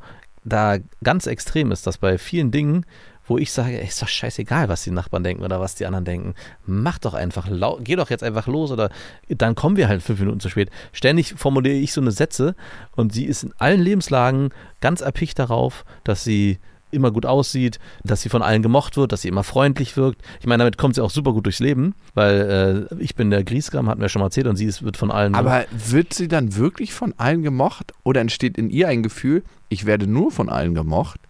da 0.49 0.79
ganz 1.03 1.27
extrem 1.27 1.73
ist, 1.73 1.87
dass 1.87 1.99
bei 1.99 2.19
vielen 2.19 2.51
Dingen, 2.51 2.87
wo 3.27 3.37
ich 3.39 3.53
sage, 3.53 3.81
ey, 3.81 3.87
ist 3.87 4.01
doch 4.01 4.09
scheißegal, 4.09 4.69
was 4.69 4.85
die 4.85 4.91
Nachbarn 4.91 5.23
denken 5.23 5.45
oder 5.45 5.61
was 5.61 5.75
die 5.75 5.87
anderen 5.87 6.05
denken. 6.05 6.35
Mach 6.65 6.99
doch 6.99 7.15
einfach, 7.15 7.49
geh 7.81 7.97
doch 7.97 8.11
jetzt 8.11 8.25
einfach 8.25 8.47
los 8.47 8.71
oder 8.71 8.91
dann 9.29 9.55
kommen 9.55 9.77
wir 9.77 9.89
halt 9.89 10.03
fünf 10.03 10.21
Minuten 10.21 10.41
zu 10.41 10.49
spät. 10.49 10.71
Ständig 10.93 11.35
formuliere 11.37 11.77
ich 11.77 11.93
so 11.93 12.01
eine 12.01 12.11
Sätze 12.11 12.57
und 12.97 13.13
sie 13.13 13.27
ist 13.27 13.43
in 13.45 13.53
allen 13.59 13.81
Lebenslagen 13.81 14.51
ganz 14.81 15.03
erpicht 15.03 15.39
darauf, 15.39 15.85
dass 16.05 16.25
sie 16.25 16.59
immer 16.91 17.11
gut 17.11 17.27
aussieht, 17.27 17.79
dass 18.05 18.23
sie 18.23 18.29
von 18.29 18.43
allen 18.43 18.63
gemocht 18.63 18.97
wird, 18.97 19.13
dass 19.13 19.23
sie 19.23 19.29
immer 19.29 19.45
freundlich 19.45 19.97
wirkt. 19.97 20.23
Ich 20.41 20.47
meine, 20.47 20.63
damit 20.63 20.79
kommt 20.79 20.95
sie 20.95 21.03
auch 21.03 21.11
super 21.11 21.33
gut 21.33 21.47
durchs 21.47 21.61
Leben, 21.61 21.95
weil 22.15 22.89
äh, 22.91 22.95
ich 23.03 23.15
bin 23.15 23.31
der 23.31 23.45
Griesgram, 23.45 23.89
hatten 23.89 24.01
wir 24.01 24.09
schon 24.09 24.21
mal 24.21 24.27
erzählt, 24.27 24.47
und 24.47 24.57
sie 24.57 24.65
ist, 24.65 24.83
wird 24.83 24.97
von 24.97 25.11
allen 25.11 25.35
Aber 25.35 25.65
wird 25.71 26.15
sie 26.15 26.29
dann 26.29 26.57
wirklich 26.57 26.93
von 26.93 27.15
allen 27.17 27.43
gemocht 27.43 27.93
oder 28.05 28.21
entsteht 28.21 28.57
in 28.59 28.71
ihr 28.71 28.89
ein 28.89 29.03
Gefühl, 29.03 29.43
ich 29.69 29.87
werde 29.87 30.07
nur 30.07 30.31
von 30.31 30.49
allen 30.49 30.75
gemocht, 30.75 31.21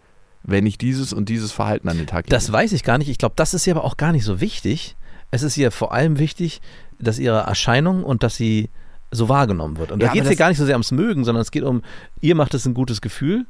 wenn 0.43 0.67
ich 0.67 0.79
dieses 0.79 1.13
und 1.13 1.29
dieses 1.29 1.53
Verhalten 1.53 1.89
an 1.89 1.99
den 1.99 2.07
Tag 2.07 2.27
lege? 2.27 2.35
Das 2.35 2.51
weiß 2.51 2.73
ich 2.73 2.85
gar 2.85 2.99
nicht. 2.99 3.09
Ich 3.09 3.19
glaube, 3.19 3.35
das 3.37 3.55
ist 3.55 3.67
ihr 3.67 3.77
aber 3.77 3.85
auch 3.85 3.97
gar 3.97 4.13
nicht 4.13 4.25
so 4.25 4.41
wichtig. 4.41 4.97
Es 5.31 5.43
ist 5.43 5.57
ihr 5.57 5.71
vor 5.71 5.93
allem 5.93 6.19
wichtig, 6.19 6.61
dass 6.99 7.19
ihre 7.19 7.41
Erscheinung 7.41 8.03
und 8.03 8.23
dass 8.23 8.37
sie 8.37 8.71
so 9.11 9.29
wahrgenommen 9.29 9.79
wird. 9.79 9.91
Und 9.91 10.03
Ja, 10.03 10.09
da 10.09 10.15
geht 10.15 10.25
es 10.25 10.31
ihr 10.31 10.37
gar 10.37 10.49
nicht 10.49 10.59
so 10.59 10.67
sehr 10.67 10.75
ums 10.75 10.93
Mögen, 10.93 11.25
sondern 11.25 11.43
es 11.43 11.51
geht 11.51 11.63
um, 11.63 11.83
ihr 12.21 12.35
macht 12.35 12.55
es 12.55 12.67
ein 12.67 12.75
gutes 12.75 13.01
Gefühl, 13.01 13.47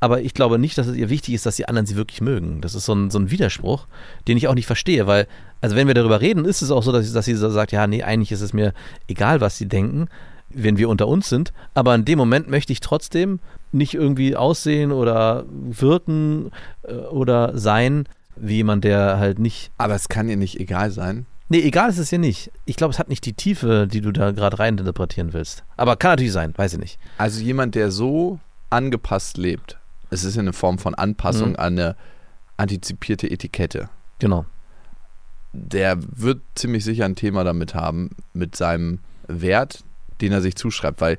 aber 0.00 0.20
ich 0.22 0.34
glaube 0.34 0.58
nicht, 0.58 0.78
dass 0.78 0.86
es 0.86 0.96
ihr 0.96 1.10
wichtig 1.10 1.34
ist, 1.34 1.44
dass 1.46 1.56
die 1.56 1.66
anderen 1.68 1.86
sie 1.86 1.96
wirklich 1.96 2.20
mögen. 2.20 2.60
Das 2.60 2.74
ist 2.74 2.84
so 2.84 2.94
ein, 2.94 3.10
so 3.10 3.18
ein 3.18 3.30
Widerspruch, 3.30 3.86
den 4.28 4.36
ich 4.36 4.46
auch 4.48 4.54
nicht 4.54 4.66
verstehe, 4.66 5.06
weil, 5.06 5.26
also 5.60 5.74
wenn 5.76 5.86
wir 5.88 5.94
darüber 5.94 6.20
reden, 6.20 6.44
ist 6.44 6.62
es 6.62 6.70
auch 6.70 6.82
so, 6.82 6.92
dass, 6.92 7.06
sie- 7.06 7.12
dass 7.14 7.24
sie 7.24 7.34
so 7.34 7.50
sagt, 7.50 7.72
ja, 7.72 7.86
nee, 7.86 8.02
eigentlich 8.02 8.30
ist 8.32 8.40
es 8.42 8.52
mir 8.52 8.72
egal, 9.08 9.40
was 9.40 9.58
sie 9.58 9.66
denken, 9.66 10.08
wenn 10.50 10.78
wir 10.78 10.88
unter 10.88 11.08
uns 11.08 11.28
sind, 11.28 11.52
aber 11.74 11.94
in 11.94 12.04
dem 12.04 12.16
Moment 12.18 12.48
möchte 12.48 12.72
ich 12.72 12.80
trotzdem 12.80 13.40
nicht 13.72 13.92
irgendwie 13.94 14.34
aussehen 14.36 14.92
oder 14.92 15.44
wirken 15.82 16.50
äh, 16.84 16.92
oder 16.94 17.56
sein 17.58 18.04
wie 18.36 18.56
jemand, 18.56 18.84
der 18.84 19.18
halt 19.18 19.38
nicht. 19.40 19.70
Aber 19.78 19.94
es 19.94 20.08
kann 20.08 20.28
ihr 20.28 20.36
nicht 20.36 20.58
egal 20.60 20.90
sein. 20.90 21.26
Nee, 21.50 21.60
egal 21.60 21.90
ist 21.90 21.98
es 21.98 22.12
ihr 22.12 22.18
nicht. 22.18 22.50
Ich 22.66 22.76
glaube, 22.76 22.92
es 22.92 22.98
hat 22.98 23.08
nicht 23.08 23.24
die 23.26 23.32
Tiefe, 23.32 23.86
die 23.90 24.00
du 24.00 24.12
da 24.12 24.30
gerade 24.30 24.58
reininterpretieren 24.58 25.32
willst. 25.32 25.64
Aber 25.76 25.96
kann 25.96 26.12
natürlich 26.12 26.32
sein, 26.32 26.52
weiß 26.56 26.74
ich 26.74 26.78
nicht. 26.78 26.98
Also 27.18 27.42
jemand, 27.42 27.74
der 27.74 27.90
so 27.90 28.38
angepasst 28.70 29.36
lebt, 29.38 29.78
es 30.10 30.24
ist 30.24 30.34
ja 30.36 30.40
eine 30.40 30.52
Form 30.52 30.78
von 30.78 30.94
Anpassung 30.94 31.50
Mhm. 31.50 31.56
an 31.56 31.78
eine 31.78 31.96
antizipierte 32.56 33.30
Etikette. 33.30 33.88
Genau. 34.18 34.44
der 35.52 35.96
wird 36.14 36.42
ziemlich 36.54 36.84
sicher 36.84 37.04
ein 37.06 37.16
Thema 37.16 37.42
damit 37.42 37.74
haben, 37.74 38.10
mit 38.34 38.54
seinem 38.54 38.98
Wert, 39.28 39.82
den 40.20 40.32
er 40.32 40.42
sich 40.42 40.56
zuschreibt, 40.56 41.00
weil 41.00 41.18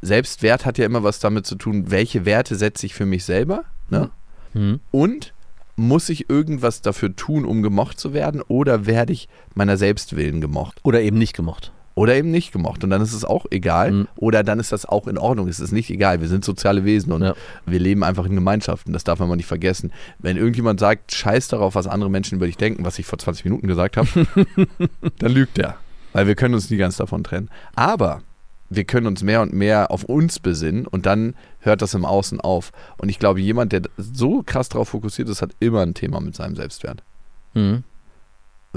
Selbstwert 0.00 0.64
hat 0.64 0.78
ja 0.78 0.86
immer 0.86 1.02
was 1.02 1.18
damit 1.20 1.46
zu 1.46 1.56
tun, 1.56 1.90
welche 1.90 2.24
Werte 2.24 2.54
setze 2.56 2.86
ich 2.86 2.94
für 2.94 3.04
mich 3.06 3.24
selber 3.24 3.64
ne? 3.90 4.10
Hm. 4.54 4.80
und 4.92 5.34
muss 5.76 6.08
ich 6.08 6.30
irgendwas 6.30 6.80
dafür 6.80 7.14
tun, 7.16 7.44
um 7.44 7.62
gemocht 7.62 8.00
zu 8.00 8.14
werden 8.14 8.40
oder 8.48 8.86
werde 8.86 9.12
ich 9.12 9.28
meiner 9.54 9.76
Selbstwillen 9.76 10.40
gemocht 10.40 10.80
Oder 10.82 11.02
eben 11.02 11.18
nicht 11.18 11.34
gemocht. 11.36 11.70
Oder 11.96 12.14
eben 12.14 12.30
nicht 12.30 12.52
gemocht 12.52 12.84
und 12.84 12.90
dann 12.90 13.00
ist 13.02 13.12
es 13.12 13.24
auch 13.24 13.46
egal 13.50 13.90
Mhm. 13.90 14.08
oder 14.14 14.44
dann 14.44 14.60
ist 14.60 14.70
das 14.70 14.86
auch 14.86 15.08
in 15.08 15.18
Ordnung, 15.18 15.48
es 15.48 15.58
ist 15.58 15.72
nicht 15.72 15.90
egal, 15.90 16.20
wir 16.20 16.28
sind 16.28 16.44
soziale 16.44 16.84
Wesen 16.84 17.10
und 17.12 17.22
Ja. 17.22 17.34
wir 17.64 17.80
leben 17.80 18.04
einfach 18.04 18.26
in 18.26 18.34
Gemeinschaften, 18.36 18.92
das 18.92 19.02
darf 19.02 19.18
man 19.18 19.28
mal 19.28 19.36
nicht 19.36 19.46
vergessen. 19.46 19.90
Wenn 20.20 20.36
irgendjemand 20.36 20.78
sagt, 20.78 21.12
scheiß 21.12 21.48
darauf, 21.48 21.74
was 21.74 21.88
andere 21.88 22.10
Menschen 22.10 22.36
über 22.36 22.46
dich 22.46 22.56
denken, 22.56 22.84
was 22.84 22.98
ich 23.00 23.06
vor 23.06 23.18
20 23.18 23.44
Minuten 23.44 23.66
gesagt 23.66 23.96
habe, 23.96 24.08
dann 25.18 25.32
lügt 25.32 25.58
er. 25.58 25.76
Weil 26.12 26.26
wir 26.28 26.34
können 26.36 26.54
uns 26.54 26.70
nie 26.70 26.76
ganz 26.76 26.96
davon 26.96 27.24
trennen. 27.24 27.50
Aber 27.74 28.22
wir 28.68 28.84
können 28.84 29.06
uns 29.06 29.22
mehr 29.22 29.42
und 29.42 29.52
mehr 29.52 29.90
auf 29.90 30.04
uns 30.04 30.38
besinnen 30.38 30.86
und 30.86 31.06
dann 31.06 31.34
hört 31.60 31.82
das 31.82 31.94
im 31.94 32.04
Außen 32.04 32.40
auf. 32.40 32.72
Und 32.98 33.08
ich 33.08 33.18
glaube, 33.18 33.40
jemand, 33.40 33.72
der 33.72 33.82
so 33.96 34.42
krass 34.44 34.68
darauf 34.68 34.88
fokussiert 34.90 35.28
ist, 35.28 35.40
hat 35.42 35.50
immer 35.60 35.82
ein 35.82 35.94
Thema 35.94 36.20
mit 36.20 36.34
seinem 36.34 36.56
Selbstwert. 36.56 37.02
Hm. 37.54 37.84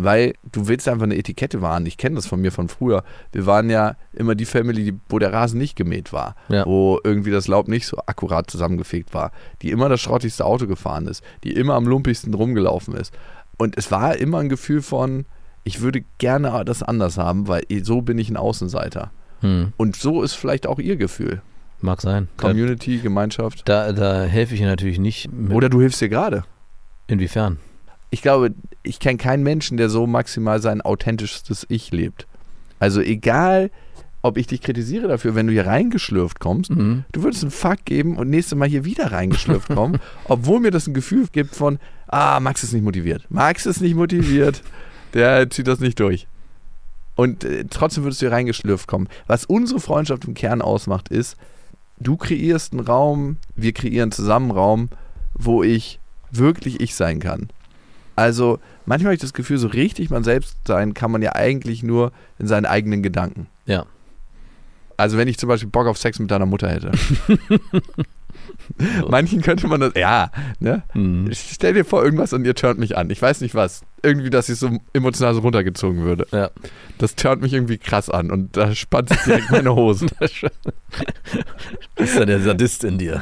Weil 0.04 0.34
du 0.52 0.68
willst 0.68 0.88
einfach 0.88 1.04
eine 1.06 1.18
Etikette 1.18 1.62
wahren. 1.62 1.86
Ich 1.86 1.98
kenne 1.98 2.16
das 2.16 2.26
von 2.28 2.40
mir 2.42 2.52
von 2.52 2.70
früher. 2.70 3.04
Wir 3.32 3.46
waren 3.46 3.70
ja 3.70 3.96
immer 4.14 4.36
die 4.36 4.46
Family, 4.46 4.84
die, 4.92 5.00
wo 5.10 5.20
der 5.20 5.34
Rasen 5.34 5.58
nicht 5.60 5.76
gemäht 5.76 6.14
war, 6.14 6.36
Ja. 6.48 6.66
wo 6.66 7.00
irgendwie 7.04 7.32
das 7.32 7.48
Laub 7.48 7.68
nicht 7.68 7.86
so 7.88 7.98
akkurat 8.06 8.50
zusammengefegt 8.50 9.14
war, 9.14 9.32
die 9.62 9.72
immer 9.72 9.90
das 9.90 10.00
schrottigste 10.02 10.46
Auto 10.46 10.68
gefahren 10.68 11.08
ist, 11.08 11.24
die 11.44 11.52
immer 11.54 11.74
am 11.74 11.86
lumpigsten 11.88 12.34
rumgelaufen 12.34 12.94
ist. 12.96 13.14
Und 13.58 13.78
es 13.78 13.92
war 13.92 14.16
immer 14.18 14.38
ein 14.40 14.50
Gefühl 14.50 14.82
von, 14.82 15.26
ich 15.64 15.82
würde 15.82 16.04
gerne 16.18 16.64
das 16.66 16.82
anders 16.84 17.18
haben, 17.18 17.48
weil 17.48 17.64
so 17.84 18.02
bin 18.02 18.18
ich 18.18 18.30
ein 18.30 18.38
Außenseiter. 18.38 19.12
Hm. 19.42 19.74
Und 19.78 19.96
so 19.96 20.24
ist 20.24 20.34
vielleicht 20.34 20.66
auch 20.68 20.80
ihr 20.80 20.96
Gefühl. 20.96 21.42
Mag 21.82 22.02
sein. 22.02 22.28
Da, 22.38 22.48
Community, 22.50 22.98
Gemeinschaft. 23.00 23.68
da, 23.68 23.92
da 23.94 24.24
helfe 24.24 24.54
ich 24.56 24.62
ihr 24.62 24.68
natürlich 24.68 25.00
nicht. 25.00 25.32
Mit, 25.32 25.54
Oder 25.54 25.70
du 25.70 25.80
hilfst 25.80 26.02
dir 26.02 26.10
gerade. 26.10 26.44
inwiefern? 27.08 27.58
Ich 28.10 28.22
glaube, 28.22 28.54
ich 28.84 29.00
kenne 29.00 29.18
keinen 29.18 29.44
Menschen, 29.44 29.78
der 29.78 29.90
so 29.90 30.08
maximal 30.08 30.62
sein 30.62 30.82
authentischstes 30.82 31.66
Ich 31.70 31.92
lebt. 31.92 32.28
Also 32.80 33.02
egal, 33.02 33.70
ob 34.22 34.38
ich 34.38 34.48
dich 34.48 34.62
kritisiere 34.62 35.08
dafür, 35.08 35.36
wenn 35.36 35.48
du 35.48 35.54
hier 35.54 35.66
reingeschlürft 35.68 36.40
kommst, 36.40 36.72
Mhm. 36.72 37.06
du 37.12 37.24
würdest 37.24 37.44
einen 37.44 37.52
Fuck 37.52 37.86
geben 37.86 38.18
und 38.18 38.30
nächstes 38.30 38.58
Mal 38.58 38.68
hier 38.68 38.84
wieder 38.86 39.12
reingeschlürft 39.12 39.70
kommen, 39.70 40.00
obwohl 40.26 40.60
mir 40.60 40.72
das 40.72 40.88
ein 40.88 40.94
Gefühl 40.94 41.28
gibt 41.32 41.56
von, 41.56 41.80
ah, 42.08 42.40
Max 42.40 42.64
ist 42.64 42.74
nicht 42.74 42.84
motiviert. 42.84 43.26
Max 43.30 43.66
ist 43.66 43.82
nicht 43.82 43.96
motiviert, 43.96 44.62
der 45.14 45.50
zieht 45.50 45.68
das 45.68 45.80
nicht 45.80 46.00
durch. 46.00 46.28
Und 47.16 47.44
äh, 47.44 47.66
trotzdem 47.70 48.04
würdest 48.04 48.22
du 48.22 48.28
hier 48.28 48.34
reingeschlürft 48.34 48.88
kommen. 48.88 49.08
Was 49.28 49.46
unsere 49.46 49.80
Freundschaft 49.80 50.26
im 50.26 50.34
Kern 50.34 50.62
ausmacht, 50.62 51.10
ist, 51.10 51.36
du 52.00 52.16
kreierst 52.18 52.72
einen 52.74 52.82
Raum, 52.86 53.38
wir 53.56 53.74
kreieren 53.74 54.12
zusammen 54.12 54.52
einen 54.52 54.58
Raum, 54.58 54.90
wo 55.34 55.64
ich 55.64 56.00
wirklich 56.32 56.80
ich 56.80 56.96
sein 56.96 57.20
kann. 57.20 57.50
Also 58.20 58.60
manchmal 58.86 59.12
habe 59.12 59.16
ich 59.16 59.22
das 59.22 59.34
Gefühl, 59.34 59.58
so 59.58 59.68
richtig 59.68 60.10
man 60.10 60.26
selbst 60.26 60.58
sein 60.68 60.94
kann 60.94 61.10
man 61.10 61.22
ja 61.22 61.36
eigentlich 61.36 61.84
nur 61.84 62.12
in 62.38 62.48
seinen 62.48 62.66
eigenen 62.66 63.02
Gedanken. 63.02 63.48
Ja. 63.66 63.86
Also 64.98 65.18
wenn 65.18 65.30
ich 65.30 65.38
zum 65.38 65.48
Beispiel 65.48 65.70
Bock 65.70 65.88
auf 65.88 65.98
Sex 65.98 66.20
mit 66.20 66.30
deiner 66.30 66.46
Mutter 66.46 66.70
hätte, 66.70 66.92
Manchen 69.10 69.42
könnte 69.42 69.68
man 69.68 69.80
das, 69.80 69.94
ja, 69.96 70.32
ne? 70.60 70.84
Mhm. 70.94 71.28
Ich 71.32 71.52
stell 71.54 71.74
dir 71.74 71.86
vor, 71.86 72.04
irgendwas 72.04 72.34
und 72.34 72.46
ihr 72.46 72.56
turnt 72.56 72.78
mich 72.78 72.98
an. 72.98 73.10
Ich 73.10 73.22
weiß 73.22 73.40
nicht 73.40 73.56
was. 73.56 73.84
Irgendwie, 74.04 74.30
dass 74.30 74.50
ich 74.50 74.60
so 74.60 74.70
emotional 74.94 75.34
so 75.34 75.40
runtergezogen 75.40 76.04
würde. 76.04 76.28
Ja. 76.32 76.52
Das 76.98 77.16
turnt 77.16 77.42
mich 77.42 77.54
irgendwie 77.54 77.78
krass 77.78 78.10
an 78.10 78.32
und 78.32 78.58
da 78.58 78.76
spannt 78.76 79.10
sich 79.10 79.20
direkt 79.20 79.50
meine 79.50 79.76
Hosen. 79.76 80.10
Das 81.96 82.10
ist 82.10 82.18
ja 82.18 82.26
der 82.26 82.40
Sadist 82.40 82.84
in 82.84 82.98
dir. 82.98 83.22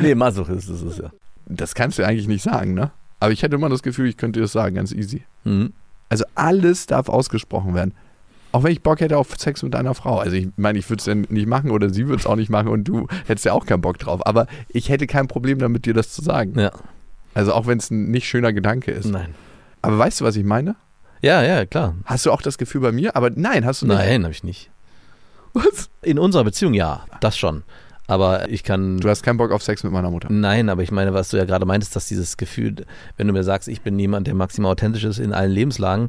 Nee, 0.00 0.14
Masochist 0.14 0.68
ist 0.68 0.82
es 0.82 0.98
ja. 0.98 1.10
Das 1.46 1.74
kannst 1.74 1.98
du 1.98 2.06
eigentlich 2.06 2.26
nicht 2.26 2.42
sagen, 2.42 2.74
ne? 2.74 2.90
Aber 3.24 3.32
ich 3.32 3.42
hätte 3.42 3.56
immer 3.56 3.70
das 3.70 3.82
Gefühl, 3.82 4.06
ich 4.06 4.18
könnte 4.18 4.38
das 4.38 4.52
sagen, 4.52 4.74
ganz 4.74 4.92
easy. 4.92 5.22
Mhm. 5.44 5.72
Also 6.10 6.26
alles 6.34 6.84
darf 6.84 7.08
ausgesprochen 7.08 7.74
werden. 7.74 7.94
Auch 8.52 8.64
wenn 8.64 8.72
ich 8.72 8.82
Bock 8.82 9.00
hätte 9.00 9.16
auf 9.16 9.34
Sex 9.38 9.62
mit 9.62 9.72
deiner 9.72 9.94
Frau. 9.94 10.18
Also 10.18 10.36
ich 10.36 10.48
meine, 10.56 10.78
ich 10.78 10.90
würde 10.90 11.00
es 11.00 11.06
ja 11.06 11.14
nicht 11.14 11.48
machen 11.48 11.70
oder 11.70 11.88
sie 11.88 12.06
würde 12.06 12.20
es 12.20 12.26
auch 12.26 12.36
nicht 12.36 12.50
machen 12.50 12.68
und 12.68 12.84
du 12.84 13.08
hättest 13.26 13.46
ja 13.46 13.54
auch 13.54 13.64
keinen 13.64 13.80
Bock 13.80 13.96
drauf. 13.96 14.26
Aber 14.26 14.46
ich 14.68 14.90
hätte 14.90 15.06
kein 15.06 15.26
Problem 15.26 15.58
damit, 15.58 15.86
dir 15.86 15.94
das 15.94 16.12
zu 16.12 16.20
sagen. 16.20 16.58
Ja. 16.58 16.70
Also 17.32 17.54
auch 17.54 17.66
wenn 17.66 17.78
es 17.78 17.90
ein 17.90 18.10
nicht 18.10 18.28
schöner 18.28 18.52
Gedanke 18.52 18.90
ist. 18.90 19.06
Nein. 19.06 19.34
Aber 19.80 19.98
weißt 19.98 20.20
du, 20.20 20.26
was 20.26 20.36
ich 20.36 20.44
meine? 20.44 20.76
Ja, 21.22 21.42
ja, 21.42 21.64
klar. 21.64 21.94
Hast 22.04 22.26
du 22.26 22.30
auch 22.30 22.42
das 22.42 22.58
Gefühl 22.58 22.82
bei 22.82 22.92
mir? 22.92 23.16
Aber 23.16 23.30
nein, 23.30 23.64
hast 23.64 23.80
du 23.80 23.86
nicht. 23.86 23.96
Nein, 23.96 24.24
habe 24.24 24.32
ich 24.32 24.44
nicht. 24.44 24.70
Was? 25.54 25.88
In 26.02 26.18
unserer 26.18 26.44
Beziehung 26.44 26.74
ja, 26.74 27.06
das 27.20 27.38
schon. 27.38 27.62
Aber 28.06 28.50
ich 28.50 28.62
kann. 28.62 28.98
Du 28.98 29.08
hast 29.08 29.22
keinen 29.22 29.38
Bock 29.38 29.50
auf 29.50 29.62
Sex 29.62 29.82
mit 29.82 29.92
meiner 29.92 30.10
Mutter. 30.10 30.28
Nein, 30.30 30.68
aber 30.68 30.82
ich 30.82 30.90
meine, 30.90 31.14
was 31.14 31.30
du 31.30 31.38
ja 31.38 31.44
gerade 31.44 31.64
meintest, 31.64 31.96
dass 31.96 32.06
dieses 32.06 32.36
Gefühl, 32.36 32.84
wenn 33.16 33.26
du 33.26 33.32
mir 33.32 33.44
sagst, 33.44 33.68
ich 33.68 33.80
bin 33.80 33.98
jemand, 33.98 34.26
der 34.26 34.34
maximal 34.34 34.72
authentisch 34.72 35.04
ist 35.04 35.18
in 35.18 35.32
allen 35.32 35.50
Lebenslagen, 35.50 36.08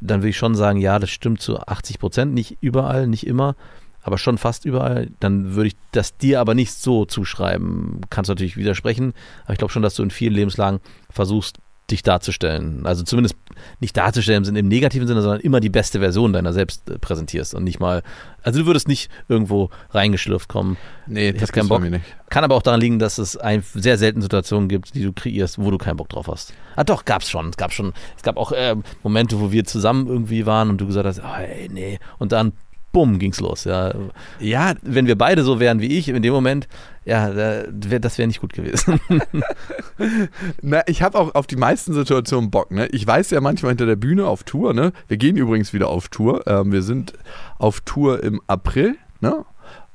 dann 0.00 0.20
würde 0.20 0.30
ich 0.30 0.36
schon 0.36 0.54
sagen, 0.54 0.78
ja, 0.78 0.98
das 0.98 1.10
stimmt 1.10 1.40
zu 1.40 1.58
80 1.58 1.98
Prozent, 1.98 2.34
nicht 2.34 2.58
überall, 2.60 3.06
nicht 3.06 3.26
immer, 3.26 3.56
aber 4.02 4.18
schon 4.18 4.38
fast 4.38 4.64
überall. 4.64 5.08
Dann 5.20 5.54
würde 5.54 5.68
ich 5.68 5.76
das 5.92 6.16
dir 6.16 6.40
aber 6.40 6.54
nicht 6.54 6.72
so 6.72 7.04
zuschreiben. 7.04 8.00
Kannst 8.10 8.28
natürlich 8.28 8.56
widersprechen, 8.56 9.12
aber 9.44 9.52
ich 9.52 9.58
glaube 9.58 9.72
schon, 9.72 9.82
dass 9.82 9.94
du 9.94 10.02
in 10.02 10.10
vielen 10.10 10.34
Lebenslagen 10.34 10.80
versuchst, 11.10 11.58
dich 11.92 12.02
darzustellen. 12.02 12.84
Also 12.84 13.04
zumindest 13.04 13.36
nicht 13.80 13.96
darzustellen 13.96 14.44
im, 14.56 14.68
negativen 14.68 15.06
Sinne, 15.06 15.22
sondern 15.22 15.40
immer 15.40 15.60
die 15.60 15.68
beste 15.68 16.00
Version 16.00 16.32
deiner 16.32 16.52
selbst 16.52 16.90
äh, 16.90 16.98
präsentierst 16.98 17.54
und 17.54 17.64
nicht 17.64 17.78
mal, 17.78 18.02
also 18.42 18.60
du 18.60 18.66
würdest 18.66 18.88
nicht 18.88 19.10
irgendwo 19.28 19.70
reingeschlürft 19.90 20.48
kommen. 20.48 20.76
Nee, 21.06 21.30
Ich 21.30 21.42
hab 21.42 21.52
keinen 21.52 21.68
Bock. 21.68 21.80
mir 21.80 21.90
nicht. 21.90 22.04
Kann 22.30 22.44
aber 22.44 22.56
auch 22.56 22.62
daran 22.62 22.80
liegen, 22.80 22.98
dass 22.98 23.18
es 23.18 23.36
ein, 23.36 23.62
sehr 23.74 23.98
selten 23.98 24.22
Situationen 24.22 24.68
gibt, 24.68 24.94
die 24.94 25.02
du 25.02 25.12
kreierst, 25.12 25.58
wo 25.58 25.70
du 25.70 25.78
keinen 25.78 25.96
Bock 25.96 26.08
drauf 26.08 26.26
hast. 26.28 26.54
Ah 26.74 26.84
doch, 26.84 27.04
gab's 27.04 27.30
schon. 27.30 27.50
Es 27.50 27.56
gab 27.56 27.72
schon, 27.72 27.92
es 28.16 28.22
gab 28.22 28.36
auch 28.36 28.52
äh, 28.52 28.74
Momente, 29.02 29.38
wo 29.38 29.52
wir 29.52 29.64
zusammen 29.64 30.06
irgendwie 30.08 30.46
waren 30.46 30.70
und 30.70 30.80
du 30.80 30.86
gesagt 30.86 31.06
hast, 31.06 31.20
oh, 31.20 31.40
ey, 31.40 31.68
nee. 31.70 31.98
Und 32.18 32.32
dann, 32.32 32.52
bumm, 32.92 33.18
ging's 33.18 33.40
los. 33.40 33.64
Ja. 33.64 33.92
Ja, 34.38 34.74
Wenn 34.82 35.06
wir 35.06 35.16
beide 35.16 35.42
so 35.42 35.60
wären 35.60 35.80
wie 35.80 35.98
ich 35.98 36.08
in 36.08 36.22
dem 36.22 36.32
Moment, 36.32 36.68
ja, 37.04 37.64
das 37.72 38.18
wäre 38.18 38.28
nicht 38.28 38.40
gut 38.40 38.52
gewesen. 38.52 39.00
Na, 40.62 40.82
ich 40.86 41.02
habe 41.02 41.18
auch 41.18 41.34
auf 41.34 41.46
die 41.46 41.56
meisten 41.56 41.92
Situationen 41.94 42.50
Bock. 42.50 42.70
Ne? 42.70 42.86
Ich 42.88 43.04
weiß 43.06 43.30
ja 43.30 43.40
manchmal 43.40 43.70
hinter 43.70 43.86
der 43.86 43.96
Bühne 43.96 44.26
auf 44.26 44.44
Tour. 44.44 44.72
Ne? 44.72 44.92
Wir 45.08 45.16
gehen 45.16 45.36
übrigens 45.36 45.72
wieder 45.72 45.88
auf 45.88 46.08
Tour. 46.08 46.46
Ähm, 46.46 46.70
wir 46.70 46.82
sind 46.82 47.14
auf 47.58 47.80
Tour 47.80 48.22
im 48.22 48.40
April. 48.46 48.96
Ne? 49.20 49.44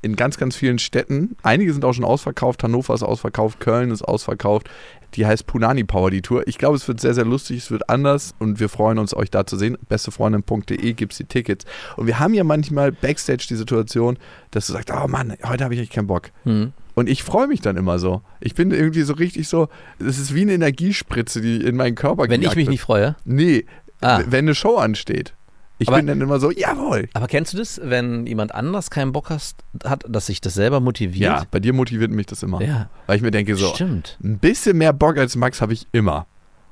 In 0.00 0.14
ganz, 0.14 0.36
ganz 0.38 0.54
vielen 0.54 0.78
Städten. 0.78 1.36
Einige 1.42 1.72
sind 1.72 1.84
auch 1.84 1.92
schon 1.92 2.04
ausverkauft. 2.04 2.62
Hannover 2.62 2.94
ist 2.94 3.02
ausverkauft. 3.02 3.58
Köln 3.58 3.90
ist 3.90 4.02
ausverkauft. 4.02 4.70
Die 5.14 5.26
heißt 5.26 5.46
Punani 5.46 5.82
Power, 5.84 6.10
die 6.12 6.22
Tour. 6.22 6.46
Ich 6.46 6.56
glaube, 6.58 6.76
es 6.76 6.86
wird 6.86 7.00
sehr, 7.00 7.14
sehr 7.14 7.24
lustig. 7.24 7.58
Es 7.58 7.70
wird 7.72 7.88
anders 7.90 8.34
und 8.38 8.60
wir 8.60 8.68
freuen 8.68 8.98
uns, 8.98 9.12
euch 9.14 9.30
da 9.30 9.44
zu 9.44 9.56
sehen. 9.56 9.76
Bestefreundin.de 9.88 10.92
gibt 10.92 11.12
es 11.12 11.18
die 11.18 11.24
Tickets. 11.24 11.64
Und 11.96 12.06
wir 12.06 12.18
haben 12.20 12.34
ja 12.34 12.44
manchmal 12.44 12.92
Backstage 12.92 13.46
die 13.48 13.56
Situation, 13.56 14.18
dass 14.50 14.66
du 14.68 14.72
sagst, 14.74 14.90
oh 14.92 15.08
Mann, 15.08 15.34
heute 15.44 15.64
habe 15.64 15.74
ich 15.74 15.80
echt 15.80 15.92
keinen 15.92 16.06
Bock. 16.06 16.30
Hm. 16.44 16.72
Und 16.94 17.08
ich 17.08 17.22
freue 17.22 17.46
mich 17.48 17.60
dann 17.60 17.76
immer 17.76 17.98
so. 17.98 18.22
Ich 18.40 18.54
bin 18.54 18.70
irgendwie 18.70 19.02
so 19.02 19.14
richtig 19.14 19.48
so, 19.48 19.68
es 19.98 20.18
ist 20.18 20.34
wie 20.34 20.42
eine 20.42 20.52
Energiespritze, 20.54 21.40
die 21.40 21.56
in 21.64 21.76
meinen 21.76 21.94
Körper 21.94 22.28
Wenn 22.28 22.42
ich 22.42 22.48
mich 22.50 22.56
wird. 22.66 22.68
nicht 22.68 22.80
freue. 22.82 23.16
Nee, 23.24 23.64
Ah. 24.00 24.20
wenn 24.28 24.44
eine 24.44 24.54
Show 24.54 24.76
ansteht. 24.76 25.34
Ich 25.78 25.88
Aber- 25.88 25.98
bin 25.98 26.06
dann 26.08 26.20
immer 26.20 26.40
so, 26.40 26.50
jawohl. 26.50 27.08
Aber 27.14 27.26
kennst 27.28 27.52
du 27.52 27.56
das, 27.58 27.80
wenn 27.82 28.26
jemand 28.26 28.54
anders 28.54 28.90
keinen 28.90 29.12
Bock 29.12 29.30
hast, 29.30 29.62
hat, 29.84 30.04
dass 30.08 30.26
sich 30.26 30.40
das 30.40 30.54
selber 30.54 30.76
Ja, 30.76 30.80
motiviert? 30.80 31.50
bei 31.50 31.60
dir 31.60 31.72
motiviert 31.72 32.10
mich 32.10 32.26
das 32.26 32.42
immer. 32.42 32.60
Ja, 32.62 32.90
Weil 33.06 33.16
ich 33.16 33.22
mir 33.22 33.30
denke 33.30 33.54
so, 33.56 33.72
stimmt. 33.74 34.18
ein 34.22 34.38
bisschen 34.38 34.76
mehr 34.78 34.92
Bock 34.92 35.16
als 35.18 35.36
Max 35.36 35.60
habe 35.60 35.72
ich 35.72 35.86
immer. 35.92 36.26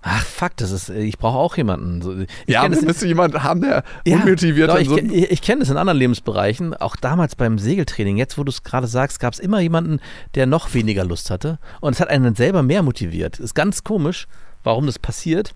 Ach 0.08 0.24
fuck, 0.24 0.56
das 0.56 0.70
ist, 0.70 0.88
ich 0.88 1.18
brauche 1.18 1.36
auch 1.36 1.56
jemanden. 1.56 2.26
Ich 2.46 2.52
ja, 2.54 2.68
das- 2.68 2.82
müsste 2.82 3.08
jemand 3.08 3.42
haben, 3.42 3.60
der 3.60 3.82
Ja, 4.06 4.18
unmotiviert 4.18 4.70
doch, 4.70 4.78
ich, 4.78 4.88
so. 4.88 4.96
ich, 4.98 5.30
ich 5.32 5.42
kenne 5.42 5.60
das 5.60 5.70
in 5.70 5.76
anderen 5.76 5.98
Lebensbereichen, 5.98 6.74
auch 6.74 6.94
damals 6.96 7.34
beim 7.34 7.58
Segeltraining. 7.58 8.16
Jetzt, 8.16 8.38
wo 8.38 8.44
du 8.44 8.50
es 8.50 8.62
gerade 8.62 8.86
sagst, 8.86 9.18
gab 9.18 9.32
es 9.34 9.40
immer 9.40 9.58
jemanden, 9.60 9.98
der 10.36 10.46
noch 10.46 10.74
weniger 10.74 11.04
Lust 11.04 11.30
hatte. 11.30 11.58
Und 11.80 11.94
es 11.94 12.00
hat 12.00 12.08
einen 12.08 12.36
selber 12.36 12.62
mehr 12.62 12.82
motiviert. 12.84 13.40
Ist 13.40 13.54
ganz 13.54 13.82
komisch, 13.82 14.28
warum 14.62 14.86
das 14.86 14.98
passiert. 15.00 15.54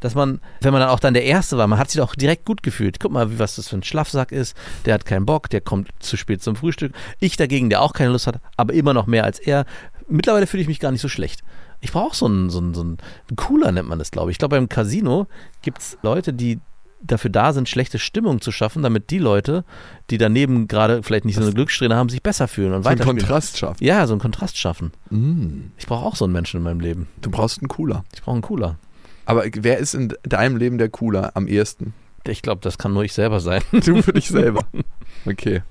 Dass 0.00 0.14
man, 0.14 0.40
wenn 0.62 0.72
man 0.72 0.80
dann 0.80 0.88
auch 0.90 1.00
dann 1.00 1.14
der 1.14 1.24
Erste 1.24 1.58
war, 1.58 1.66
man 1.66 1.78
hat 1.78 1.90
sich 1.90 2.00
auch 2.00 2.14
direkt 2.14 2.46
gut 2.46 2.62
gefühlt. 2.62 2.98
Guck 3.00 3.12
mal, 3.12 3.30
wie 3.30 3.38
was 3.38 3.56
das 3.56 3.68
für 3.68 3.76
ein 3.76 3.82
Schlafsack 3.82 4.32
ist. 4.32 4.56
Der 4.86 4.94
hat 4.94 5.04
keinen 5.04 5.26
Bock, 5.26 5.50
der 5.50 5.60
kommt 5.60 5.88
zu 6.00 6.16
spät 6.16 6.42
zum 6.42 6.56
Frühstück. 6.56 6.92
Ich 7.18 7.36
dagegen, 7.36 7.68
der 7.70 7.82
auch 7.82 7.92
keine 7.92 8.10
Lust 8.12 8.26
hat, 8.26 8.40
aber 8.56 8.72
immer 8.72 8.94
noch 8.94 9.06
mehr 9.06 9.24
als 9.24 9.38
er. 9.38 9.66
Mittlerweile 10.08 10.46
fühle 10.46 10.62
ich 10.62 10.68
mich 10.68 10.80
gar 10.80 10.90
nicht 10.90 11.02
so 11.02 11.08
schlecht. 11.08 11.42
Ich 11.82 11.92
brauche 11.92 12.16
so 12.16 12.26
einen, 12.26 12.50
so 12.50 12.58
einen, 12.58 12.74
so 12.74 12.80
einen, 12.80 12.98
einen 13.28 13.36
Cooler, 13.36 13.72
nennt 13.72 13.88
man 13.88 13.98
das, 13.98 14.10
glaube 14.10 14.30
ich. 14.30 14.34
Ich 14.34 14.38
glaube, 14.38 14.56
beim 14.56 14.68
Casino 14.68 15.26
gibt 15.62 15.78
es 15.78 15.98
Leute, 16.02 16.32
die 16.32 16.58
dafür 17.02 17.30
da 17.30 17.54
sind, 17.54 17.66
schlechte 17.68 17.98
Stimmung 17.98 18.42
zu 18.42 18.52
schaffen, 18.52 18.82
damit 18.82 19.08
die 19.10 19.18
Leute, 19.18 19.64
die 20.10 20.18
daneben 20.18 20.68
gerade 20.68 21.02
vielleicht 21.02 21.24
nicht 21.24 21.36
so 21.36 21.42
eine 21.42 21.54
Glückssträhne 21.54 21.96
haben, 21.96 22.10
sich 22.10 22.22
besser 22.22 22.46
fühlen 22.48 22.74
und 22.74 22.82
so 22.82 22.88
einen 22.90 22.98
weiter. 22.98 23.08
Kontrast 23.10 23.56
schafft. 23.56 23.80
Ja, 23.80 24.06
so 24.06 24.12
einen 24.12 24.20
Kontrast 24.20 24.58
schaffen. 24.58 24.92
Mm, 25.08 25.70
Ich 25.78 25.86
brauche 25.86 26.04
auch 26.04 26.16
so 26.16 26.24
einen 26.26 26.32
Menschen 26.34 26.58
in 26.58 26.62
meinem 26.64 26.80
Leben. 26.80 27.08
du 27.22 27.30
brauchst 27.30 27.60
einen 27.60 27.68
Cooler. 27.68 28.04
Ich 28.14 28.20
brauche 28.20 28.34
einen 28.34 28.42
Cooler. 28.42 28.76
Aber 29.26 29.44
wer 29.54 29.78
ist 29.78 29.94
in 29.94 30.12
deinem 30.22 30.56
Leben 30.56 30.78
der 30.78 30.88
Cooler 30.88 31.32
am 31.36 31.46
ehesten? 31.46 31.94
Ich 32.26 32.42
glaube, 32.42 32.60
das 32.62 32.78
kann 32.78 32.92
nur 32.92 33.04
ich 33.04 33.12
selber 33.12 33.40
sein. 33.40 33.62
Du 33.72 34.02
für 34.02 34.12
dich 34.12 34.28
selber. 34.28 34.64
Okay. 35.26 35.62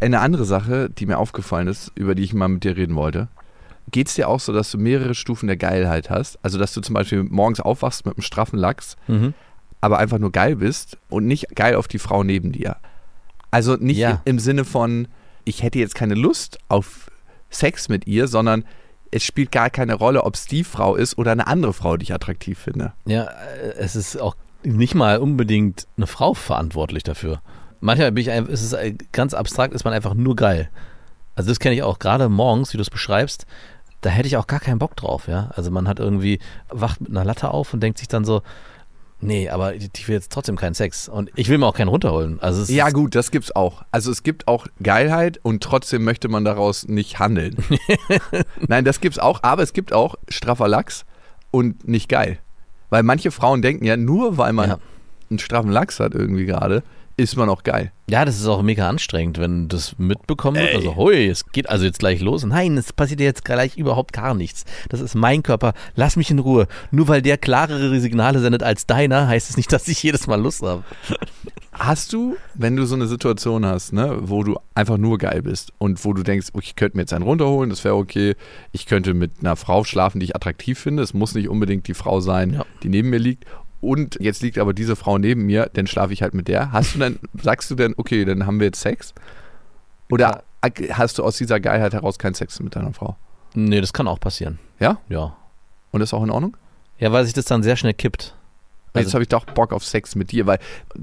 Eine 0.00 0.20
andere 0.20 0.44
Sache, 0.44 0.90
die 0.90 1.06
mir 1.06 1.16
aufgefallen 1.18 1.66
ist, 1.68 1.90
über 1.94 2.14
die 2.14 2.22
ich 2.24 2.34
mal 2.34 2.48
mit 2.48 2.62
dir 2.64 2.76
reden 2.76 2.94
wollte. 2.96 3.28
Geht 3.90 4.08
es 4.08 4.14
dir 4.16 4.28
auch 4.28 4.40
so, 4.40 4.52
dass 4.52 4.70
du 4.70 4.76
mehrere 4.76 5.14
Stufen 5.14 5.46
der 5.46 5.56
Geilheit 5.56 6.10
hast? 6.10 6.38
Also, 6.42 6.58
dass 6.58 6.74
du 6.74 6.82
zum 6.82 6.92
Beispiel 6.92 7.22
morgens 7.22 7.60
aufwachst 7.60 8.04
mit 8.04 8.16
einem 8.16 8.22
straffen 8.22 8.58
Lachs, 8.58 8.96
Mhm. 9.08 9.32
aber 9.80 9.98
einfach 9.98 10.18
nur 10.18 10.30
geil 10.32 10.56
bist 10.56 10.98
und 11.08 11.26
nicht 11.26 11.54
geil 11.54 11.76
auf 11.76 11.88
die 11.88 11.98
Frau 11.98 12.22
neben 12.22 12.52
dir. 12.52 12.76
Also 13.50 13.76
nicht 13.76 13.96
Ja. 13.96 14.20
im 14.26 14.38
Sinne 14.38 14.64
von, 14.66 15.08
ich 15.44 15.62
hätte 15.62 15.78
jetzt 15.78 15.94
keine 15.94 16.14
Lust 16.14 16.58
auf 16.68 17.10
Sex 17.48 17.88
mit 17.88 18.06
ihr, 18.06 18.28
sondern 18.28 18.64
es 19.10 19.24
spielt 19.24 19.52
gar 19.52 19.70
keine 19.70 19.94
Rolle, 19.94 20.24
ob 20.24 20.34
es 20.34 20.46
die 20.46 20.64
Frau 20.64 20.96
ist 20.96 21.18
oder 21.18 21.32
eine 21.32 21.46
andere 21.46 21.72
Frau, 21.72 21.96
die 21.96 22.04
ich 22.04 22.14
attraktiv 22.14 22.58
finde. 22.58 22.92
Ja, 23.06 23.24
äh, 23.24 23.74
es 23.78 23.96
ist 23.96 24.20
auch 24.20 24.36
nicht 24.62 24.94
mal 24.94 25.18
unbedingt 25.18 25.86
eine 25.96 26.06
Frau 26.06 26.34
verantwortlich 26.34 27.02
dafür. 27.02 27.40
Manchmal 27.80 28.12
bin 28.12 28.22
ich 28.22 28.30
einfach, 28.30 28.52
es 28.52 28.62
ist 28.62 28.72
äh, 28.72 28.94
ganz 29.12 29.34
abstrakt, 29.34 29.74
ist 29.74 29.84
man 29.84 29.94
einfach 29.94 30.14
nur 30.14 30.36
geil. 30.36 30.68
Also 31.34 31.50
das 31.50 31.60
kenne 31.60 31.74
ich 31.74 31.82
auch 31.82 31.98
gerade 31.98 32.28
morgens, 32.28 32.72
wie 32.72 32.78
du 32.78 32.82
es 32.82 32.90
beschreibst, 32.90 33.46
da 34.00 34.10
hätte 34.10 34.28
ich 34.28 34.36
auch 34.36 34.46
gar 34.46 34.60
keinen 34.60 34.78
Bock 34.78 34.96
drauf, 34.96 35.28
ja. 35.28 35.50
Also 35.54 35.70
man 35.70 35.88
hat 35.88 35.98
irgendwie, 35.98 36.38
wacht 36.68 37.00
mit 37.00 37.10
einer 37.10 37.24
Latte 37.24 37.50
auf 37.50 37.74
und 37.74 37.80
denkt 37.80 37.98
sich 37.98 38.08
dann 38.08 38.24
so, 38.24 38.42
nee, 39.20 39.48
aber 39.48 39.74
ich 39.74 40.08
will 40.08 40.14
jetzt 40.14 40.30
trotzdem 40.32 40.56
keinen 40.56 40.74
Sex. 40.74 41.08
Und 41.08 41.30
ich 41.36 41.48
will 41.48 41.58
mir 41.58 41.66
auch 41.66 41.74
keinen 41.74 41.88
runterholen. 41.88 42.38
Also 42.40 42.70
Ja, 42.72 42.90
gut, 42.90 43.14
das 43.14 43.30
gibt's 43.30 43.54
auch. 43.54 43.82
Also 43.90 44.10
es 44.10 44.22
gibt 44.22 44.46
auch 44.48 44.66
Geilheit 44.82 45.38
und 45.42 45.62
trotzdem 45.62 46.04
möchte 46.04 46.28
man 46.28 46.44
daraus 46.44 46.86
nicht 46.88 47.18
handeln. 47.18 47.56
Nein, 48.68 48.84
das 48.84 49.00
gibt's 49.00 49.18
auch, 49.18 49.42
aber 49.42 49.62
es 49.62 49.72
gibt 49.72 49.92
auch 49.92 50.16
straffer 50.28 50.68
Lachs 50.68 51.04
und 51.50 51.86
nicht 51.88 52.08
geil. 52.08 52.38
Weil 52.90 53.02
manche 53.02 53.30
Frauen 53.30 53.62
denken 53.62 53.84
ja, 53.84 53.96
nur 53.96 54.38
weil 54.38 54.52
man 54.52 54.70
Ja. 54.70 54.78
einen 55.30 55.38
straffen 55.38 55.70
Lachs 55.70 55.98
hat 56.00 56.14
irgendwie 56.14 56.46
gerade, 56.46 56.82
ist 57.18 57.36
man 57.36 57.48
auch 57.48 57.62
geil. 57.62 57.92
ja, 58.08 58.24
das 58.24 58.38
ist 58.38 58.46
auch 58.46 58.62
mega 58.62 58.88
anstrengend, 58.88 59.38
wenn 59.38 59.68
das 59.68 59.98
mitbekommen 59.98 60.58
wird. 60.58 60.68
Ey. 60.70 60.76
Also, 60.76 60.96
hui, 60.96 61.26
es 61.26 61.50
geht 61.50 61.68
also 61.68 61.84
jetzt 61.84 61.98
gleich 61.98 62.20
los. 62.20 62.44
Nein, 62.44 62.76
es 62.76 62.92
passiert 62.92 63.20
jetzt 63.20 63.44
gleich 63.44 63.76
überhaupt 63.76 64.12
gar 64.12 64.34
nichts. 64.34 64.64
Das 64.90 65.00
ist 65.00 65.14
mein 65.14 65.42
Körper. 65.42 65.72
Lass 65.94 66.16
mich 66.16 66.30
in 66.30 66.38
Ruhe. 66.38 66.68
Nur 66.90 67.08
weil 67.08 67.22
der 67.22 67.38
klarere 67.38 67.98
Signale 68.00 68.40
sendet 68.40 68.62
als 68.62 68.86
deiner, 68.86 69.26
heißt 69.28 69.48
es 69.50 69.56
nicht, 69.56 69.72
dass 69.72 69.88
ich 69.88 70.02
jedes 70.02 70.26
Mal 70.26 70.40
Lust 70.40 70.62
habe. 70.62 70.84
Hast 71.72 72.12
du, 72.12 72.36
wenn 72.54 72.74
du 72.76 72.86
so 72.86 72.94
eine 72.94 73.06
Situation 73.06 73.66
hast, 73.66 73.92
ne, 73.92 74.16
wo 74.20 74.42
du 74.42 74.56
einfach 74.74 74.96
nur 74.96 75.18
geil 75.18 75.42
bist 75.42 75.72
und 75.78 76.02
wo 76.06 76.14
du 76.14 76.22
denkst, 76.22 76.48
okay, 76.54 76.64
ich 76.66 76.76
könnte 76.76 76.96
mir 76.96 77.02
jetzt 77.02 77.12
einen 77.12 77.24
runterholen, 77.24 77.68
das 77.68 77.84
wäre 77.84 77.96
okay, 77.96 78.34
ich 78.72 78.86
könnte 78.86 79.12
mit 79.12 79.32
einer 79.40 79.56
Frau 79.56 79.84
schlafen, 79.84 80.18
die 80.20 80.24
ich 80.24 80.36
attraktiv 80.36 80.78
finde, 80.78 81.02
es 81.02 81.12
muss 81.12 81.34
nicht 81.34 81.48
unbedingt 81.48 81.86
die 81.86 81.94
Frau 81.94 82.20
sein, 82.20 82.54
Ja. 82.54 82.64
die 82.82 82.88
neben 82.88 83.10
mir 83.10 83.18
liegt 83.18 83.44
und 83.86 84.18
jetzt 84.20 84.42
liegt 84.42 84.58
aber 84.58 84.72
diese 84.74 84.96
Frau 84.96 85.18
neben 85.18 85.46
mir, 85.46 85.70
dann 85.72 85.86
schlafe 85.86 86.12
ich 86.12 86.22
halt 86.22 86.34
mit 86.34 86.48
der. 86.48 86.72
Hast 86.72 86.94
du 86.94 86.98
dann, 86.98 87.18
sagst 87.40 87.70
du 87.70 87.74
denn, 87.74 87.94
okay, 87.96 88.24
dann 88.24 88.46
haben 88.46 88.58
wir 88.60 88.66
jetzt 88.66 88.80
Sex? 88.80 89.14
Oder 90.10 90.42
hast 90.90 91.18
du 91.18 91.24
aus 91.24 91.36
dieser 91.36 91.60
Geilheit 91.60 91.92
heraus 91.92 92.18
keinen 92.18 92.34
Sex 92.34 92.60
mit 92.60 92.76
deiner 92.76 92.92
Frau? 92.92 93.16
Nee, 93.54 93.80
das 93.80 93.92
kann 93.92 94.08
auch 94.08 94.20
passieren. 94.20 94.58
Ja? 94.80 94.98
Ja. 95.08 95.36
Und 95.90 96.00
ist 96.00 96.12
auch 96.12 96.22
in 96.22 96.30
Ordnung? 96.30 96.56
Ja, 96.98 97.12
weil 97.12 97.24
sich 97.24 97.34
das 97.34 97.44
dann 97.46 97.62
sehr 97.62 97.76
schnell 97.76 97.94
kippt. 97.94 98.34
Jetzt 98.94 99.06
Also- 99.06 99.14
habe 99.14 99.22
ich 99.24 99.28
doch 99.28 99.44
Bock 99.44 99.72
auf 99.72 99.84
Sex 99.84 100.14
mit 100.14 100.32
dir, 100.32 100.46
weil, 100.46 100.58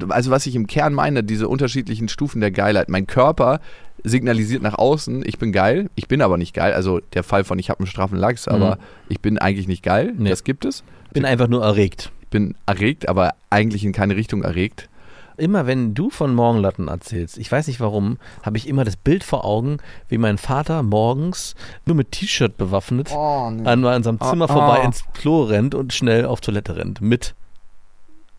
also 0.09 0.31
was 0.31 0.45
ich 0.47 0.55
im 0.55 0.65
Kern 0.67 0.93
meine, 0.93 1.23
diese 1.23 1.47
unterschiedlichen 1.47 2.07
Stufen 2.09 2.41
der 2.41 2.49
Geilheit. 2.51 2.89
Mein 2.89 3.05
Körper 3.07 3.59
signalisiert 4.03 4.63
nach 4.63 4.73
außen, 4.77 5.23
ich 5.25 5.37
bin 5.37 5.51
geil, 5.51 5.89
ich 5.95 6.07
bin 6.07 6.21
aber 6.21 6.37
nicht 6.37 6.53
geil. 6.55 6.73
Also 6.73 6.99
der 7.13 7.23
Fall 7.23 7.43
von, 7.43 7.59
ich 7.59 7.69
habe 7.69 7.79
einen 7.81 7.87
straffen 7.87 8.17
Lachs, 8.17 8.47
aber 8.47 8.79
ich 9.09 9.19
bin 9.19 9.37
eigentlich 9.37 9.67
nicht 9.67 9.83
geil. 9.83 10.13
Nee. 10.17 10.29
Das 10.31 10.43
gibt 10.43 10.65
es. 10.65 10.83
Bin 11.13 11.25
einfach 11.25 11.47
nur 11.47 11.63
erregt. 11.63 12.11
Ich 12.33 12.39
bin 12.39 12.55
erregt, 12.65 13.07
aber 13.09 13.35
eigentlich 13.51 13.85
in 13.85 13.91
keine 13.91 14.15
Richtung 14.15 14.41
erregt. 14.41 14.89
Immer 15.37 15.67
wenn 15.67 15.93
du 15.93 16.09
von 16.09 16.33
Morgenlatten 16.33 16.87
erzählst, 16.87 17.37
ich 17.37 17.51
weiß 17.51 17.67
nicht 17.67 17.79
warum, 17.79 18.17
habe 18.41 18.57
ich 18.57 18.67
immer 18.67 18.83
das 18.83 18.95
Bild 18.95 19.23
vor 19.23 19.45
Augen, 19.45 19.77
wie 20.09 20.17
mein 20.17 20.39
Vater 20.39 20.81
morgens 20.81 21.53
nur 21.85 21.95
mit 21.95 22.11
T-Shirt 22.11 22.57
bewaffnet 22.57 23.11
an 23.11 23.85
unserem 23.85 24.19
Zimmer 24.19 24.45
Oh, 24.45 24.53
vorbei 24.53 24.79
oh. 24.81 24.85
ins 24.85 25.03
Klo 25.13 25.43
rennt 25.43 25.75
und 25.75 25.93
schnell 25.93 26.25
auf 26.25 26.41
Toilette 26.41 26.75
rennt. 26.75 27.01
Mit 27.01 27.35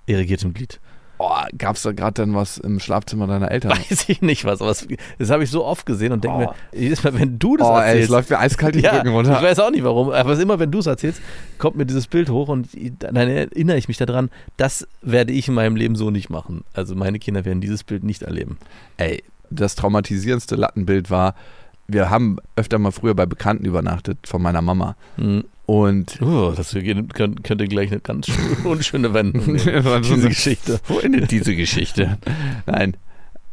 irrigiertem 0.06 0.54
Glied. 0.54 0.80
Oh, 1.18 1.30
Gab 1.56 1.76
es 1.76 1.82
da 1.82 1.92
gerade 1.92 2.14
dann 2.14 2.34
was 2.34 2.58
im 2.58 2.80
Schlafzimmer 2.80 3.26
deiner 3.28 3.50
Eltern? 3.50 3.70
Weiß 3.90 4.08
ich 4.08 4.20
nicht 4.20 4.44
was, 4.44 4.60
aber 4.60 4.74
das 5.18 5.30
habe 5.30 5.44
ich 5.44 5.50
so 5.50 5.64
oft 5.64 5.86
gesehen 5.86 6.12
und 6.12 6.24
denke 6.24 6.36
Oh. 6.36 6.40
mir, 6.40 6.54
jedes 6.72 7.04
Mal, 7.04 7.18
wenn 7.18 7.38
du 7.38 7.56
das 7.56 7.68
Oh, 7.68 7.72
ey, 7.74 7.78
es 7.78 7.86
erzählst. 7.86 8.10
läuft 8.10 8.30
mir 8.30 8.38
eiskalt 8.40 8.74
den 8.74 8.82
ja, 8.82 8.92
Rücken 8.96 9.08
ich 9.08 9.14
runter. 9.14 9.40
weiß 9.42 9.60
auch 9.60 9.70
nicht 9.70 9.84
warum, 9.84 10.10
aber 10.10 10.38
immer 10.40 10.58
wenn 10.58 10.72
du 10.72 10.80
es 10.80 10.86
erzählst, 10.86 11.20
kommt 11.58 11.76
mir 11.76 11.86
dieses 11.86 12.08
Bild 12.08 12.30
hoch 12.30 12.48
und 12.48 12.68
dann 12.98 13.14
erinnere 13.16 13.76
ich 13.76 13.86
mich 13.88 13.96
daran, 13.96 14.28
das 14.56 14.88
werde 15.02 15.32
ich 15.32 15.46
in 15.48 15.54
meinem 15.54 15.76
Leben 15.76 15.94
so 15.94 16.10
nicht 16.10 16.30
machen. 16.30 16.64
Also 16.72 16.94
meine 16.96 17.18
Kinder 17.20 17.44
werden 17.44 17.60
dieses 17.60 17.84
Bild 17.84 18.02
nicht 18.02 18.22
erleben. 18.22 18.58
Ey, 18.96 19.22
das 19.50 19.76
traumatisierendste 19.76 20.56
Lattenbild 20.56 21.10
war, 21.10 21.34
wir 21.86 22.10
haben 22.10 22.38
öfter 22.56 22.78
mal 22.78 22.90
früher 22.92 23.14
bei 23.14 23.26
Bekannten 23.26 23.64
übernachtet 23.66 24.18
von 24.26 24.42
meiner 24.42 24.62
Mama. 24.62 24.96
Hm. 25.16 25.44
Und 25.66 26.20
Oh, 26.20 26.52
das 26.54 26.72
könnte, 26.72 27.42
könnte 27.42 27.66
gleich 27.66 27.90
eine 27.90 28.00
ganz 28.00 28.26
schön 28.26 28.56
unschöne 28.64 29.14
Wendung 29.14 29.54
nehmen, 29.54 29.82
so 29.82 29.98
diese 30.00 30.28
Geschichte. 30.28 30.80
Wo 30.86 30.98
endet 30.98 31.30
diese 31.30 31.56
Geschichte? 31.56 32.18
Nein. 32.66 32.96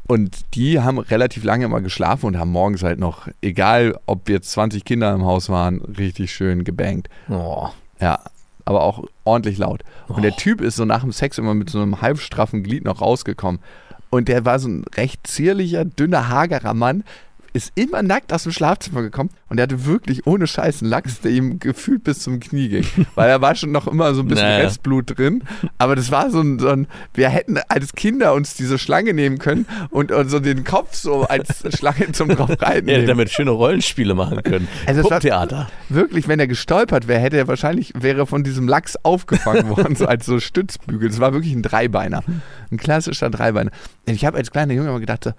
Und 0.07 0.55
die 0.55 0.81
haben 0.81 0.99
relativ 0.99 1.45
lange 1.45 1.65
immer 1.65 1.79
geschlafen 1.79 2.25
und 2.25 2.37
haben 2.37 2.51
morgens 2.51 2.83
halt 2.83 2.99
noch, 2.99 3.29
egal 3.41 3.97
ob 4.07 4.27
jetzt 4.27 4.51
20 4.51 4.83
Kinder 4.83 5.13
im 5.13 5.23
Haus 5.23 5.47
waren, 5.47 5.79
richtig 5.79 6.33
schön 6.33 6.65
gebankt. 6.65 7.07
Oh. 7.29 7.69
Ja, 8.01 8.19
aber 8.65 8.83
auch 8.83 9.05
ordentlich 9.23 9.57
laut. 9.57 9.83
Und 10.09 10.23
der 10.23 10.35
Typ 10.35 10.59
ist 10.59 10.75
so 10.75 10.83
nach 10.83 11.01
dem 11.01 11.13
Sex 11.13 11.37
immer 11.37 11.53
mit 11.53 11.69
so 11.69 11.81
einem 11.81 12.01
halbstraffen 12.01 12.61
Glied 12.61 12.83
noch 12.83 12.99
rausgekommen. 12.99 13.61
Und 14.09 14.27
der 14.27 14.43
war 14.43 14.59
so 14.59 14.67
ein 14.67 14.83
recht 14.95 15.25
zierlicher, 15.25 15.85
dünner, 15.85 16.27
hagerer 16.27 16.73
Mann, 16.73 17.05
ist 17.53 17.71
immer 17.75 18.01
nackt 18.01 18.31
aus 18.33 18.43
dem 18.43 18.51
Schlafzimmer 18.51 19.01
gekommen 19.01 19.29
und 19.49 19.57
der 19.57 19.63
hatte 19.63 19.85
wirklich 19.85 20.25
ohne 20.25 20.47
Scheiß 20.47 20.81
einen 20.81 20.89
Lachs, 20.89 21.21
der 21.21 21.31
ihm 21.31 21.59
gefühlt 21.59 22.03
bis 22.03 22.19
zum 22.19 22.39
Knie 22.39 22.69
ging. 22.69 22.85
Weil 23.15 23.29
da 23.29 23.41
war 23.41 23.55
schon 23.55 23.71
noch 23.71 23.87
immer 23.87 24.13
so 24.13 24.21
ein 24.21 24.27
bisschen 24.27 24.47
Naja. 24.47 24.65
Restblut 24.65 25.17
drin. 25.17 25.43
Aber 25.77 25.95
das 25.95 26.11
war 26.11 26.29
so 26.29 26.41
ein, 26.41 26.59
so 26.59 26.69
ein, 26.69 26.87
wir 27.13 27.29
hätten 27.29 27.59
als 27.67 27.93
Kinder 27.93 28.33
uns 28.33 28.55
diese 28.55 28.77
Schlange 28.77 29.13
nehmen 29.13 29.37
können 29.37 29.65
und, 29.89 30.11
und 30.11 30.29
so 30.29 30.39
den 30.39 30.63
Kopf 30.63 30.95
so 30.95 31.23
als 31.23 31.63
Schlange 31.77 32.11
zum 32.13 32.29
drauf 32.35 32.49
reiten. 32.61 32.87
Er 32.87 32.97
hätte 32.97 33.07
damit 33.07 33.29
schöne 33.29 33.51
Rollenspiele 33.51 34.13
machen 34.15 34.41
können. 34.43 34.67
Also 34.85 35.01
Puppentheater. 35.01 35.69
Wirklich, 35.89 36.27
wenn 36.27 36.39
er 36.39 36.47
gestolpert 36.47 37.07
wäre, 37.07 37.19
hätte 37.19 37.37
er 37.37 37.47
wahrscheinlich, 37.47 37.93
wäre 37.97 38.25
von 38.25 38.43
diesem 38.43 38.67
Lachs 38.67 38.95
aufgefangen 39.03 39.69
worden, 39.69 39.95
so 39.95 40.05
als 40.05 40.25
so 40.25 40.39
Stützbügel. 40.39 41.09
Das 41.09 41.19
war 41.19 41.33
wirklich 41.33 41.53
ein 41.53 41.63
Dreibeiner. 41.63 42.23
Ein 42.71 42.77
klassischer 42.77 43.29
Dreibeiner. 43.29 43.71
Und 44.07 44.13
ich 44.13 44.25
habe 44.25 44.37
als 44.37 44.51
kleiner 44.51 44.73
Junge 44.73 44.89
immer 44.89 44.99
gedacht, 44.99 45.23
so, 45.25 45.31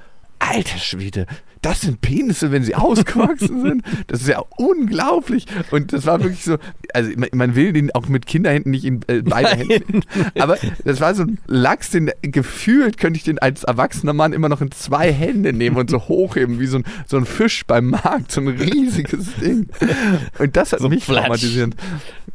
alter 0.51 0.78
Schwede, 0.78 1.26
das 1.62 1.82
sind 1.82 2.01
Penisse, 2.01 2.51
wenn 2.51 2.64
sie 2.64 2.74
ausgewachsen 2.74 3.62
sind. 3.62 3.82
Das 4.09 4.22
ist 4.22 4.28
ja 4.28 4.43
unglaublich. 4.57 5.47
Und 5.70 5.93
das 5.93 6.07
war 6.07 6.20
wirklich 6.20 6.43
so, 6.45 6.57
also 6.93 7.11
man, 7.16 7.28
man 7.32 7.55
will 7.55 7.72
den 7.72 7.93
auch 7.95 8.09
mit 8.09 8.26
Kinderhänden 8.26 8.72
nicht 8.72 8.84
in 8.84 8.97
äh, 9.07 9.22
beide 9.22 9.57
Nein. 9.57 9.68
Hände. 9.68 10.01
Aber 10.40 10.59
das 10.84 11.01
war 11.01 11.14
so 11.14 11.22
ein 11.22 11.38
Lachs, 11.47 11.90
den 11.90 12.11
gefühlt 12.22 12.99
könnte 12.99 13.16
ich 13.18 13.24
den 13.24 13.38
als 13.38 13.62
erwachsener 13.62 14.12
Mann 14.12 14.32
immer 14.32 14.49
noch 14.49 14.61
in 14.61 14.72
zwei 14.72 15.12
Hände 15.12 15.53
nehmen 15.53 15.76
und 15.76 15.88
so 15.88 16.09
hochheben, 16.09 16.59
wie 16.59 16.66
so 16.66 16.78
ein, 16.78 16.84
so 17.07 17.16
ein 17.16 17.26
Fisch 17.26 17.64
beim 17.66 17.90
Markt, 17.90 18.32
so 18.32 18.40
ein 18.40 18.49
riesiges 18.49 19.34
Ding. 19.36 19.68
Und 20.38 20.57
das 20.57 20.72
hat 20.72 20.80
So 20.80 20.88
mich 20.88 21.05
Flatsch. 21.05 21.22
traumatisiert. 21.26 21.74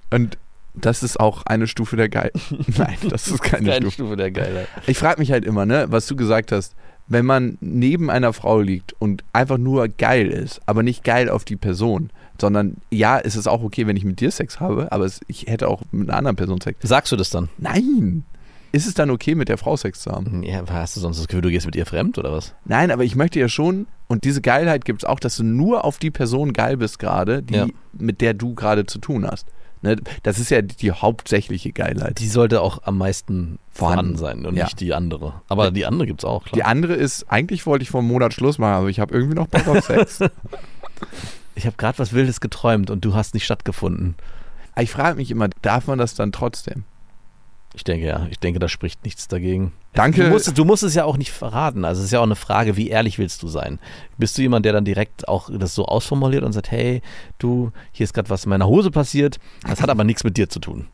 Und 0.10 0.38
das 0.74 1.04
ist 1.04 1.20
auch 1.20 1.44
eine 1.46 1.68
Stufe 1.68 1.98
der 1.98 2.08
Geil. 2.08 2.32
Nein, 2.78 2.96
das 3.10 3.28
ist 3.28 3.42
keine 3.44 3.66
Keine 3.68 3.76
Stufe. 3.82 3.94
Stufe 3.94 4.16
der 4.16 4.32
Geilheit. 4.32 4.68
Ich 4.86 4.98
frage 4.98 5.20
mich 5.20 5.32
halt 5.32 5.44
immer, 5.44 5.66
ne, 5.66 5.88
was 5.90 6.08
du 6.08 6.16
gesagt 6.16 6.52
hast, 6.54 6.76
wenn 7.08 7.26
man 7.26 7.58
neben 7.62 8.10
einer 8.10 8.34
Frau 8.34 8.60
liegt 8.60 8.94
und 9.00 9.24
einfach 9.34 9.58
nur 9.58 9.88
geil 9.88 10.28
ist, 10.28 10.60
aber 10.66 10.84
nicht 10.84 11.04
geil 11.04 11.30
auf 11.30 11.46
die 11.46 11.56
Person, 11.56 12.10
sondern 12.40 12.78
ja, 12.92 13.20
es 13.20 13.36
ist 13.36 13.48
auch 13.48 13.64
okay, 13.64 13.88
wenn 13.88 13.96
ich 13.98 14.04
mit 14.06 14.20
dir 14.20 14.32
Sex 14.32 14.60
habe, 14.60 14.92
aber 14.92 15.06
es, 15.06 15.22
ich 15.28 15.48
hätte 15.48 15.68
auch 15.70 15.82
mit 15.92 16.10
einer 16.10 16.18
anderen 16.18 16.36
Person 16.36 16.62
Sex. 16.62 16.78
Sagst 16.88 17.12
du 17.12 17.16
das 17.16 17.30
dann? 17.30 17.50
Nein! 17.58 18.24
Ist 18.74 18.86
es 18.86 18.94
dann 18.94 19.10
okay, 19.10 19.34
mit 19.34 19.48
der 19.48 19.58
Frau 19.58 19.78
Sex 19.78 20.02
zu 20.02 20.12
haben? 20.12 20.44
Ja, 20.44 20.62
hast 20.70 20.96
du 20.98 21.00
sonst 21.00 21.18
das 21.20 21.28
Gefühl, 21.28 21.42
du 21.42 21.50
gehst 21.50 21.66
mit 21.66 21.76
ihr 21.78 21.86
fremd 21.86 22.18
oder 22.18 22.34
was? 22.34 22.54
Nein, 22.66 22.92
aber 22.92 23.06
ich 23.06 23.16
möchte 23.16 23.40
ja 23.40 23.48
schon, 23.48 23.88
und 24.08 24.26
diese 24.26 24.42
Geilheit 24.42 24.84
gibt 24.84 25.04
es 25.04 25.10
auch, 25.10 25.20
dass 25.22 25.38
du 25.38 25.44
nur 25.44 25.86
auf 25.86 25.98
die 26.00 26.12
Person 26.12 26.52
geil 26.52 26.76
bist 26.78 27.00
gerade, 27.00 27.42
die, 27.42 27.56
Ja. 27.56 27.68
mit 27.98 28.20
der 28.20 28.34
du 28.34 28.54
gerade 28.56 28.86
zu 28.86 29.00
tun 29.00 29.26
hast. 29.26 29.48
Ne, 29.82 29.96
das 30.24 30.40
ist 30.40 30.50
ja 30.50 30.62
die, 30.64 30.76
die 30.76 30.92
hauptsächliche 30.92 31.72
Geilheit. 31.72 32.20
Die 32.20 32.28
sollte 32.28 32.62
auch 32.62 32.80
am 32.84 32.98
meisten 32.98 33.60
Vorhanden. 33.72 34.18
vorhanden 34.18 34.18
sein 34.18 34.46
und 34.48 34.56
Ja. 34.56 34.64
nicht 34.66 34.80
die 34.80 34.94
andere. 34.94 35.42
Aber 35.50 35.70
die 35.72 35.86
andere 35.86 36.08
gibt 36.08 36.22
es 36.22 36.26
auch, 36.26 36.46
Die 36.46 36.52
klar. 36.60 36.68
andere 36.68 36.94
ist, 36.94 37.26
eigentlich 37.32 37.66
wollte 37.68 37.84
ich 37.84 37.92
vor 37.92 38.00
einem 38.02 38.08
Monat 38.10 38.34
Schluss 38.34 38.58
machen, 38.58 38.74
aber 38.74 38.88
ich 38.90 39.00
habe 39.00 39.14
irgendwie 39.14 39.36
noch 39.36 39.48
Bock 39.48 39.68
auf 39.68 39.84
Sex. 39.86 40.20
Ich 41.56 41.66
habe 41.66 41.76
gerade 41.78 41.98
was 42.00 42.14
Wildes 42.14 42.40
geträumt 42.40 42.90
und 42.92 43.04
du 43.04 43.16
hast 43.16 43.34
nicht 43.34 43.46
stattgefunden. 43.46 44.16
ich 44.80 44.92
frage 44.92 45.18
mich 45.18 45.32
immer, 45.32 45.50
darf 45.64 45.88
man 45.88 45.98
das 45.98 46.14
dann 46.14 46.32
trotzdem? 46.32 46.84
Ich 47.78 47.84
denke 47.84 48.08
ja, 48.08 48.26
ich 48.32 48.40
denke, 48.40 48.58
da 48.60 48.68
spricht 48.68 49.06
nichts 49.06 49.28
dagegen. 49.28 49.72
Danke. 49.94 50.24
Du 50.24 50.30
musst, 50.32 50.58
du 50.58 50.66
musst 50.66 50.82
es 50.82 50.96
ja 50.96 51.04
auch 51.06 51.16
nicht 51.16 51.32
verraten. 51.32 51.86
Also 51.86 52.00
es 52.00 52.08
ist 52.08 52.12
ja 52.12 52.20
auch 52.20 52.24
eine 52.24 52.36
Frage, 52.36 52.76
wie 52.76 52.90
ehrlich 52.90 53.20
willst 53.20 53.44
du 53.44 53.48
sein? 53.48 53.78
Bist 54.18 54.36
du 54.36 54.42
jemand, 54.42 54.66
der 54.66 54.74
dann 54.74 54.84
direkt 54.84 55.28
auch 55.28 55.52
das 55.54 55.76
so 55.76 55.86
ausformuliert 55.86 56.44
und 56.44 56.54
sagt, 56.54 56.72
hey, 56.72 57.04
du, 57.38 57.72
hier 57.92 58.04
ist 58.06 58.16
gerade 58.16 58.32
was 58.32 58.46
in 58.46 58.50
meiner 58.50 58.66
Hose 58.66 58.90
passiert, 58.90 59.40
das 59.70 59.80
hat 59.80 59.92
aber 59.92 60.04
nichts 60.04 60.24
mit 60.24 60.38
dir 60.38 60.50
zu 60.50 60.60
tun. 60.60 60.88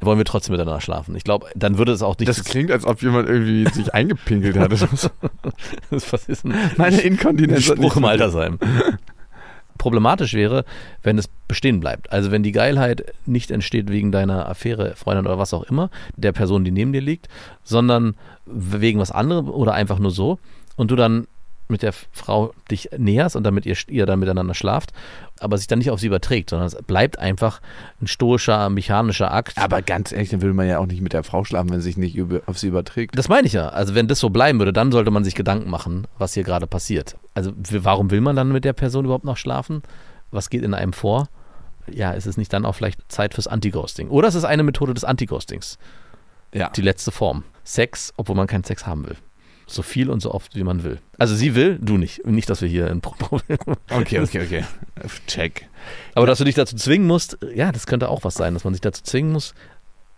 Wollen 0.00 0.16
wir 0.16 0.24
trotzdem 0.24 0.52
miteinander 0.52 0.80
schlafen? 0.80 1.14
Ich 1.14 1.24
glaube, 1.24 1.46
dann 1.54 1.76
würde 1.76 1.92
es 1.92 2.00
auch 2.00 2.18
nicht. 2.18 2.26
Das 2.26 2.42
klingt, 2.42 2.70
als 2.70 2.86
ob 2.86 3.02
jemand 3.02 3.28
irgendwie 3.28 3.70
sich 3.70 3.92
eingepinkelt 3.94 4.56
hat. 4.56 4.70
was 5.90 6.24
ist? 6.24 6.44
Meine 6.78 7.02
Inkontinenz. 7.02 7.64
Spruch 7.64 7.96
im 7.96 8.06
Altersheim. 8.06 8.58
Problematisch 9.80 10.34
wäre, 10.34 10.66
wenn 11.02 11.16
es 11.16 11.26
bestehen 11.48 11.80
bleibt. 11.80 12.12
Also 12.12 12.30
wenn 12.30 12.42
die 12.42 12.52
Geilheit 12.52 13.14
nicht 13.24 13.50
entsteht 13.50 13.88
wegen 13.88 14.12
deiner 14.12 14.46
Affäre, 14.46 14.94
Freundin 14.94 15.24
oder 15.24 15.38
was 15.38 15.54
auch 15.54 15.62
immer, 15.62 15.88
der 16.16 16.32
Person, 16.32 16.66
die 16.66 16.70
neben 16.70 16.92
dir 16.92 17.00
liegt, 17.00 17.28
sondern 17.64 18.14
wegen 18.44 19.00
was 19.00 19.10
anderem 19.10 19.48
oder 19.48 19.72
einfach 19.72 19.98
nur 19.98 20.10
so 20.10 20.38
und 20.76 20.90
du 20.90 20.96
dann 20.96 21.26
mit 21.70 21.82
der 21.82 21.92
Frau 21.92 22.52
dich 22.70 22.90
näherst 22.96 23.36
und 23.36 23.44
damit 23.44 23.66
ihr, 23.66 23.76
ihr 23.88 24.06
dann 24.06 24.18
miteinander 24.18 24.54
schlaft, 24.54 24.92
aber 25.38 25.56
sich 25.56 25.66
dann 25.66 25.78
nicht 25.78 25.90
auf 25.90 26.00
sie 26.00 26.08
überträgt, 26.08 26.50
sondern 26.50 26.66
es 26.66 26.74
bleibt 26.74 27.18
einfach 27.18 27.60
ein 28.00 28.06
stoischer, 28.06 28.68
mechanischer 28.68 29.32
Akt. 29.32 29.58
Aber 29.58 29.82
ganz 29.82 30.12
ehrlich, 30.12 30.30
dann 30.30 30.42
will 30.42 30.52
man 30.52 30.68
ja 30.68 30.78
auch 30.78 30.86
nicht 30.86 31.00
mit 31.00 31.12
der 31.12 31.24
Frau 31.24 31.44
schlafen, 31.44 31.70
wenn 31.70 31.78
es 31.78 31.84
sich 31.84 31.96
nicht 31.96 32.16
über, 32.16 32.42
auf 32.46 32.58
sie 32.58 32.68
überträgt. 32.68 33.16
Das 33.16 33.28
meine 33.28 33.46
ich 33.46 33.52
ja. 33.52 33.68
Also 33.68 33.94
wenn 33.94 34.08
das 34.08 34.18
so 34.18 34.30
bleiben 34.30 34.58
würde, 34.58 34.72
dann 34.72 34.92
sollte 34.92 35.10
man 35.10 35.24
sich 35.24 35.34
Gedanken 35.34 35.70
machen, 35.70 36.06
was 36.18 36.34
hier 36.34 36.44
gerade 36.44 36.66
passiert. 36.66 37.16
Also 37.34 37.52
warum 37.56 38.10
will 38.10 38.20
man 38.20 38.36
dann 38.36 38.52
mit 38.52 38.64
der 38.64 38.72
Person 38.72 39.04
überhaupt 39.04 39.24
noch 39.24 39.36
schlafen? 39.36 39.82
Was 40.30 40.50
geht 40.50 40.62
in 40.62 40.74
einem 40.74 40.92
vor? 40.92 41.28
Ja, 41.90 42.12
ist 42.12 42.26
es 42.26 42.36
nicht 42.36 42.52
dann 42.52 42.64
auch 42.64 42.74
vielleicht 42.74 43.10
Zeit 43.10 43.34
fürs 43.34 43.46
Anti-Ghosting? 43.46 44.08
Oder 44.08 44.28
es 44.28 44.34
ist 44.34 44.44
eine 44.44 44.62
Methode 44.62 44.94
des 44.94 45.04
Anti-Ghostings. 45.04 45.78
Ja. 46.52 46.68
Die 46.70 46.82
letzte 46.82 47.10
Form. 47.10 47.44
Sex, 47.64 48.12
obwohl 48.16 48.36
man 48.36 48.46
keinen 48.46 48.64
Sex 48.64 48.86
haben 48.86 49.06
will. 49.06 49.16
So 49.72 49.82
viel 49.82 50.10
und 50.10 50.20
so 50.20 50.32
oft, 50.32 50.56
wie 50.56 50.64
man 50.64 50.82
will. 50.82 50.98
Also 51.16 51.34
sie 51.34 51.54
will, 51.54 51.78
du 51.80 51.96
nicht. 51.96 52.26
Nicht, 52.26 52.50
dass 52.50 52.60
wir 52.60 52.68
hier 52.68 52.88
ein 52.88 53.00
Problem 53.00 53.58
Okay, 53.90 54.20
okay, 54.20 54.42
okay. 54.42 54.64
Check. 55.26 55.68
Aber 56.14 56.26
dass 56.26 56.38
du 56.38 56.44
dich 56.44 56.56
dazu 56.56 56.76
zwingen 56.76 57.06
musst, 57.06 57.38
ja, 57.54 57.70
das 57.70 57.86
könnte 57.86 58.08
auch 58.08 58.24
was 58.24 58.34
sein, 58.34 58.54
dass 58.54 58.64
man 58.64 58.74
sich 58.74 58.80
dazu 58.80 59.02
zwingen 59.02 59.32
muss. 59.32 59.54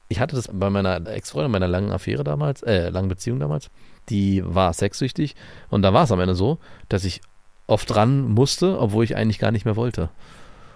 Ich 0.09 0.21
hatte 0.21 0.37
das 0.37 0.49
bei 0.53 0.71
meiner 0.71 1.07
Ex-Freundin, 1.07 1.51
meiner 1.51 1.69
langen 1.69 1.93
Affäre 1.93 2.25
damals, 2.25 2.63
äh, 2.63 2.89
langen 2.89 3.09
Beziehung 3.09 3.41
damals. 3.41 3.71
Die 4.09 4.43
war 4.45 4.73
sexsüchtig 4.73 5.37
und 5.71 5.83
da 5.83 5.93
war 5.93 6.05
es 6.05 6.13
am 6.13 6.21
Ende 6.21 6.35
so, 6.35 6.59
dass 6.89 7.05
ich 7.05 7.21
oft 7.67 7.95
ran 7.95 8.29
musste, 8.31 8.79
obwohl 8.79 9.05
ich 9.05 9.17
eigentlich 9.17 9.39
gar 9.39 9.51
nicht 9.51 9.65
mehr 9.65 9.77
wollte. 9.77 10.11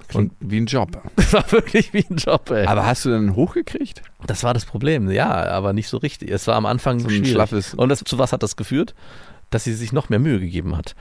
Klingt 0.09 0.32
wie 0.40 0.59
ein 0.61 0.66
Job. 0.66 1.00
Das 1.16 1.32
war 1.32 1.50
wirklich 1.52 1.92
wie 1.92 2.04
ein 2.09 2.16
Job, 2.16 2.50
ey. 2.50 2.66
Aber 2.66 2.86
hast 2.86 3.04
du 3.04 3.11
dann 3.11 3.34
hochgekriegt? 3.34 4.02
das 4.26 4.42
war 4.44 4.54
das 4.54 4.64
Problem, 4.64 5.11
ja, 5.11 5.30
aber 5.48 5.72
nicht 5.72 5.88
so 5.88 5.96
richtig. 5.98 6.30
Es 6.30 6.46
war 6.46 6.54
am 6.57 6.66
Anfang 6.66 7.00
So 7.00 7.07
ein 7.07 7.11
schwierig. 7.11 7.30
schlaffes- 7.32 7.74
Und 7.74 7.88
das, 7.88 8.00
zu 8.04 8.18
was 8.18 8.32
hat 8.32 8.42
das 8.42 8.57
geführt? 8.57 8.94
Dass 9.50 9.64
sie 9.64 9.74
sich 9.74 9.92
noch 9.92 10.09
mehr 10.09 10.18
Mühe 10.18 10.40
gegeben 10.40 10.76
hat. 10.76 10.94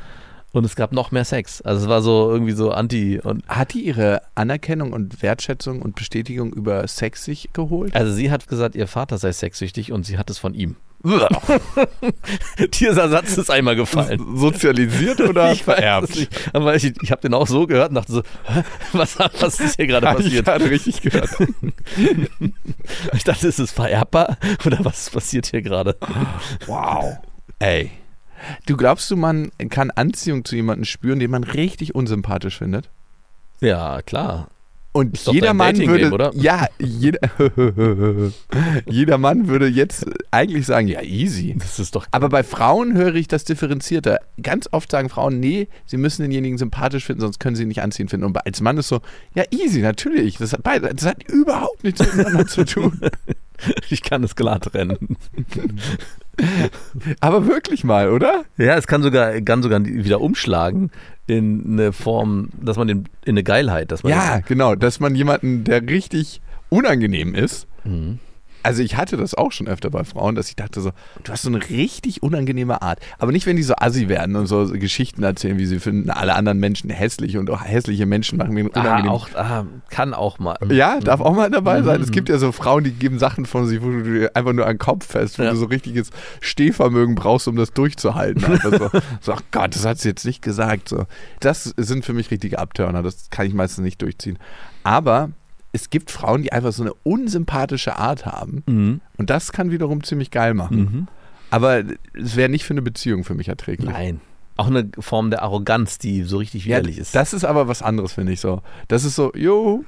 Und 0.51 0.64
es 0.64 0.76
gab 0.76 0.93
noch 0.93 1.12
mehr 1.12 1.26
Sex. 1.26 1.62
Also 1.62 1.84
es 1.84 1.89
war 1.89 2.01
so 2.01 2.32
irgendwie 2.32 2.53
so 2.53 2.72
anti 2.72 3.20
und 3.20 3.45
Hat 3.47 3.74
die 3.74 3.86
ihre 3.86 4.22
Anerkennung 4.36 4.93
und 4.93 5.22
Wertschätzung 5.22 5.82
und 5.82 5.95
Bestätigung 5.95 6.53
über 6.53 6.88
Sex 6.88 7.26
sich 7.26 7.49
geholt? 7.53 7.93
also 7.95 8.14
sie 8.14 8.32
hat 8.32 8.47
gesagt, 8.47 8.76
ihr 8.76 8.88
Vater 8.88 9.18
sei 9.18 9.32
sexsüchtig 9.34 9.91
und 9.91 10.06
sie 10.06 10.18
hat 10.18 10.30
es 10.30 10.38
von 10.38 10.53
ihm. 10.53 10.78
Dieser 12.74 13.10
Satz 13.10 13.38
ist 13.38 13.51
einmal 13.51 13.76
gefallen. 13.76 14.38
Sozialisiert 14.38 15.22
oder 15.22 15.51
Ich 15.56 15.68
es 15.68 16.16
nicht. 16.16 16.49
Aber 16.53 16.76
ich, 16.76 16.93
ich 17.01 17.12
habe 17.12 17.22
den 17.22 17.34
auch 17.34 17.47
so 17.47 17.68
gehört 17.68 17.89
und 17.89 17.95
dachte 17.95 18.12
so, 18.12 18.22
was, 18.93 19.18
was 19.20 19.60
ist 19.60 19.76
hier 19.76 19.88
gerade 19.88 20.08
Hab 20.10 20.20
ich 20.20 20.26
passiert? 20.26 20.45
gerade 20.45 20.70
richtig 20.70 21.01
gehört. 21.01 21.30
Ich 23.14 23.24
dachte, 23.24 23.47
ist 23.47 23.60
es 23.60 23.72
vererbbar 23.72 24.38
oder 24.66 24.84
was 24.84 25.10
passiert 25.10 25.47
hier 25.47 25.62
gerade? 25.62 25.95
Wow. 26.66 27.18
Ey. 27.60 27.91
Du 28.66 28.76
glaubst 28.78 29.10
du, 29.10 29.16
man 29.16 29.51
kann 29.70 29.91
Anziehung 29.91 30.43
zu 30.45 30.56
jemandem 30.56 30.86
spüren, 30.86 31.20
den 31.20 31.32
man 31.32 31.43
richtig 31.43 31.95
unsympathisch 31.95 32.58
findet? 32.58 32.89
Ja, 33.62 34.01
klar. 34.01 34.49
Und 34.96 35.14
Ist 35.16 35.28
jeder 35.28 35.54
Mann 35.54 35.78
würde, 35.78 36.10
oder? 36.10 36.32
ja, 36.36 36.68
jeder, 36.80 37.20
jeder 38.89 39.18
Mann 39.18 39.50
würde 39.50 39.68
jetzt 39.68 40.06
eigentlich 40.32 40.66
sagen, 40.66 40.88
ja, 40.88 41.02
easy. 41.02 41.54
Das 41.60 41.80
ist 41.80 41.98
doch. 41.98 42.08
Aber 42.12 42.30
bei 42.30 42.43
Frauen 42.43 42.93
höre 42.96 43.16
ich 43.16 43.28
das 43.28 43.43
differenzierter. 43.43 44.20
Ganz 44.41 44.70
oft 44.72 44.89
sagen 44.89 45.10
Frauen, 45.10 45.41
nee, 45.41 45.68
sie 45.86 45.98
müssen 45.98 46.22
denjenigen 46.22 46.58
sympathisch 46.58 47.04
finden, 47.04 47.20
sonst 47.20 47.41
können 47.41 47.58
sie 47.58 47.64
ihn 47.64 47.68
nicht 47.68 47.82
anziehen 47.82 48.08
finden. 48.08 48.26
Und 48.26 48.38
als 48.46 48.62
Mann 48.62 48.78
ist 48.78 48.88
so, 48.88 49.02
ja, 49.34 49.43
easy, 49.52 49.82
natürlich. 49.82 50.38
Das 50.38 50.54
hat, 50.54 50.64
beide, 50.64 50.96
das 50.96 51.06
hat 51.06 51.30
überhaupt 51.30 51.84
nichts 51.84 52.00
miteinander 52.00 52.48
zu 52.48 52.64
tun. 52.64 53.02
Ich 53.89 54.04
kann 54.04 54.22
es 54.22 54.36
klar 54.36 54.60
trennen. 54.60 55.16
Aber 57.22 57.48
wirklich 57.48 57.86
mal, 57.86 58.12
oder? 58.12 58.43
Ja, 58.58 58.76
es 58.76 58.86
kann 58.86 59.02
sogar, 59.02 59.39
kann 59.39 59.64
sogar 59.64 59.84
wieder 59.86 60.20
umschlagen 60.20 60.91
in 61.28 61.63
eine 61.73 61.91
Form, 61.91 62.49
dass 62.61 62.78
man 62.78 62.88
den, 62.88 63.05
in 63.26 63.34
eine 63.34 63.43
Geilheit, 63.43 63.91
dass 63.91 64.03
man 64.03 64.11
Ja, 64.11 64.39
genau. 64.39 64.76
Dass 64.76 64.99
man 64.99 65.15
jemanden, 65.15 65.63
der 65.63 65.82
richtig 65.88 66.41
unangenehm 66.69 67.34
ist, 67.36 67.67
Mhm. 67.84 68.19
Also 68.66 68.82
ich 68.84 68.97
hatte 68.97 69.16
das 69.16 69.36
auch 69.36 69.51
schon 69.51 69.68
öfter 69.68 69.89
bei 69.89 70.03
Frauen, 70.03 70.36
dass 70.36 70.49
ich 70.49 70.55
dachte 70.55 70.82
so, 70.82 70.91
du 71.24 71.32
hast 71.32 71.43
so 71.43 71.49
eine 71.49 71.59
richtig 71.70 72.24
unangenehme 72.24 72.82
Art. 72.82 72.99
Aber 73.20 73.32
nicht, 73.32 73.45
wenn 73.45 73.55
die 73.55 73.63
so 73.63 73.76
assi 73.78 74.09
werden 74.09 74.36
und 74.36 74.47
so 74.47 74.66
Geschichten 74.74 75.24
erzählen, 75.24 75.57
wie 75.57 75.66
sie 75.66 75.80
finden 75.80 76.09
alle 76.09 76.36
anderen 76.36 76.59
Menschen 76.59 76.89
hässlich 76.89 77.38
und 77.38 77.49
auch 77.49 77.63
hässliche 77.63 78.05
Menschen 78.05 78.38
machen 78.38 78.55
den 78.55 78.76
ah, 78.76 78.80
unangenehm. 78.82 79.11
auch, 79.11 79.30
ah, 79.36 79.66
kann 79.89 80.13
auch 80.13 80.39
mal. 80.39 80.57
Ja, 80.72 80.99
darf 80.99 81.22
auch 81.22 81.36
mal 81.36 81.49
dabei 81.49 81.82
sein. 81.84 82.01
Es 82.01 82.07
Mhm. 82.07 82.11
gibt 82.13 82.30
ja 82.30 82.38
so 82.38 82.51
Frauen, 82.51 82.84
die 82.84 82.91
geben 82.91 83.20
Sachen 83.20 83.45
von 83.45 83.68
sich, 83.68 83.82
wo 83.82 83.89
du 83.89 84.03
dir 84.03 84.32
einfach 84.36 84.53
nur 84.53 84.66
an 84.66 84.74
den 84.74 84.80
Kopf 84.80 85.05
fährst, 85.07 85.38
wo 85.39 85.43
Ja. 85.43 85.51
du 85.51 85.57
so 85.57 85.66
richtiges 85.66 86.09
Stehvermögen 86.41 87.16
brauchst, 87.16 87.47
um 87.47 87.55
das 87.55 87.72
durchzuhalten. 87.72 88.41
So, 88.61 88.89
so, 89.22 89.34
ach 89.34 89.41
Gott, 89.51 89.76
das 89.76 89.86
hat 89.86 89.99
sie 89.99 90.09
jetzt 90.09 90.26
nicht 90.26 90.41
gesagt. 90.41 90.89
So. 90.89 91.05
Das 91.39 91.66
sind 91.78 92.03
für 92.05 92.13
mich 92.13 92.32
richtige 92.32 92.59
Abtörner. 92.59 93.03
Das 93.03 93.30
kann 93.30 93.45
ich 93.45 93.53
meistens 93.53 93.84
nicht 93.84 94.01
durchziehen. 94.01 94.38
Aber 94.84 95.30
es 95.76 95.89
gibt 95.89 96.09
Frauen, 96.09 96.41
die 96.41 96.51
einfach 96.53 96.71
so 96.71 96.84
eine 96.84 96.93
unsympathische 97.03 97.97
Art 97.97 98.26
haben. 98.26 98.63
Mhm. 98.65 99.01
Und 99.17 99.30
das 99.30 99.51
kann 99.51 99.71
wiederum 99.71 100.03
ziemlich 100.03 100.32
geil 100.32 100.53
machen. 100.53 100.78
Mhm. 100.78 101.07
Aber 101.51 101.84
es 102.13 102.36
wäre 102.36 102.49
nicht 102.49 102.63
für 102.63 102.73
eine 102.73 102.82
Beziehung 102.82 103.23
für 103.23 103.36
mich 103.36 103.49
erträglich. 103.49 103.89
Nein. 103.89 104.21
Auch 104.57 104.67
eine 104.67 104.89
Form 104.99 105.30
der 105.32 105.41
Arroganz, 105.43 105.97
die 105.97 106.23
so 106.23 106.38
richtig 106.38 106.65
Ja, 106.65 106.78
widerlich 106.78 106.97
ist. 106.97 107.13
das 107.13 107.34
ist 107.34 107.43
aber 107.43 107.67
was 107.67 107.82
anderes, 107.82 108.13
finde 108.13 108.32
ich 108.32 108.39
so. 108.39 108.61
Das 108.88 109.03
ist 109.03 109.15
so, 109.15 109.34
jo, 109.36 109.84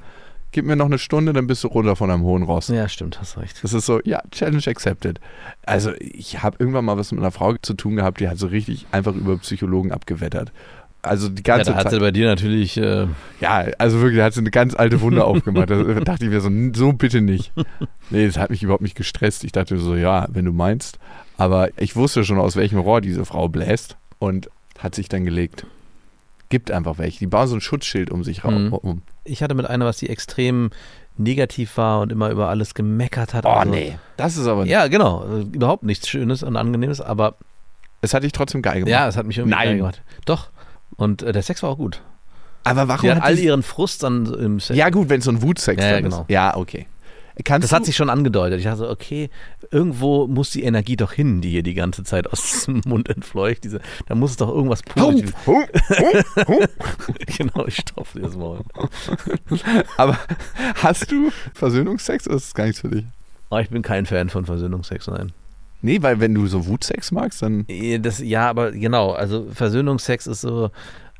gib 0.51 0.65
mir 0.65 0.75
noch 0.75 0.87
eine 0.87 0.97
Stunde, 0.99 1.31
dann 1.31 1.47
bist 1.47 1.63
du 1.63 1.69
runter 1.69 1.95
von 1.95 2.11
einem 2.11 2.23
hohen 2.23 2.43
Ross. 2.43 2.67
ja, 2.67 2.89
stimmt, 2.89 3.19
hast 3.21 3.37
recht. 3.37 3.63
Das 3.63 3.71
ist 3.71 3.85
so, 3.85 4.01
ja, 4.03 4.21
Challenge 4.31 4.61
accepted. 4.67 5.21
Also 5.65 5.93
ich 5.99 6.43
habe 6.43 6.57
irgendwann 6.59 6.83
mal 6.83 6.97
was 6.97 7.13
mit 7.13 7.21
einer 7.21 7.31
Frau 7.31 7.55
zu 7.61 7.75
tun 7.75 7.95
gehabt, 7.95 8.19
die 8.19 8.27
hat 8.27 8.37
so 8.37 8.47
richtig 8.47 8.85
einfach 8.91 9.15
über 9.15 9.37
Psychologen 9.37 9.93
abgewettert. 9.93 10.51
Also 11.07 11.29
die 11.29 11.43
Ja, 11.45 11.55
ganze 11.57 11.71
da 11.71 11.77
hat 11.77 11.87
sie 11.89 11.95
Zeit. 11.95 11.99
bei 12.01 12.11
dir 12.11 12.27
natürlich, 12.27 12.77
äh, 12.77 13.07
Ja, 13.39 13.65
also 13.77 13.99
wirklich, 14.01 14.17
da 14.19 14.25
hat 14.25 14.33
sie 14.33 14.41
eine 14.41 14.51
ganz 14.51 14.75
alte 14.75 15.01
Wunde 15.01 15.23
aufgemacht. 15.25 15.69
Da 15.69 15.83
dachte 15.83 16.25
ich 16.25 16.29
mir 16.31 16.41
so, 16.41 16.49
so 16.75 16.93
bitte 16.93 17.21
nicht. 17.21 17.51
Nee, 18.09 18.25
das 18.27 18.37
hat 18.37 18.49
mich 18.49 18.63
überhaupt 18.63 18.83
nicht 18.83 18.95
gestresst. 18.95 19.43
Ich 19.43 19.51
dachte 19.51 19.77
so, 19.77 19.95
ja, 19.95 20.27
wenn 20.29 20.45
du 20.45 20.53
meinst. 20.53 20.99
Aber 21.37 21.69
ich 21.77 21.95
wusste 21.95 22.23
schon, 22.23 22.39
aus 22.39 22.55
welchem 22.55 22.79
Rohr 22.79 23.01
diese 23.01 23.25
Frau 23.25 23.47
bläst 23.49 23.97
und 24.19 24.49
hat 24.79 24.95
sich 24.95 25.09
dann 25.09 25.25
gelegt. 25.25 25.65
Gibt 26.49 26.71
einfach 26.71 26.97
welche. 26.97 27.19
Die 27.19 27.27
bauen 27.27 27.47
so 27.47 27.55
ein 27.55 27.61
Schutzschild 27.61 28.09
um 28.09 28.23
sich 28.23 28.43
Mhm. 28.43 28.49
rum. 28.49 28.73
Um. 28.73 29.01
ich 29.25 29.43
hatte 29.43 29.53
mit 29.55 29.65
einer, 29.67 29.85
was 29.85 29.97
die 29.97 30.09
extrem 30.09 30.69
negativ 31.17 31.77
war 31.77 31.99
und 32.01 32.11
immer 32.11 32.29
über 32.29 32.47
alles 32.49 32.73
gemeckert 32.73 33.33
hat. 33.33 33.45
Oh 33.45 33.49
also, 33.49 33.71
nee, 33.73 33.97
das 34.17 34.37
ist 34.37 34.47
aber. 34.47 34.65
Ja, 34.65 34.87
genau. 34.87 35.25
äh, 35.25 35.41
Überhaupt 35.51 35.83
nichts 35.83 36.07
Schönes 36.07 36.43
und 36.43 36.55
Angenehmes, 36.55 37.01
aber 37.01 37.35
Es 38.01 38.13
hat 38.13 38.23
dich 38.23 38.31
trotzdem 38.31 38.61
geil 38.61 38.75
gemacht. 38.81 38.91
ja, 38.91 39.07
es 39.07 39.17
hat 39.17 39.25
mich 39.25 39.37
irgendwie 39.39 39.55
Nein. 39.57 39.67
geil 39.67 39.77
gemacht. 39.77 40.01
Doch. 40.25 40.49
Und 40.97 41.21
äh, 41.23 41.31
der 41.31 41.43
Sex 41.43 41.63
war 41.63 41.69
auch 41.69 41.77
gut. 41.77 42.01
aber 42.63 42.87
warum 42.87 43.01
Sie 43.01 43.09
hat 43.11 43.17
hat 43.17 43.23
all 43.23 43.35
die- 43.35 43.45
ihren 43.45 43.63
Frust 43.63 44.03
dann 44.03 44.25
im 44.33 44.59
Sex. 44.59 44.77
Ja, 44.77 44.89
gut, 44.89 45.09
wenn 45.09 45.19
es 45.19 45.25
so 45.25 45.31
ein 45.31 45.41
Wutsex 45.41 45.81
Ja, 45.81 45.91
ja, 45.91 45.99
genau. 46.01 46.21
ist. 46.21 46.29
Ja, 46.29 46.55
okay. 46.57 46.87
Kannst 47.43 47.65
Das 47.65 47.71
hat 47.71 47.85
sich 47.85 47.95
schon 47.95 48.09
angedeutet. 48.09 48.57
Ich 48.57 48.65
dachte 48.65 48.77
so, 48.79 48.89
okay, 48.89 49.29
irgendwo 49.69 50.25
muss 50.25 50.49
die 50.49 50.63
Energie 50.63 50.95
doch 50.95 51.11
hin, 51.13 51.39
die 51.39 51.51
hier 51.51 51.61
die 51.61 51.75
ganze 51.75 52.03
Zeit 52.03 52.25
aus 52.33 52.65
dem 52.65 52.81
Mund 52.87 53.09
entfleucht. 53.09 53.63
Diese, 53.63 53.79
da 54.07 54.15
muss 54.15 54.31
es 54.31 54.37
doch 54.37 54.49
irgendwas 54.49 54.81
Positives. 54.81 55.35
Genau, 57.37 57.65
ich 57.67 57.75
stopfe 57.75 58.19
das 58.21 58.35
Maul. 58.35 58.61
Aber 59.97 60.17
hast 60.81 61.11
du 61.11 61.29
Versöhnungsex 61.53 62.25
oder 62.27 62.37
ist 62.37 62.47
das 62.47 62.53
gar 62.55 62.65
nichts 62.65 62.81
für 62.81 62.89
dich? 62.89 63.05
Aber 63.51 63.61
ich 63.61 63.69
bin 63.69 63.83
kein 63.83 64.07
Fan 64.07 64.29
von 64.29 64.45
Versöhnungsex, 64.47 65.05
nein. 65.07 65.31
Nee, 65.81 66.01
weil 66.01 66.19
wenn 66.19 66.33
du 66.33 66.47
so 66.47 66.65
Wutsex 66.67 67.11
magst, 67.11 67.41
dann. 67.41 67.65
Eh, 67.67 67.99
Das, 67.99 68.19
ja, 68.19 68.49
aber 68.49 68.71
genau, 68.71 69.11
also 69.11 69.47
Versöhnungsex 69.51 70.27
ist 70.27 70.41
so, 70.41 70.71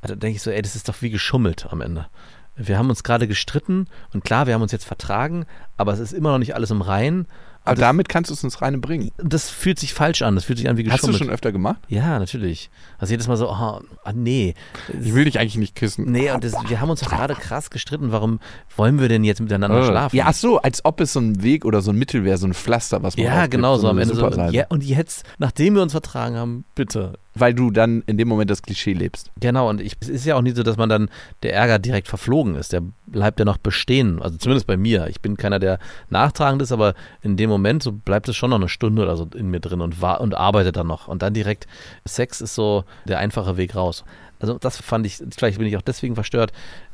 da 0.02 0.16
denke 0.16 0.38
ich 0.38 0.42
so, 0.42 0.52
ey, 0.52 0.62
das 0.62 0.76
ist 0.76 0.90
doch 0.90 1.02
wie 1.02 1.10
geschummelt 1.10 1.68
am 1.70 1.82
Ende. 1.82 2.08
Wir 2.56 2.78
haben 2.80 2.90
uns 2.90 3.04
gerade 3.04 3.28
gestritten 3.28 3.86
und 4.14 4.24
klar, 4.24 4.48
wir 4.48 4.56
haben 4.56 4.64
uns 4.64 4.72
jetzt 4.72 4.86
vertragen, 4.86 5.46
aber 5.78 5.94
es 5.94 6.00
ist 6.00 6.12
immer 6.14 6.32
noch 6.32 6.40
nicht 6.40 6.56
alles 6.56 6.72
im 6.72 6.82
Reinen. 6.82 7.28
Aber 7.68 7.76
das, 7.76 7.82
damit 7.82 8.10
kannst 8.10 8.30
du 8.30 8.34
es 8.34 8.44
ins 8.44 8.62
Reine 8.62 8.78
bringen. 8.78 9.12
das 9.18 9.50
fühlt 9.50 9.80
sich 9.80 9.94
falsch 9.94 10.22
an, 10.22 10.36
das 10.36 10.46
fühlt 10.46 10.58
sich 10.60 10.70
an 10.70 10.78
wie 10.78 10.90
Hast 10.90 11.04
du 11.04 11.08
geschummelt. 11.08 11.18
schon 11.18 11.30
öfter 11.30 11.52
gemacht? 11.52 11.82
ja, 11.88 12.20
natürlich. 12.20 12.70
Also 12.98 13.14
jedes 13.14 13.28
Mal 13.28 13.38
so, 13.38 13.50
ah, 13.50 13.82
ah 14.04 14.14
nee. 14.14 14.54
Ich 15.02 15.14
will 15.14 15.26
dich 15.26 15.40
eigentlich 15.40 15.58
nicht 15.58 15.76
küssen. 15.76 16.12
Nee, 16.12 16.32
und 16.32 16.44
das, 16.44 16.54
wir 16.68 16.82
haben 16.82 16.90
uns 16.90 17.02
doch 17.02 17.10
gerade 17.10 17.36
krass 17.36 17.70
gestritten. 17.70 18.12
Warum 18.12 18.40
wollen 18.76 19.00
wir 19.00 19.10
denn 19.10 19.24
jetzt 19.24 19.42
miteinander 19.42 19.84
schlafen? 19.84 20.16
Ja, 20.16 20.26
ach 20.28 20.34
so, 20.34 20.60
als 20.60 20.84
ob 20.86 21.02
es 21.02 21.14
so 21.14 21.20
ein 21.20 21.44
Weg 21.44 21.66
oder 21.66 21.82
so 21.82 21.92
ein 21.92 21.98
Mittel 21.98 22.24
wäre, 22.24 22.38
so 22.38 22.48
ein 22.48 22.54
Pflaster, 22.54 23.04
was 23.04 23.18
man 23.18 23.26
Ja, 23.26 23.48
genau, 23.48 23.78
so 23.78 23.88
am 23.88 23.98
eine 23.98 24.04
Ende 24.04 24.16
so. 24.16 24.28
Ja, 24.52 24.66
und 24.70 24.84
jetzt, 24.84 25.26
nachdem 25.38 25.76
wir 25.76 25.82
uns 25.82 25.92
vertragen 25.92 26.36
haben, 26.36 26.66
bitte. 26.76 27.20
Weil 27.40 27.54
du 27.54 27.72
dann 27.72 28.04
in 28.08 28.18
dem 28.18 28.28
Moment 28.28 28.50
das 28.50 28.62
Klischee 28.62 28.94
lebst. 28.94 29.32
Genau, 29.40 29.70
und 29.70 29.82
ich, 29.82 29.94
es 30.00 30.10
ist 30.10 30.26
ja 30.26 30.36
auch 30.36 30.42
nicht 30.42 30.58
so, 30.58 30.64
dass 30.64 30.78
man 30.78 30.90
dann 30.90 31.10
der 31.44 31.54
Ärger 31.54 31.80
direkt 31.80 32.08
verflogen 32.08 32.56
ist. 32.56 32.74
Der 32.74 32.82
bleibt 33.06 33.40
ja 33.40 33.46
noch 33.46 33.58
bestehen. 33.58 34.22
Also 34.22 34.38
zumindest 34.38 34.68
bei 34.68 34.78
mir. 34.78 35.08
Ich 35.08 35.22
bin 35.22 35.38
keiner, 35.38 35.60
der 35.60 35.80
nachtragend 36.10 36.62
ist, 36.62 36.72
aber 36.72 36.94
in 37.22 37.38
dem 37.38 37.50
Moment 37.50 37.84
so 37.84 37.92
bleibt 37.92 38.28
es 38.30 38.36
schon 38.36 38.50
noch 38.50 38.58
eine 38.58 38.70
Stunde 38.70 39.04
oder 39.04 39.18
so 39.18 39.28
in 39.36 39.50
mir 39.50 39.60
drin 39.60 39.82
und, 39.82 40.02
war, 40.02 40.22
und 40.22 40.36
arbeitet 40.36 40.78
dann 40.78 40.88
noch. 40.88 41.08
Und 41.08 41.22
dann 41.22 41.34
direkt, 41.34 41.68
Sex 42.06 42.42
ist 42.42 42.56
so 42.56 42.84
der 43.06 43.20
einfache 43.20 43.58
Weg 43.58 43.76
raus. 43.76 44.04
Also 44.40 44.58
das 44.58 44.78
fand 44.78 45.06
ich, 45.06 45.22
vielleicht 45.36 45.58
bin 45.58 45.68
ich 45.68 45.78
auch 45.78 45.82
deswegen 45.82 46.16
verstört, 46.16 46.52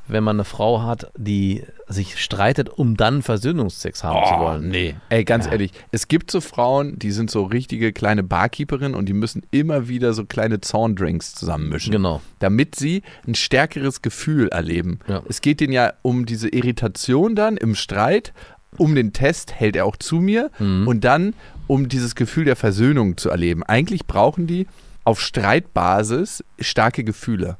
wenn 0.07 0.23
man 0.23 0.35
eine 0.35 0.43
Frau 0.43 0.81
hat, 0.81 1.11
die 1.17 1.63
sich 1.87 2.21
streitet, 2.21 2.69
um 2.69 2.97
dann 2.97 3.21
Versöhnungsex 3.21 4.03
haben 4.03 4.25
zu 4.27 4.39
wollen. 4.39 4.65
Oh, 4.65 4.67
nee. 4.67 4.95
Ey, 5.09 5.23
ganz 5.23 5.45
Ja. 5.45 5.53
ehrlich, 5.53 5.71
es 5.91 6.07
gibt 6.07 6.29
so 6.29 6.41
Frauen, 6.41 6.99
die 6.99 7.11
sind 7.11 7.31
so 7.31 7.43
richtige 7.43 7.93
kleine 7.93 8.21
Barkeeperinnen 8.23 8.95
und 8.95 9.07
die 9.07 9.13
müssen 9.13 9.43
immer 9.51 9.87
wieder 9.87 10.13
so 10.13 10.25
kleine 10.25 10.59
Zorndrinks 10.61 11.33
zusammenmischen. 11.35 11.91
Genau. 11.91 12.21
damit 12.39 12.75
sie 12.75 13.03
ein 13.25 13.35
stärkeres 13.35 14.01
Gefühl 14.01 14.49
erleben. 14.49 14.99
Ja. 15.07 15.21
Es 15.29 15.39
geht 15.39 15.61
denen 15.61 15.71
ja 15.73 15.93
um 16.01 16.25
diese 16.25 16.49
Irritation 16.49 17.35
dann 17.35 17.55
im 17.55 17.73
Streit, 17.75 18.33
um 18.77 18.95
den 18.95 19.13
Test 19.13 19.53
hält 19.53 19.75
er 19.77 19.85
auch 19.85 19.95
zu 19.95 20.15
mir 20.17 20.49
Mhm. 20.59 20.87
und 20.87 21.03
dann 21.05 21.33
um 21.67 21.87
dieses 21.87 22.15
Gefühl 22.15 22.43
der 22.45 22.55
Versöhnung 22.57 23.15
zu 23.17 23.29
erleben. 23.29 23.63
Eigentlich 23.63 24.05
brauchen 24.07 24.47
die 24.47 24.67
auf 25.05 25.21
Streitbasis 25.21 26.43
starke 26.59 27.03
Gefühle. 27.03 27.57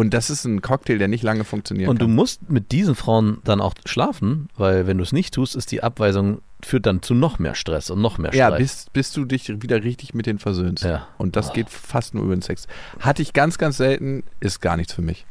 Und 0.00 0.14
das 0.14 0.30
ist 0.30 0.46
ein 0.46 0.62
Cocktail, 0.62 0.96
der 0.96 1.08
nicht 1.08 1.22
lange 1.22 1.44
funktionieren 1.44 1.90
Und 1.90 2.00
du 2.00 2.06
kann. 2.06 2.14
musst 2.14 2.50
mit 2.50 2.72
diesen 2.72 2.94
Frauen 2.94 3.38
dann 3.44 3.60
auch 3.60 3.74
schlafen, 3.84 4.48
weil 4.56 4.86
wenn 4.86 4.96
du 4.96 5.02
es 5.02 5.12
nicht 5.12 5.34
tust, 5.34 5.54
ist 5.54 5.72
die 5.72 5.82
Abweisung, 5.82 6.40
führt 6.62 6.86
dann 6.86 7.02
zu 7.02 7.12
noch 7.14 7.38
mehr 7.38 7.54
Stress 7.54 7.90
und 7.90 8.00
noch 8.00 8.16
mehr 8.16 8.34
ja, 8.34 8.46
Streit. 8.46 8.58
bis, 8.60 8.86
bis 8.92 9.12
du 9.12 9.26
dich 9.26 9.62
wieder 9.62 9.84
richtig 9.84 10.14
mit 10.14 10.24
denen 10.24 10.38
versöhnst. 10.38 10.84
Ja. 10.84 11.06
Und 11.18 11.36
das 11.36 11.52
geht 11.52 11.68
fast 11.68 12.14
nur 12.14 12.24
über 12.24 12.34
den 12.34 12.42
Sex. 12.42 12.66
Hatte 12.98 13.20
ich 13.20 13.34
ganz, 13.34 13.58
ganz 13.58 13.76
selten, 13.76 14.22
ist 14.40 14.60
gar 14.60 14.76
nichts 14.76 14.94
für 14.94 15.02
mich. 15.02 15.26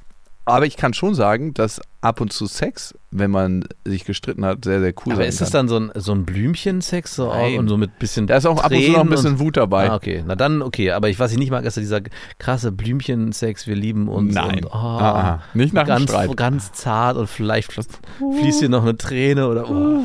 Aber 0.49 0.65
ich 0.65 0.77
kann 0.77 0.93
schon 0.93 1.15
sagen, 1.15 1.53
dass 1.53 1.81
ab 2.01 2.21
und 2.21 2.31
zu 2.33 2.45
Sex, 2.47 2.95
wenn 3.11 3.31
man 3.31 3.65
sich 3.85 4.05
gestritten 4.05 4.45
hat, 4.45 4.63
sehr, 4.63 4.79
sehr 4.79 4.93
cool 5.05 5.13
Aber 5.13 5.21
sein 5.21 5.29
ist 5.29 5.41
das 5.41 5.51
dann 5.51 5.67
so 5.67 5.79
ein, 5.79 5.91
so 5.95 6.13
ein 6.13 6.25
Blümchensex 6.25 7.15
so 7.15 7.31
und 7.31 7.67
so 7.67 7.77
mit 7.77 7.99
bisschen 7.99 8.27
Da 8.27 8.37
ist 8.37 8.45
auch 8.45 8.63
ab 8.63 8.71
und 8.71 8.83
zu 8.83 8.91
noch 8.91 9.01
ein 9.01 9.09
bisschen 9.09 9.39
Wut 9.39 9.57
dabei. 9.57 9.89
Ah, 9.89 9.95
okay. 9.95 10.23
Na 10.25 10.35
dann, 10.35 10.61
okay. 10.61 10.91
Aber 10.91 11.09
ich, 11.09 11.19
was 11.19 11.31
ich 11.31 11.37
nicht 11.37 11.51
mag, 11.51 11.65
ist 11.65 11.77
dieser 11.77 12.01
krasse 12.37 12.71
Blümchensex, 12.71 13.67
wir 13.67 13.75
lieben 13.75 14.07
uns. 14.07 14.33
Nein. 14.33 14.65
Und, 14.65 14.67
oh, 14.67 14.99
Ah. 14.99 15.41
Nicht 15.53 15.73
nach 15.73 15.83
dem 15.83 15.87
ganz, 15.87 16.09
Streit. 16.09 16.37
ganz 16.37 16.71
zart 16.73 17.17
und 17.17 17.27
vielleicht 17.27 17.71
fließt 17.71 18.59
hier 18.59 18.69
noch 18.69 18.83
eine 18.83 18.97
Träne 18.97 19.47
oder. 19.47 19.69
Oh. 19.69 20.03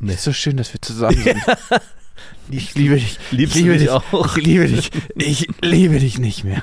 Nee. 0.00 0.14
Ist 0.14 0.24
so 0.24 0.32
schön, 0.32 0.56
dass 0.56 0.72
wir 0.72 0.80
zusammen 0.80 1.16
sind. 1.16 1.38
Ich 2.50 2.74
liebe 2.74 2.96
dich. 2.96 3.18
Liebst 3.30 3.56
ich 3.56 3.62
du 3.62 3.68
liebe 3.68 3.78
dich 3.78 3.90
auch? 3.90 4.36
Ich 4.36 4.44
liebe 4.44 4.66
dich. 4.68 4.90
Ich 5.16 5.48
liebe 5.62 5.98
dich 5.98 6.18
nicht 6.18 6.44
mehr. 6.44 6.62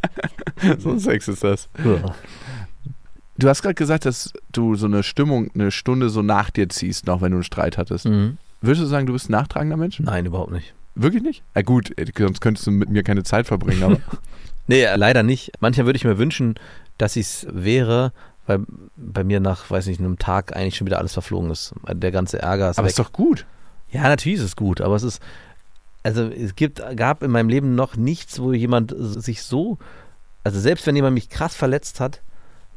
so 0.78 0.90
ein 0.90 0.98
Sex 0.98 1.28
ist 1.28 1.44
das. 1.44 1.68
Ja. 1.84 2.14
Du 3.38 3.48
hast 3.48 3.62
gerade 3.62 3.74
gesagt, 3.74 4.04
dass 4.06 4.32
du 4.50 4.74
so 4.76 4.86
eine 4.86 5.02
Stimmung 5.02 5.50
eine 5.54 5.70
Stunde 5.70 6.08
so 6.08 6.22
nach 6.22 6.50
dir 6.50 6.68
ziehst, 6.68 7.06
noch 7.06 7.20
wenn 7.20 7.32
du 7.32 7.36
einen 7.36 7.44
Streit 7.44 7.78
hattest. 7.78 8.06
Mhm. 8.06 8.38
Würdest 8.62 8.82
du 8.82 8.86
sagen, 8.86 9.06
du 9.06 9.12
bist 9.12 9.28
ein 9.28 9.32
nachtragender 9.32 9.76
Mensch? 9.76 10.00
Nein, 10.00 10.26
überhaupt 10.26 10.52
nicht. 10.52 10.74
Wirklich 10.94 11.22
nicht? 11.22 11.42
Ja 11.54 11.62
gut, 11.62 11.92
sonst 12.18 12.40
könntest 12.40 12.66
du 12.66 12.70
mit 12.70 12.88
mir 12.88 13.02
keine 13.02 13.22
Zeit 13.22 13.46
verbringen, 13.46 13.82
aber 13.82 13.98
Nee, 14.66 14.82
äh, 14.82 14.96
leider 14.96 15.22
nicht. 15.22 15.52
Manchmal 15.60 15.86
würde 15.86 15.96
ich 15.96 16.04
mir 16.04 16.18
wünschen, 16.18 16.54
dass 16.98 17.16
ich 17.16 17.26
es 17.26 17.46
wäre, 17.50 18.12
weil 18.46 18.60
bei 18.96 19.24
mir 19.24 19.40
nach, 19.40 19.70
weiß 19.70 19.86
nicht, 19.86 20.00
einem 20.00 20.18
Tag 20.18 20.56
eigentlich 20.56 20.76
schon 20.76 20.86
wieder 20.86 20.98
alles 20.98 21.12
verflogen 21.12 21.50
ist. 21.50 21.74
Der 21.92 22.10
ganze 22.10 22.40
Ärger 22.40 22.70
ist 22.70 22.78
aber 22.78 22.86
weg. 22.86 22.90
ist 22.90 22.98
doch 22.98 23.12
gut. 23.12 23.46
Ja, 23.90 24.02
natürlich 24.02 24.38
ist 24.38 24.44
es 24.44 24.56
gut, 24.56 24.80
aber 24.80 24.94
es 24.96 25.02
ist, 25.02 25.20
also 26.02 26.24
es 26.28 26.54
gibt, 26.56 26.82
gab 26.96 27.22
in 27.22 27.30
meinem 27.30 27.48
Leben 27.48 27.74
noch 27.74 27.96
nichts, 27.96 28.38
wo 28.40 28.52
jemand 28.52 28.94
sich 28.98 29.42
so, 29.42 29.78
also 30.44 30.58
selbst 30.60 30.86
wenn 30.86 30.96
jemand 30.96 31.14
mich 31.14 31.28
krass 31.30 31.54
verletzt 31.56 32.00
hat, 32.00 32.20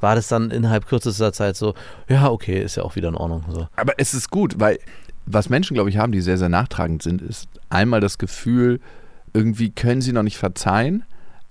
war 0.02 0.16
das 0.16 0.28
dann 0.30 0.50
innerhalb 0.52 0.88
kürzester 0.88 1.34
Zeit 1.34 1.58
so, 1.58 1.74
ja, 2.08 2.30
okay, 2.30 2.62
ist 2.64 2.78
ja 2.78 2.84
auch 2.84 2.96
wieder 2.96 3.10
in 3.10 3.16
Ordnung. 3.16 3.44
So. 3.50 3.68
Aber 3.76 3.94
es 3.98 4.14
ist 4.14 4.30
gut, 4.32 4.60
weil 4.60 4.80
was 5.26 5.50
Menschen, 5.50 5.74
glaube 5.74 5.90
ich, 5.90 5.98
haben, 5.98 6.12
die 6.12 6.22
sehr, 6.22 6.38
sehr 6.38 6.50
nachtragend 6.50 7.04
sind, 7.04 7.22
ist 7.22 7.50
einmal 7.70 8.00
das 8.00 8.18
Gefühl, 8.18 8.80
irgendwie 9.34 9.70
können 9.70 10.02
sie 10.02 10.14
noch 10.14 10.24
nicht 10.24 10.38
verzeihen 10.38 11.04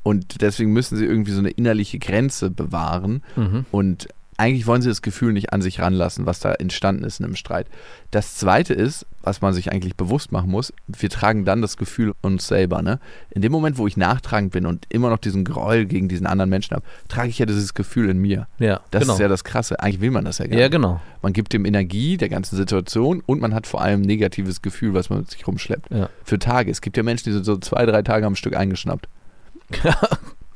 und 0.02 0.40
deswegen 0.40 0.72
müssen 0.72 0.96
sie 0.96 1.04
irgendwie 1.04 1.32
so 1.32 1.38
eine 1.40 1.50
innerliche 1.50 1.98
Grenze 1.98 2.50
bewahren 2.50 3.22
Mhm. 3.36 3.66
und 3.70 4.08
eigentlich 4.38 4.66
wollen 4.68 4.82
sie 4.82 4.88
das 4.88 5.02
Gefühl 5.02 5.32
nicht 5.32 5.52
an 5.52 5.62
sich 5.62 5.80
ranlassen, 5.80 6.24
was 6.24 6.38
da 6.38 6.52
entstanden 6.52 7.02
ist 7.02 7.18
in 7.18 7.26
einem 7.26 7.34
Streit. 7.34 7.66
Das 8.12 8.36
zweite 8.36 8.72
ist, 8.72 9.04
was 9.20 9.40
man 9.40 9.52
sich 9.52 9.72
eigentlich 9.72 9.96
bewusst 9.96 10.30
machen 10.30 10.48
muss, 10.50 10.72
wir 10.86 11.10
tragen 11.10 11.44
dann 11.44 11.60
das 11.60 11.76
Gefühl 11.76 12.14
uns 12.22 12.46
selber. 12.46 12.80
Ne? 12.80 13.00
In 13.30 13.42
dem 13.42 13.50
Moment, 13.50 13.78
wo 13.78 13.88
ich 13.88 13.96
nachtragend 13.96 14.52
bin 14.52 14.64
und 14.64 14.86
immer 14.90 15.10
noch 15.10 15.18
diesen 15.18 15.44
Groll 15.44 15.86
gegen 15.86 16.08
diesen 16.08 16.26
anderen 16.26 16.48
Menschen 16.48 16.76
habe, 16.76 16.84
trage 17.08 17.28
ich 17.28 17.38
ja 17.40 17.46
dieses 17.46 17.74
Gefühl 17.74 18.08
in 18.08 18.18
mir. 18.18 18.46
Ja, 18.60 18.80
Das 18.92 19.02
genau. 19.02 19.14
ist 19.14 19.18
ja 19.18 19.26
das 19.26 19.42
Krasse. 19.42 19.80
Eigentlich 19.80 20.00
will 20.00 20.12
man 20.12 20.24
das 20.24 20.38
ja 20.38 20.46
gar 20.46 20.58
ja, 20.58 20.68
genau. 20.68 21.00
Man 21.20 21.32
gibt 21.32 21.52
dem 21.52 21.64
Energie 21.64 22.16
der 22.16 22.28
ganzen 22.28 22.56
Situation 22.56 23.22
und 23.26 23.40
man 23.40 23.54
hat 23.54 23.66
vor 23.66 23.82
allem 23.82 24.02
ein 24.02 24.06
negatives 24.06 24.62
Gefühl, 24.62 24.94
was 24.94 25.10
man 25.10 25.18
mit 25.20 25.30
sich 25.32 25.46
rumschleppt. 25.48 25.90
Ja. 25.90 26.08
Für 26.22 26.38
Tage. 26.38 26.70
Es 26.70 26.80
gibt 26.80 26.96
ja 26.96 27.02
Menschen, 27.02 27.24
die 27.24 27.32
sind 27.32 27.44
so 27.44 27.56
zwei, 27.58 27.84
drei 27.86 28.02
Tage 28.02 28.24
am 28.24 28.36
Stück 28.36 28.56
eingeschnappt. 28.56 29.08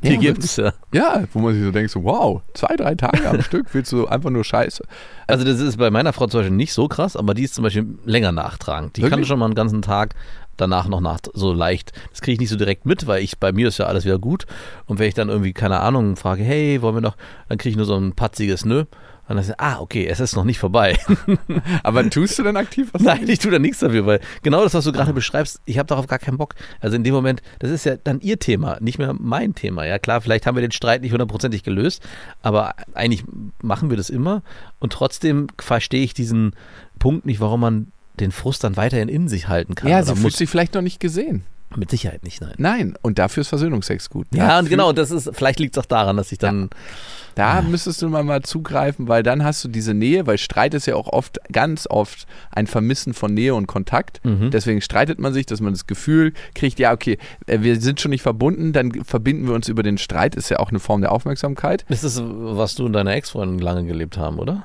Die 0.02 0.14
Ja, 0.14 0.20
gibt's, 0.20 0.56
ja. 0.56 0.72
Ja, 0.92 1.24
wo 1.32 1.38
man 1.38 1.54
sich 1.54 1.62
so 1.62 1.70
denkt, 1.70 1.90
so, 1.90 2.02
wow, 2.02 2.42
zwei, 2.54 2.76
drei 2.76 2.94
Tage 2.94 3.28
am 3.28 3.40
Stück 3.42 3.66
willst 3.72 3.92
du 3.92 4.06
einfach 4.06 4.30
nur 4.30 4.44
Scheiße. 4.44 4.82
Also 5.26 5.44
das 5.44 5.60
ist 5.60 5.76
bei 5.78 5.90
meiner 5.90 6.12
Frau 6.12 6.26
zum 6.26 6.40
Beispiel 6.40 6.56
nicht 6.56 6.72
so 6.72 6.88
krass, 6.88 7.16
aber 7.16 7.34
die 7.34 7.44
ist 7.44 7.54
zum 7.54 7.62
Beispiel 7.64 7.86
länger 8.04 8.32
nachtragend. 8.32 8.96
Die 8.96 9.02
kann 9.02 9.10
Wirklich? 9.12 9.28
schon 9.28 9.38
mal 9.38 9.46
einen 9.46 9.54
ganzen 9.54 9.82
Tag 9.82 10.14
danach 10.56 10.86
noch 10.88 11.00
nach 11.00 11.18
so 11.32 11.52
leicht. 11.52 11.92
Das 12.10 12.20
kriege 12.20 12.34
ich 12.34 12.40
nicht 12.40 12.50
so 12.50 12.56
direkt 12.56 12.84
mit, 12.84 13.06
weil 13.06 13.22
ich 13.22 13.38
bei 13.38 13.52
mir 13.52 13.68
ist 13.68 13.78
ja 13.78 13.86
alles 13.86 14.04
wieder 14.04 14.18
gut. 14.18 14.46
Und 14.86 14.98
wenn 14.98 15.08
ich 15.08 15.14
dann 15.14 15.28
irgendwie, 15.28 15.52
keine 15.52 15.80
Ahnung, 15.80 16.16
frage, 16.16 16.42
hey, 16.42 16.82
wollen 16.82 16.96
wir 16.96 17.00
noch, 17.00 17.16
dann 17.48 17.58
kriege 17.58 17.70
ich 17.70 17.76
nur 17.76 17.86
so 17.86 17.96
ein 17.96 18.12
patziges 18.12 18.64
Nö. 18.64 18.84
Und 19.28 19.36
dann 19.36 19.54
ah, 19.58 19.80
okay, 19.80 20.06
es 20.06 20.20
ist 20.20 20.34
noch 20.34 20.44
nicht 20.44 20.58
vorbei. 20.58 20.98
Aber 21.82 22.08
tust 22.10 22.38
du 22.38 22.42
denn 22.42 22.56
aktiv 22.56 22.88
was? 22.92 23.02
Nein, 23.02 23.28
ich 23.28 23.38
tue 23.38 23.52
da 23.52 23.58
nichts 23.58 23.78
dafür, 23.78 24.04
weil 24.04 24.20
genau 24.42 24.62
das, 24.62 24.74
was 24.74 24.84
du 24.84 24.92
gerade 24.92 25.12
beschreibst, 25.12 25.60
ich 25.64 25.78
habe 25.78 25.86
darauf 25.86 26.06
gar 26.06 26.18
keinen 26.18 26.38
Bock. 26.38 26.54
Also 26.80 26.96
in 26.96 27.04
dem 27.04 27.14
Moment, 27.14 27.40
das 27.60 27.70
ist 27.70 27.84
ja 27.84 27.96
dann 27.96 28.20
ihr 28.20 28.38
Thema, 28.38 28.78
nicht 28.80 28.98
mehr 28.98 29.14
mein 29.18 29.54
Thema. 29.54 29.86
Ja 29.86 29.98
klar, 29.98 30.20
vielleicht 30.20 30.46
haben 30.46 30.56
wir 30.56 30.62
den 30.62 30.72
Streit 30.72 31.02
nicht 31.02 31.12
hundertprozentig 31.12 31.62
gelöst, 31.62 32.02
aber 32.42 32.74
eigentlich 32.94 33.24
machen 33.62 33.90
wir 33.90 33.96
das 33.96 34.10
immer 34.10 34.42
und 34.80 34.92
trotzdem 34.92 35.46
verstehe 35.58 36.02
ich 36.02 36.14
diesen 36.14 36.54
Punkt 36.98 37.24
nicht, 37.24 37.40
warum 37.40 37.60
man 37.60 37.92
den 38.18 38.32
Frust 38.32 38.64
dann 38.64 38.76
weiterhin 38.76 39.08
in 39.08 39.28
sich 39.28 39.48
halten 39.48 39.74
kann. 39.74 39.90
Ja, 39.90 40.02
sie 40.02 40.16
fühlt 40.16 40.36
sich 40.36 40.50
vielleicht 40.50 40.74
noch 40.74 40.82
nicht 40.82 41.00
gesehen. 41.00 41.44
Mit 41.76 41.90
Sicherheit 41.90 42.22
nicht, 42.24 42.40
nein. 42.40 42.54
Nein, 42.58 42.94
und 43.02 43.18
dafür 43.18 43.42
ist 43.42 43.48
Versöhnungsex 43.48 44.10
gut. 44.10 44.26
Ja, 44.32 44.46
Dafür- 44.46 44.58
und 44.60 44.68
genau, 44.68 44.92
das 44.92 45.10
ist, 45.10 45.30
vielleicht 45.32 45.60
liegt 45.60 45.76
es 45.76 45.82
auch 45.82 45.86
daran, 45.86 46.16
dass 46.16 46.32
ich 46.32 46.38
dann, 46.38 46.70
Da 47.34 47.62
müsstest 47.62 48.02
du 48.02 48.08
mal, 48.08 48.24
mal 48.24 48.42
zugreifen, 48.42 49.08
weil 49.08 49.22
dann 49.22 49.44
hast 49.44 49.64
du 49.64 49.68
diese 49.68 49.94
Nähe, 49.94 50.26
weil 50.26 50.38
Streit 50.38 50.74
ist 50.74 50.86
ja 50.86 50.96
auch 50.96 51.08
oft, 51.08 51.38
ganz 51.50 51.86
oft 51.88 52.26
ein 52.50 52.66
Vermissen 52.66 53.14
von 53.14 53.32
Nähe 53.32 53.54
und 53.54 53.66
Kontakt. 53.66 54.20
Mhm. 54.24 54.50
Deswegen 54.50 54.80
streitet 54.80 55.18
man 55.18 55.32
sich, 55.32 55.46
dass 55.46 55.60
man 55.60 55.72
das 55.72 55.86
Gefühl 55.86 56.32
kriegt, 56.54 56.78
ja, 56.78 56.92
okay, 56.92 57.18
äh, 57.46 57.60
wir 57.60 57.80
sind 57.80 58.00
schon 58.00 58.10
nicht 58.10 58.22
verbunden, 58.22 58.72
dann 58.72 58.92
verbinden 59.04 59.46
wir 59.46 59.54
uns 59.54 59.68
über 59.68 59.82
den 59.82 59.98
Streit, 59.98 60.34
ist 60.34 60.48
ja 60.50 60.58
auch 60.58 60.70
eine 60.70 60.80
Form 60.80 61.00
der 61.00 61.12
Aufmerksamkeit. 61.12 61.84
ist 61.88 62.04
das, 62.04 62.22
was 62.22 62.74
du 62.74 62.86
und 62.86 62.92
deine 62.92 63.12
Ex-Freundin 63.14 63.58
lange 63.60 63.84
gelebt 63.84 64.18
haben, 64.18 64.38
oder? 64.38 64.64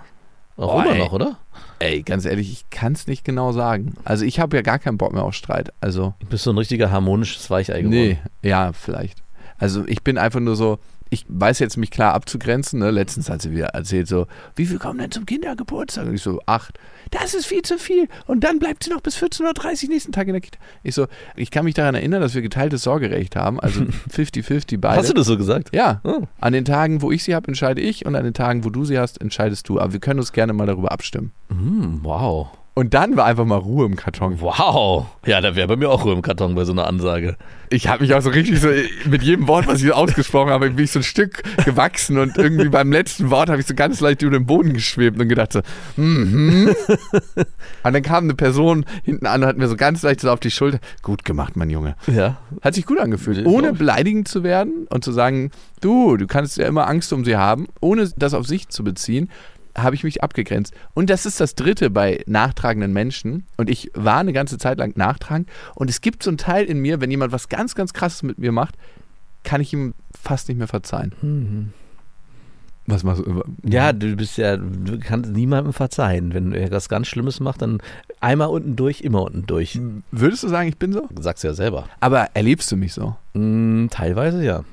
Auch 0.58 0.74
Boah, 0.74 0.84
immer 0.86 0.94
ey. 0.94 1.00
noch, 1.00 1.14
oder? 1.14 1.38
Ey, 1.80 2.02
ganz 2.02 2.26
ehrlich, 2.26 2.52
ich 2.52 2.70
kann 2.72 2.94
es 2.94 3.06
nicht 3.08 3.24
genau 3.24 3.52
sagen. 3.52 3.94
Also 4.04 4.26
ich 4.26 4.40
habe 4.40 4.56
ja 4.58 4.64
gar 4.64 4.80
keinen 4.80 4.98
Bock 4.98 5.14
mehr 5.14 5.24
auf 5.24 5.36
Streit. 5.36 5.72
Also, 5.80 6.14
Du 6.20 6.26
bist 6.28 6.44
so 6.44 6.50
ein 6.52 6.58
richtiger 6.58 6.92
harmonisches 6.92 7.50
Weichei 7.52 7.82
geworden. 7.82 7.90
nee, 7.92 8.18
ja, 8.42 8.74
vielleicht. 8.74 9.22
Also 9.60 9.86
ich 9.88 10.04
bin 10.04 10.18
einfach 10.18 10.40
nur 10.40 10.56
so, 10.56 10.80
ich 11.10 11.26
weiß 11.28 11.60
jetzt 11.60 11.78
mich 11.78 11.92
klar 11.92 12.14
abzugrenzen. 12.14 12.80
Ne? 12.80 12.92
Letztens 12.92 13.30
hat 13.30 13.42
sie 13.42 13.52
wieder 13.52 13.68
erzählt 13.68 14.08
so, 14.08 14.28
wie 14.56 14.66
viel 14.66 14.80
kommen 14.80 15.00
denn 15.00 15.12
zum 15.12 15.26
Kindergeburtstag? 15.26 16.06
Und 16.08 16.16
ich 16.16 16.22
so, 16.22 16.42
acht. 16.46 16.78
Das 17.12 17.34
ist 17.34 17.46
viel 17.46 17.62
zu 17.62 17.78
viel. 17.78 18.08
Und 18.26 18.44
dann 18.44 18.60
bleibt 18.60 18.84
sie 18.84 18.90
noch 18.90 19.02
bis 19.02 19.18
14.30 19.18 19.84
Uhr 19.86 19.90
nächsten 19.90 20.12
Tag 20.12 20.28
in 20.28 20.34
der 20.34 20.42
Kita. 20.42 20.60
Ich 20.84 20.96
so, 20.96 21.08
ich 21.36 21.52
kann 21.52 21.66
mich 21.66 21.74
daran 21.74 21.96
erinnern, 21.96 22.22
dass 22.22 22.36
wir 22.36 22.42
geteiltes 22.42 22.84
Sorgerecht 22.84 23.36
haben. 23.36 23.60
Also 23.60 23.82
50-50 24.14 24.80
beide. 24.80 24.98
Hast 24.98 25.10
du 25.10 25.14
das 25.14 25.28
so 25.28 25.38
gesagt? 25.38 25.74
Ja, 25.74 26.02
Oh. 26.04 26.24
an 26.42 26.54
den 26.54 26.66
Tagen, 26.66 27.02
wo 27.02 27.12
ich 27.12 27.24
sie 27.24 27.36
habe, 27.36 27.48
entscheide 27.48 27.82
ich 27.82 28.06
und 28.06 28.16
an 28.16 28.24
den 28.24 28.34
Tagen, 28.34 28.64
wo 28.66 28.70
du 28.70 28.84
sie 28.86 29.00
hast, 29.00 29.22
entscheidest 29.22 29.70
du. 29.70 29.80
Aber 29.80 29.94
wir 29.94 30.00
können 30.00 30.20
uns 30.20 30.32
gerne 30.34 30.54
mal 30.54 30.66
darüber 30.68 30.92
abstimmen. 30.92 31.32
Hm, 31.50 32.00
wow. 32.04 32.48
Und 32.78 32.94
dann 32.94 33.18
war 33.18 33.26
einfach 33.26 33.44
mal 33.44 33.58
Ruhe 33.58 33.88
im 33.88 33.96
Karton. 33.96 34.40
Wow. 34.40 35.08
Ja, 35.26 35.42
da 35.42 35.56
wäre 35.56 35.68
bei 35.68 35.76
mir 35.78 35.90
auch 35.90 36.06
Ruhe 36.06 36.14
im 36.14 36.22
Karton 36.22 36.54
bei 36.54 36.64
so 36.64 36.74
einer 36.74 36.86
Ansage. 36.86 37.36
Ich 37.72 37.88
habe 37.88 38.04
mich 38.04 38.14
auch 38.14 38.22
so 38.22 38.30
richtig 38.30 38.62
so 38.62 38.70
mit 39.10 39.24
jedem 39.24 39.48
Wort, 39.48 39.66
was 39.66 39.82
ich 39.82 39.92
ausgesprochen 39.92 40.52
habe, 40.52 40.70
bin 40.70 40.86
ich 40.86 40.92
so 40.92 41.00
ein 41.00 41.04
Stück 41.04 41.42
gewachsen 41.66 42.20
und 42.20 42.38
irgendwie 42.38 42.70
beim 42.70 42.92
letzten 42.92 43.32
Wort 43.32 43.50
habe 43.50 43.60
ich 43.60 43.66
so 43.66 43.74
ganz 43.74 44.00
leicht 44.00 44.22
über 44.22 44.38
den 44.38 44.46
Boden 44.46 44.74
geschwebt 44.74 45.20
und 45.20 45.28
gedacht 45.28 45.54
so, 45.54 45.62
mhm. 45.96 46.70
Und 47.84 47.94
dann 47.94 48.04
kam 48.04 48.26
eine 48.26 48.36
Person 48.36 48.86
hinten 49.04 49.26
an 49.26 49.42
und 49.42 49.48
hat 49.48 49.58
mir 49.58 49.68
so 49.68 49.76
ganz 49.76 50.04
leicht 50.04 50.22
so 50.22 50.30
auf 50.30 50.40
die 50.40 50.52
Schulter, 50.52 50.78
gut 51.02 51.26
gemacht, 51.26 51.56
mein 51.56 51.72
Junge. 51.72 51.96
Ja. 52.06 52.38
Hat 52.62 52.76
sich 52.76 52.86
gut 52.86 53.00
angefühlt, 53.00 53.44
ohne 53.48 53.74
beleidigend 53.74 54.28
zu 54.28 54.44
werden 54.44 54.86
und 54.92 55.04
zu 55.04 55.12
sagen, 55.12 55.50
du, 55.82 56.16
du 56.16 56.28
kannst 56.28 56.58
ja 56.58 56.68
immer 56.68 56.88
Angst 56.88 57.12
um 57.12 57.26
sie 57.26 57.38
haben, 57.38 57.66
ohne 57.82 58.08
das 58.18 58.36
auf 58.36 58.46
sich 58.46 58.70
zu 58.70 58.84
beziehen, 58.84 59.32
habe 59.78 59.96
ich 59.96 60.04
mich 60.04 60.24
abgegrenzt. 60.24 60.74
Und 60.94 61.10
das 61.10 61.26
ist 61.26 61.40
das 61.40 61.56
Dritte 61.56 61.90
bei 61.90 62.24
nachtragenden 62.26 62.94
Menschen. 62.94 63.46
Und 63.58 63.70
ich 63.70 63.92
war 63.94 64.20
eine 64.20 64.34
ganze 64.34 64.58
Zeit 64.58 64.80
lang 64.80 64.94
nachtragend. 64.96 65.50
Und 65.76 65.90
es 65.90 66.02
gibt 66.02 66.24
so 66.24 66.30
einen 66.30 66.38
Teil 66.38 66.66
in 66.66 66.80
mir, 66.80 67.00
wenn 67.00 67.12
jemand 67.12 67.32
was 67.32 67.48
ganz, 67.48 67.76
ganz 67.76 67.94
Krasses 67.94 68.24
mit 68.24 68.40
mir 68.40 68.52
macht, 68.52 68.76
kann 69.44 69.62
ich 69.62 69.72
ihm 69.72 69.94
fast 70.20 70.50
nicht 70.50 70.58
mehr 70.58 70.68
verzeihen. 70.68 71.74
Was 72.88 73.04
machst 73.04 73.26
du? 73.26 73.44
Ja, 73.64 73.94
du 73.94 74.16
bist 74.16 74.38
ja, 74.38 74.58
du 74.58 74.98
kannst 75.00 75.32
niemandem 75.32 75.74
verzeihen. 75.74 76.34
Wenn 76.34 76.54
er 76.54 76.72
was 76.72 76.90
ganz 76.90 77.08
Schlimmes 77.08 77.40
macht, 77.40 77.62
dann 77.62 77.80
einmal 78.20 78.48
unten 78.48 78.76
durch, 78.76 79.02
immer 79.02 79.22
unten 79.24 79.46
durch. 79.46 79.80
Würdest 80.12 80.44
du 80.44 80.48
sagen, 80.48 80.70
ich 80.70 80.78
bin 80.78 80.94
so? 80.94 81.08
Du 81.12 81.22
sagst 81.22 81.44
ja 81.44 81.54
selber. 81.54 81.88
Aber 82.00 82.30
erlebst 82.34 82.72
du 82.72 82.78
mich 82.78 82.94
so? 82.94 83.16
Hm, 83.34 83.90
teilweise 83.92 84.44
ja. 84.44 84.64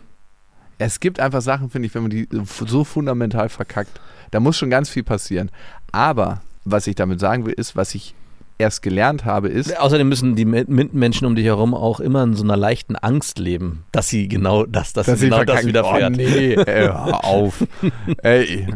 Es 0.78 1.00
gibt 1.00 1.20
einfach 1.20 1.42
Sachen, 1.42 1.70
finde 1.70 1.86
ich, 1.86 1.94
wenn 1.94 2.02
man 2.02 2.10
die 2.10 2.28
so 2.30 2.84
fundamental 2.84 3.48
verkackt, 3.48 4.00
da 4.34 4.40
muss 4.40 4.56
schon 4.58 4.68
ganz 4.68 4.88
viel 4.90 5.04
passieren. 5.04 5.50
Aber 5.92 6.42
was 6.64 6.86
ich 6.88 6.96
damit 6.96 7.20
sagen 7.20 7.46
will, 7.46 7.52
ist, 7.54 7.76
was 7.76 7.94
ich 7.94 8.14
erst 8.56 8.82
gelernt 8.82 9.24
habe, 9.24 9.48
ist, 9.48 9.76
Außerdem 9.78 10.08
müssen 10.08 10.36
die 10.36 10.44
Me- 10.44 10.64
Mitmenschen 10.68 11.26
um 11.26 11.34
dich 11.34 11.44
herum 11.44 11.74
auch 11.74 11.98
immer 11.98 12.22
in 12.22 12.34
so 12.34 12.44
einer 12.44 12.56
leichten 12.56 12.94
Angst 12.94 13.38
leben, 13.40 13.82
dass 13.90 14.08
sie 14.08 14.28
genau 14.28 14.64
das, 14.64 14.92
dass, 14.92 15.06
dass 15.06 15.18
sie 15.18 15.26
genau 15.28 15.42
das 15.44 15.66
widerfährt. 15.66 16.12
Oh 16.12 16.16
nee, 16.16 16.54
ey, 16.66 16.84
hör 16.86 17.24
auf. 17.24 17.64
ey. 18.22 18.66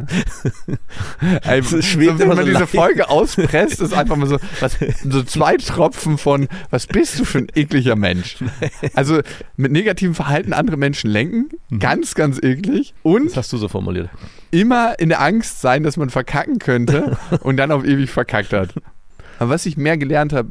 ey 1.45 1.63
so, 1.63 1.77
wenn 1.99 2.29
man 2.29 2.37
so 2.39 2.43
diese 2.45 2.59
leicht. 2.59 2.71
Folge 2.71 3.09
auspresst, 3.09 3.81
ist 3.81 3.93
einfach 3.95 4.17
mal 4.17 4.27
so, 4.27 4.39
was, 4.61 4.77
so 5.09 5.23
zwei 5.23 5.57
Tropfen 5.57 6.19
von, 6.19 6.49
was 6.71 6.87
bist 6.89 7.19
du 7.21 7.25
für 7.25 7.39
ein 7.39 7.47
ekliger 7.55 7.95
Mensch? 7.97 8.37
Also 8.95 9.21
mit 9.57 9.73
negativem 9.73 10.15
Verhalten 10.15 10.53
andere 10.53 10.77
Menschen 10.77 11.11
lenken, 11.11 11.51
ganz, 11.79 12.15
ganz 12.15 12.39
eklig. 12.43 12.95
Und 13.03 13.27
Das 13.29 13.37
hast 13.37 13.53
du 13.53 13.57
so 13.59 13.69
formuliert. 13.69 14.11
Immer 14.51 14.99
in 14.99 15.09
der 15.09 15.21
Angst 15.21 15.61
sein, 15.61 15.83
dass 15.83 15.97
man 15.97 16.11
verkacken 16.11 16.59
könnte 16.59 17.17
und 17.43 17.57
dann 17.57 17.71
auf 17.71 17.85
ewig 17.85 18.11
verkackt 18.11 18.53
hat. 18.53 18.75
Aber 19.39 19.51
was 19.51 19.67
ich 19.67 19.77
mehr 19.77 19.97
gelernt 19.97 20.33
habe 20.33 20.51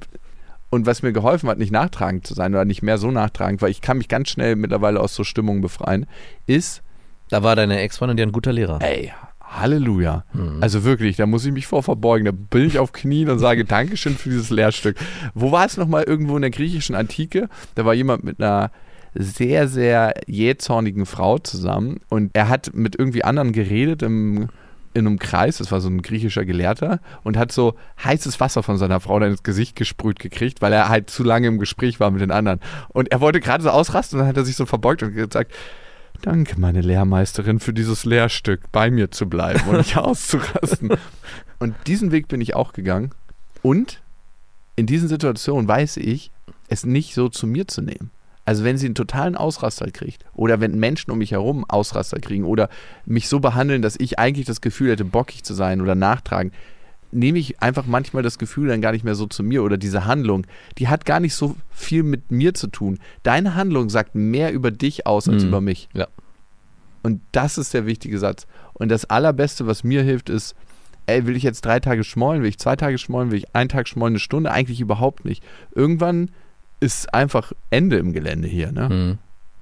und 0.69 0.85
was 0.85 1.01
mir 1.03 1.13
geholfen 1.13 1.49
hat, 1.49 1.57
nicht 1.57 1.71
nachtragend 1.71 2.25
zu 2.27 2.33
sein 2.33 2.53
oder 2.53 2.65
nicht 2.65 2.83
mehr 2.83 2.97
so 2.97 3.11
nachtragend, 3.11 3.61
weil 3.61 3.71
ich 3.71 3.81
kann 3.81 3.97
mich 3.97 4.07
ganz 4.07 4.29
schnell 4.29 4.55
mittlerweile 4.55 4.99
aus 4.99 5.15
so 5.15 5.23
Stimmungen 5.23 5.61
befreien, 5.61 6.05
ist, 6.45 6.81
Da 7.29 7.43
war 7.43 7.55
deine 7.55 7.79
Ex-Freundin 7.79 8.17
ja 8.17 8.25
ein 8.25 8.31
guter 8.31 8.53
Lehrer. 8.53 8.79
ey, 8.81 9.11
Halleluja. 9.49 10.25
Also 10.59 10.83
wirklich, 10.83 11.15
da 11.15 11.25
muss 11.25 11.45
ich 11.45 11.53
mich 11.53 11.67
vor 11.67 11.81
verbeugen. 11.81 12.25
Da 12.25 12.31
bin 12.31 12.67
ich 12.67 12.79
auf 12.79 12.91
Knien 12.91 13.29
und 13.29 13.39
sage 13.39 13.63
Dankeschön 13.63 14.17
für 14.17 14.29
dieses 14.29 14.49
Lehrstück. 14.49 14.97
Wo 15.33 15.53
war 15.53 15.65
es 15.65 15.77
nochmal 15.77 16.03
irgendwo 16.03 16.35
in 16.35 16.41
der 16.41 16.51
griechischen 16.51 16.95
Antike? 16.95 17.47
Da 17.75 17.85
war 17.85 17.93
jemand 17.93 18.25
mit 18.25 18.41
einer 18.41 18.71
sehr, 19.17 19.67
sehr 19.67 20.13
jähzornigen 20.27 21.05
Frau 21.05 21.37
zusammen 21.39 21.99
und 22.09 22.31
er 22.33 22.49
hat 22.49 22.73
mit 22.73 22.97
irgendwie 22.97 23.23
anderen 23.23 23.51
geredet 23.51 24.03
im, 24.03 24.49
in 24.93 25.07
einem 25.07 25.19
Kreis, 25.19 25.57
das 25.57 25.71
war 25.71 25.81
so 25.81 25.89
ein 25.89 26.01
griechischer 26.01 26.45
Gelehrter, 26.45 26.99
und 27.23 27.37
hat 27.37 27.51
so 27.51 27.75
heißes 28.03 28.39
Wasser 28.39 28.63
von 28.63 28.77
seiner 28.77 28.99
Frau 28.99 29.19
dann 29.19 29.31
ins 29.31 29.43
Gesicht 29.43 29.75
gesprüht 29.75 30.19
gekriegt, 30.19 30.61
weil 30.61 30.73
er 30.73 30.89
halt 30.89 31.09
zu 31.09 31.23
lange 31.23 31.47
im 31.47 31.59
Gespräch 31.59 31.99
war 31.99 32.11
mit 32.11 32.21
den 32.21 32.31
anderen. 32.31 32.59
Und 32.89 33.11
er 33.11 33.21
wollte 33.21 33.39
gerade 33.39 33.63
so 33.63 33.69
ausrasten 33.69 34.17
und 34.17 34.21
dann 34.21 34.29
hat 34.29 34.37
er 34.37 34.45
sich 34.45 34.55
so 34.55 34.65
verbeugt 34.65 35.03
und 35.03 35.13
gesagt, 35.13 35.51
Danke, 36.21 36.59
meine 36.59 36.81
Lehrmeisterin, 36.81 37.59
für 37.59 37.73
dieses 37.73 38.03
Lehrstück, 38.03 38.71
bei 38.71 38.89
mir 38.89 39.11
zu 39.11 39.27
bleiben 39.27 39.61
und 39.69 39.77
nicht 39.77 39.97
auszurasten. 39.97 40.97
Und 41.59 41.75
diesen 41.85 42.11
Weg 42.11 42.27
bin 42.27 42.41
ich 42.41 42.55
auch 42.55 42.73
gegangen. 42.73 43.11
Und 43.61 44.01
in 44.75 44.87
diesen 44.87 45.07
Situationen 45.07 45.67
weiß 45.67 45.97
ich, 45.97 46.31
es 46.69 46.85
nicht 46.85 47.13
so 47.13 47.29
zu 47.29 47.45
mir 47.45 47.67
zu 47.67 47.81
nehmen. 47.81 48.11
Also 48.47 48.63
wenn 48.63 48.77
sie 48.77 48.85
einen 48.85 48.95
totalen 48.95 49.35
Ausraster 49.35 49.91
kriegt 49.91 50.23
oder 50.33 50.61
wenn 50.61 50.79
Menschen 50.79 51.11
um 51.11 51.17
mich 51.17 51.31
herum 51.31 51.65
Ausraster 51.67 52.17
kriegen 52.19 52.45
oder 52.45 52.69
mich 53.05 53.27
so 53.27 53.41
behandeln, 53.41 53.81
dass 53.81 53.97
ich 53.99 54.19
eigentlich 54.19 54.45
das 54.45 54.61
Gefühl 54.61 54.91
hätte, 54.91 55.03
bockig 55.03 55.43
zu 55.43 55.53
sein 55.53 55.81
oder 55.81 55.95
nachtragen, 55.95 56.53
nehme 57.11 57.39
ich 57.39 57.61
einfach 57.61 57.85
manchmal 57.85 58.23
das 58.23 58.37
Gefühl 58.37 58.69
dann 58.69 58.79
gar 58.79 58.93
nicht 58.93 59.03
mehr 59.03 59.15
so 59.15 59.25
zu 59.25 59.43
mir 59.43 59.63
oder 59.63 59.75
diese 59.77 60.05
Handlung, 60.05 60.47
die 60.77 60.87
hat 60.87 61.03
gar 61.03 61.19
nicht 61.19 61.35
so 61.35 61.57
viel 61.71 62.03
mit 62.03 62.31
mir 62.31 62.53
zu 62.53 62.67
tun. 62.67 62.99
Deine 63.23 63.55
Handlung 63.55 63.89
sagt 63.89 64.15
mehr 64.15 64.53
über 64.53 64.71
dich 64.71 65.05
aus 65.05 65.27
als 65.27 65.43
Mhm. 65.43 65.49
über 65.49 65.59
mich. 65.59 65.89
Ja. 65.93 66.07
Und 67.03 67.19
das 67.33 67.57
ist 67.57 67.73
der 67.73 67.85
wichtige 67.85 68.17
Satz. 68.17 68.47
Und 68.73 68.87
das 68.89 69.03
Allerbeste, 69.09 69.67
was 69.67 69.83
mir 69.83 70.03
hilft, 70.03 70.29
ist, 70.29 70.55
ey, 71.05 71.25
will 71.27 71.35
ich 71.35 71.43
jetzt 71.43 71.65
drei 71.65 71.81
Tage 71.81 72.05
schmollen, 72.05 72.43
will 72.43 72.49
ich 72.49 72.59
zwei 72.59 72.77
Tage 72.77 72.97
schmollen, 72.97 73.29
will 73.29 73.39
ich 73.39 73.53
einen 73.53 73.67
Tag 73.67 73.89
schmollen, 73.89 74.13
eine 74.13 74.19
Stunde? 74.19 74.51
Eigentlich 74.51 74.79
überhaupt 74.79 75.25
nicht. 75.25 75.43
Irgendwann 75.75 76.31
ist 76.79 77.13
einfach 77.13 77.51
Ende 77.69 77.97
im 77.97 78.13
Gelände 78.13 78.47
hier. 78.47 78.71
Ne? 78.71 78.89
Mhm. 78.89 79.17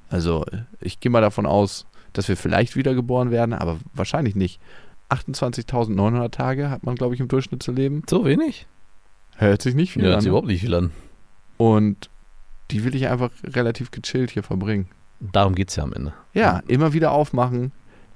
Also 0.10 0.46
ich 0.82 1.00
gehe 1.00 1.12
mal 1.12 1.22
davon 1.22 1.46
aus, 1.46 1.86
dass 2.14 2.28
wir 2.28 2.38
vielleicht 2.38 2.76
wiedergeboren 2.76 3.32
werden, 3.32 3.54
aber 3.54 3.78
wahrscheinlich 3.94 4.36
nicht. 4.36 4.60
28.900 5.10 6.32
Tage 6.32 6.70
hat 6.70 6.84
man, 6.84 6.96
glaube 6.96 7.14
ich, 7.14 7.22
im 7.22 7.28
Durchschnitt 7.28 7.62
zu 7.64 7.72
leben. 7.72 8.04
So 8.10 8.26
wenig? 8.26 8.66
Hört 9.38 9.62
sich 9.62 9.76
nicht 9.76 9.94
viel 9.94 10.04
Ja, 10.04 10.10
an. 10.10 10.14
hört 10.14 10.22
sich 10.22 10.28
ne? 10.28 10.30
überhaupt 10.32 10.48
nicht 10.48 10.62
viel 10.62 10.74
an. 10.74 10.92
Und 11.58 12.10
die 12.72 12.84
will 12.84 12.96
ich 12.96 13.08
einfach 13.08 13.30
relativ 13.44 13.92
gechillt 13.92 14.32
hier 14.32 14.44
verbringen. 14.44 14.88
Darum 15.20 15.56
geht 15.56 15.70
es 15.70 15.76
ja 15.76 15.84
am 15.84 15.94
Ende. 15.94 16.14
Ja, 16.34 16.62
immer 16.68 16.94
wieder 16.94 17.12
aufmachen. 17.12 17.72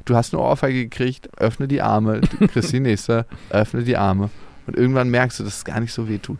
Du 0.05 0.15
hast 0.15 0.33
eine 0.33 0.41
Ohrfeige 0.41 0.83
gekriegt, 0.85 1.29
öffne 1.39 1.67
die 1.67 1.81
Arme, 1.81 2.21
du 2.21 2.47
kriegst 2.47 2.73
die 2.73 2.79
nächste, 2.79 3.25
öffne 3.49 3.83
die 3.83 3.97
Arme. 3.97 4.29
Und 4.67 4.75
irgendwann 4.75 5.09
merkst 5.09 5.39
du, 5.39 5.43
dass 5.43 5.57
es 5.57 5.65
gar 5.65 5.79
nicht 5.79 5.93
so 5.93 6.07
weh 6.09 6.17
tut. 6.17 6.39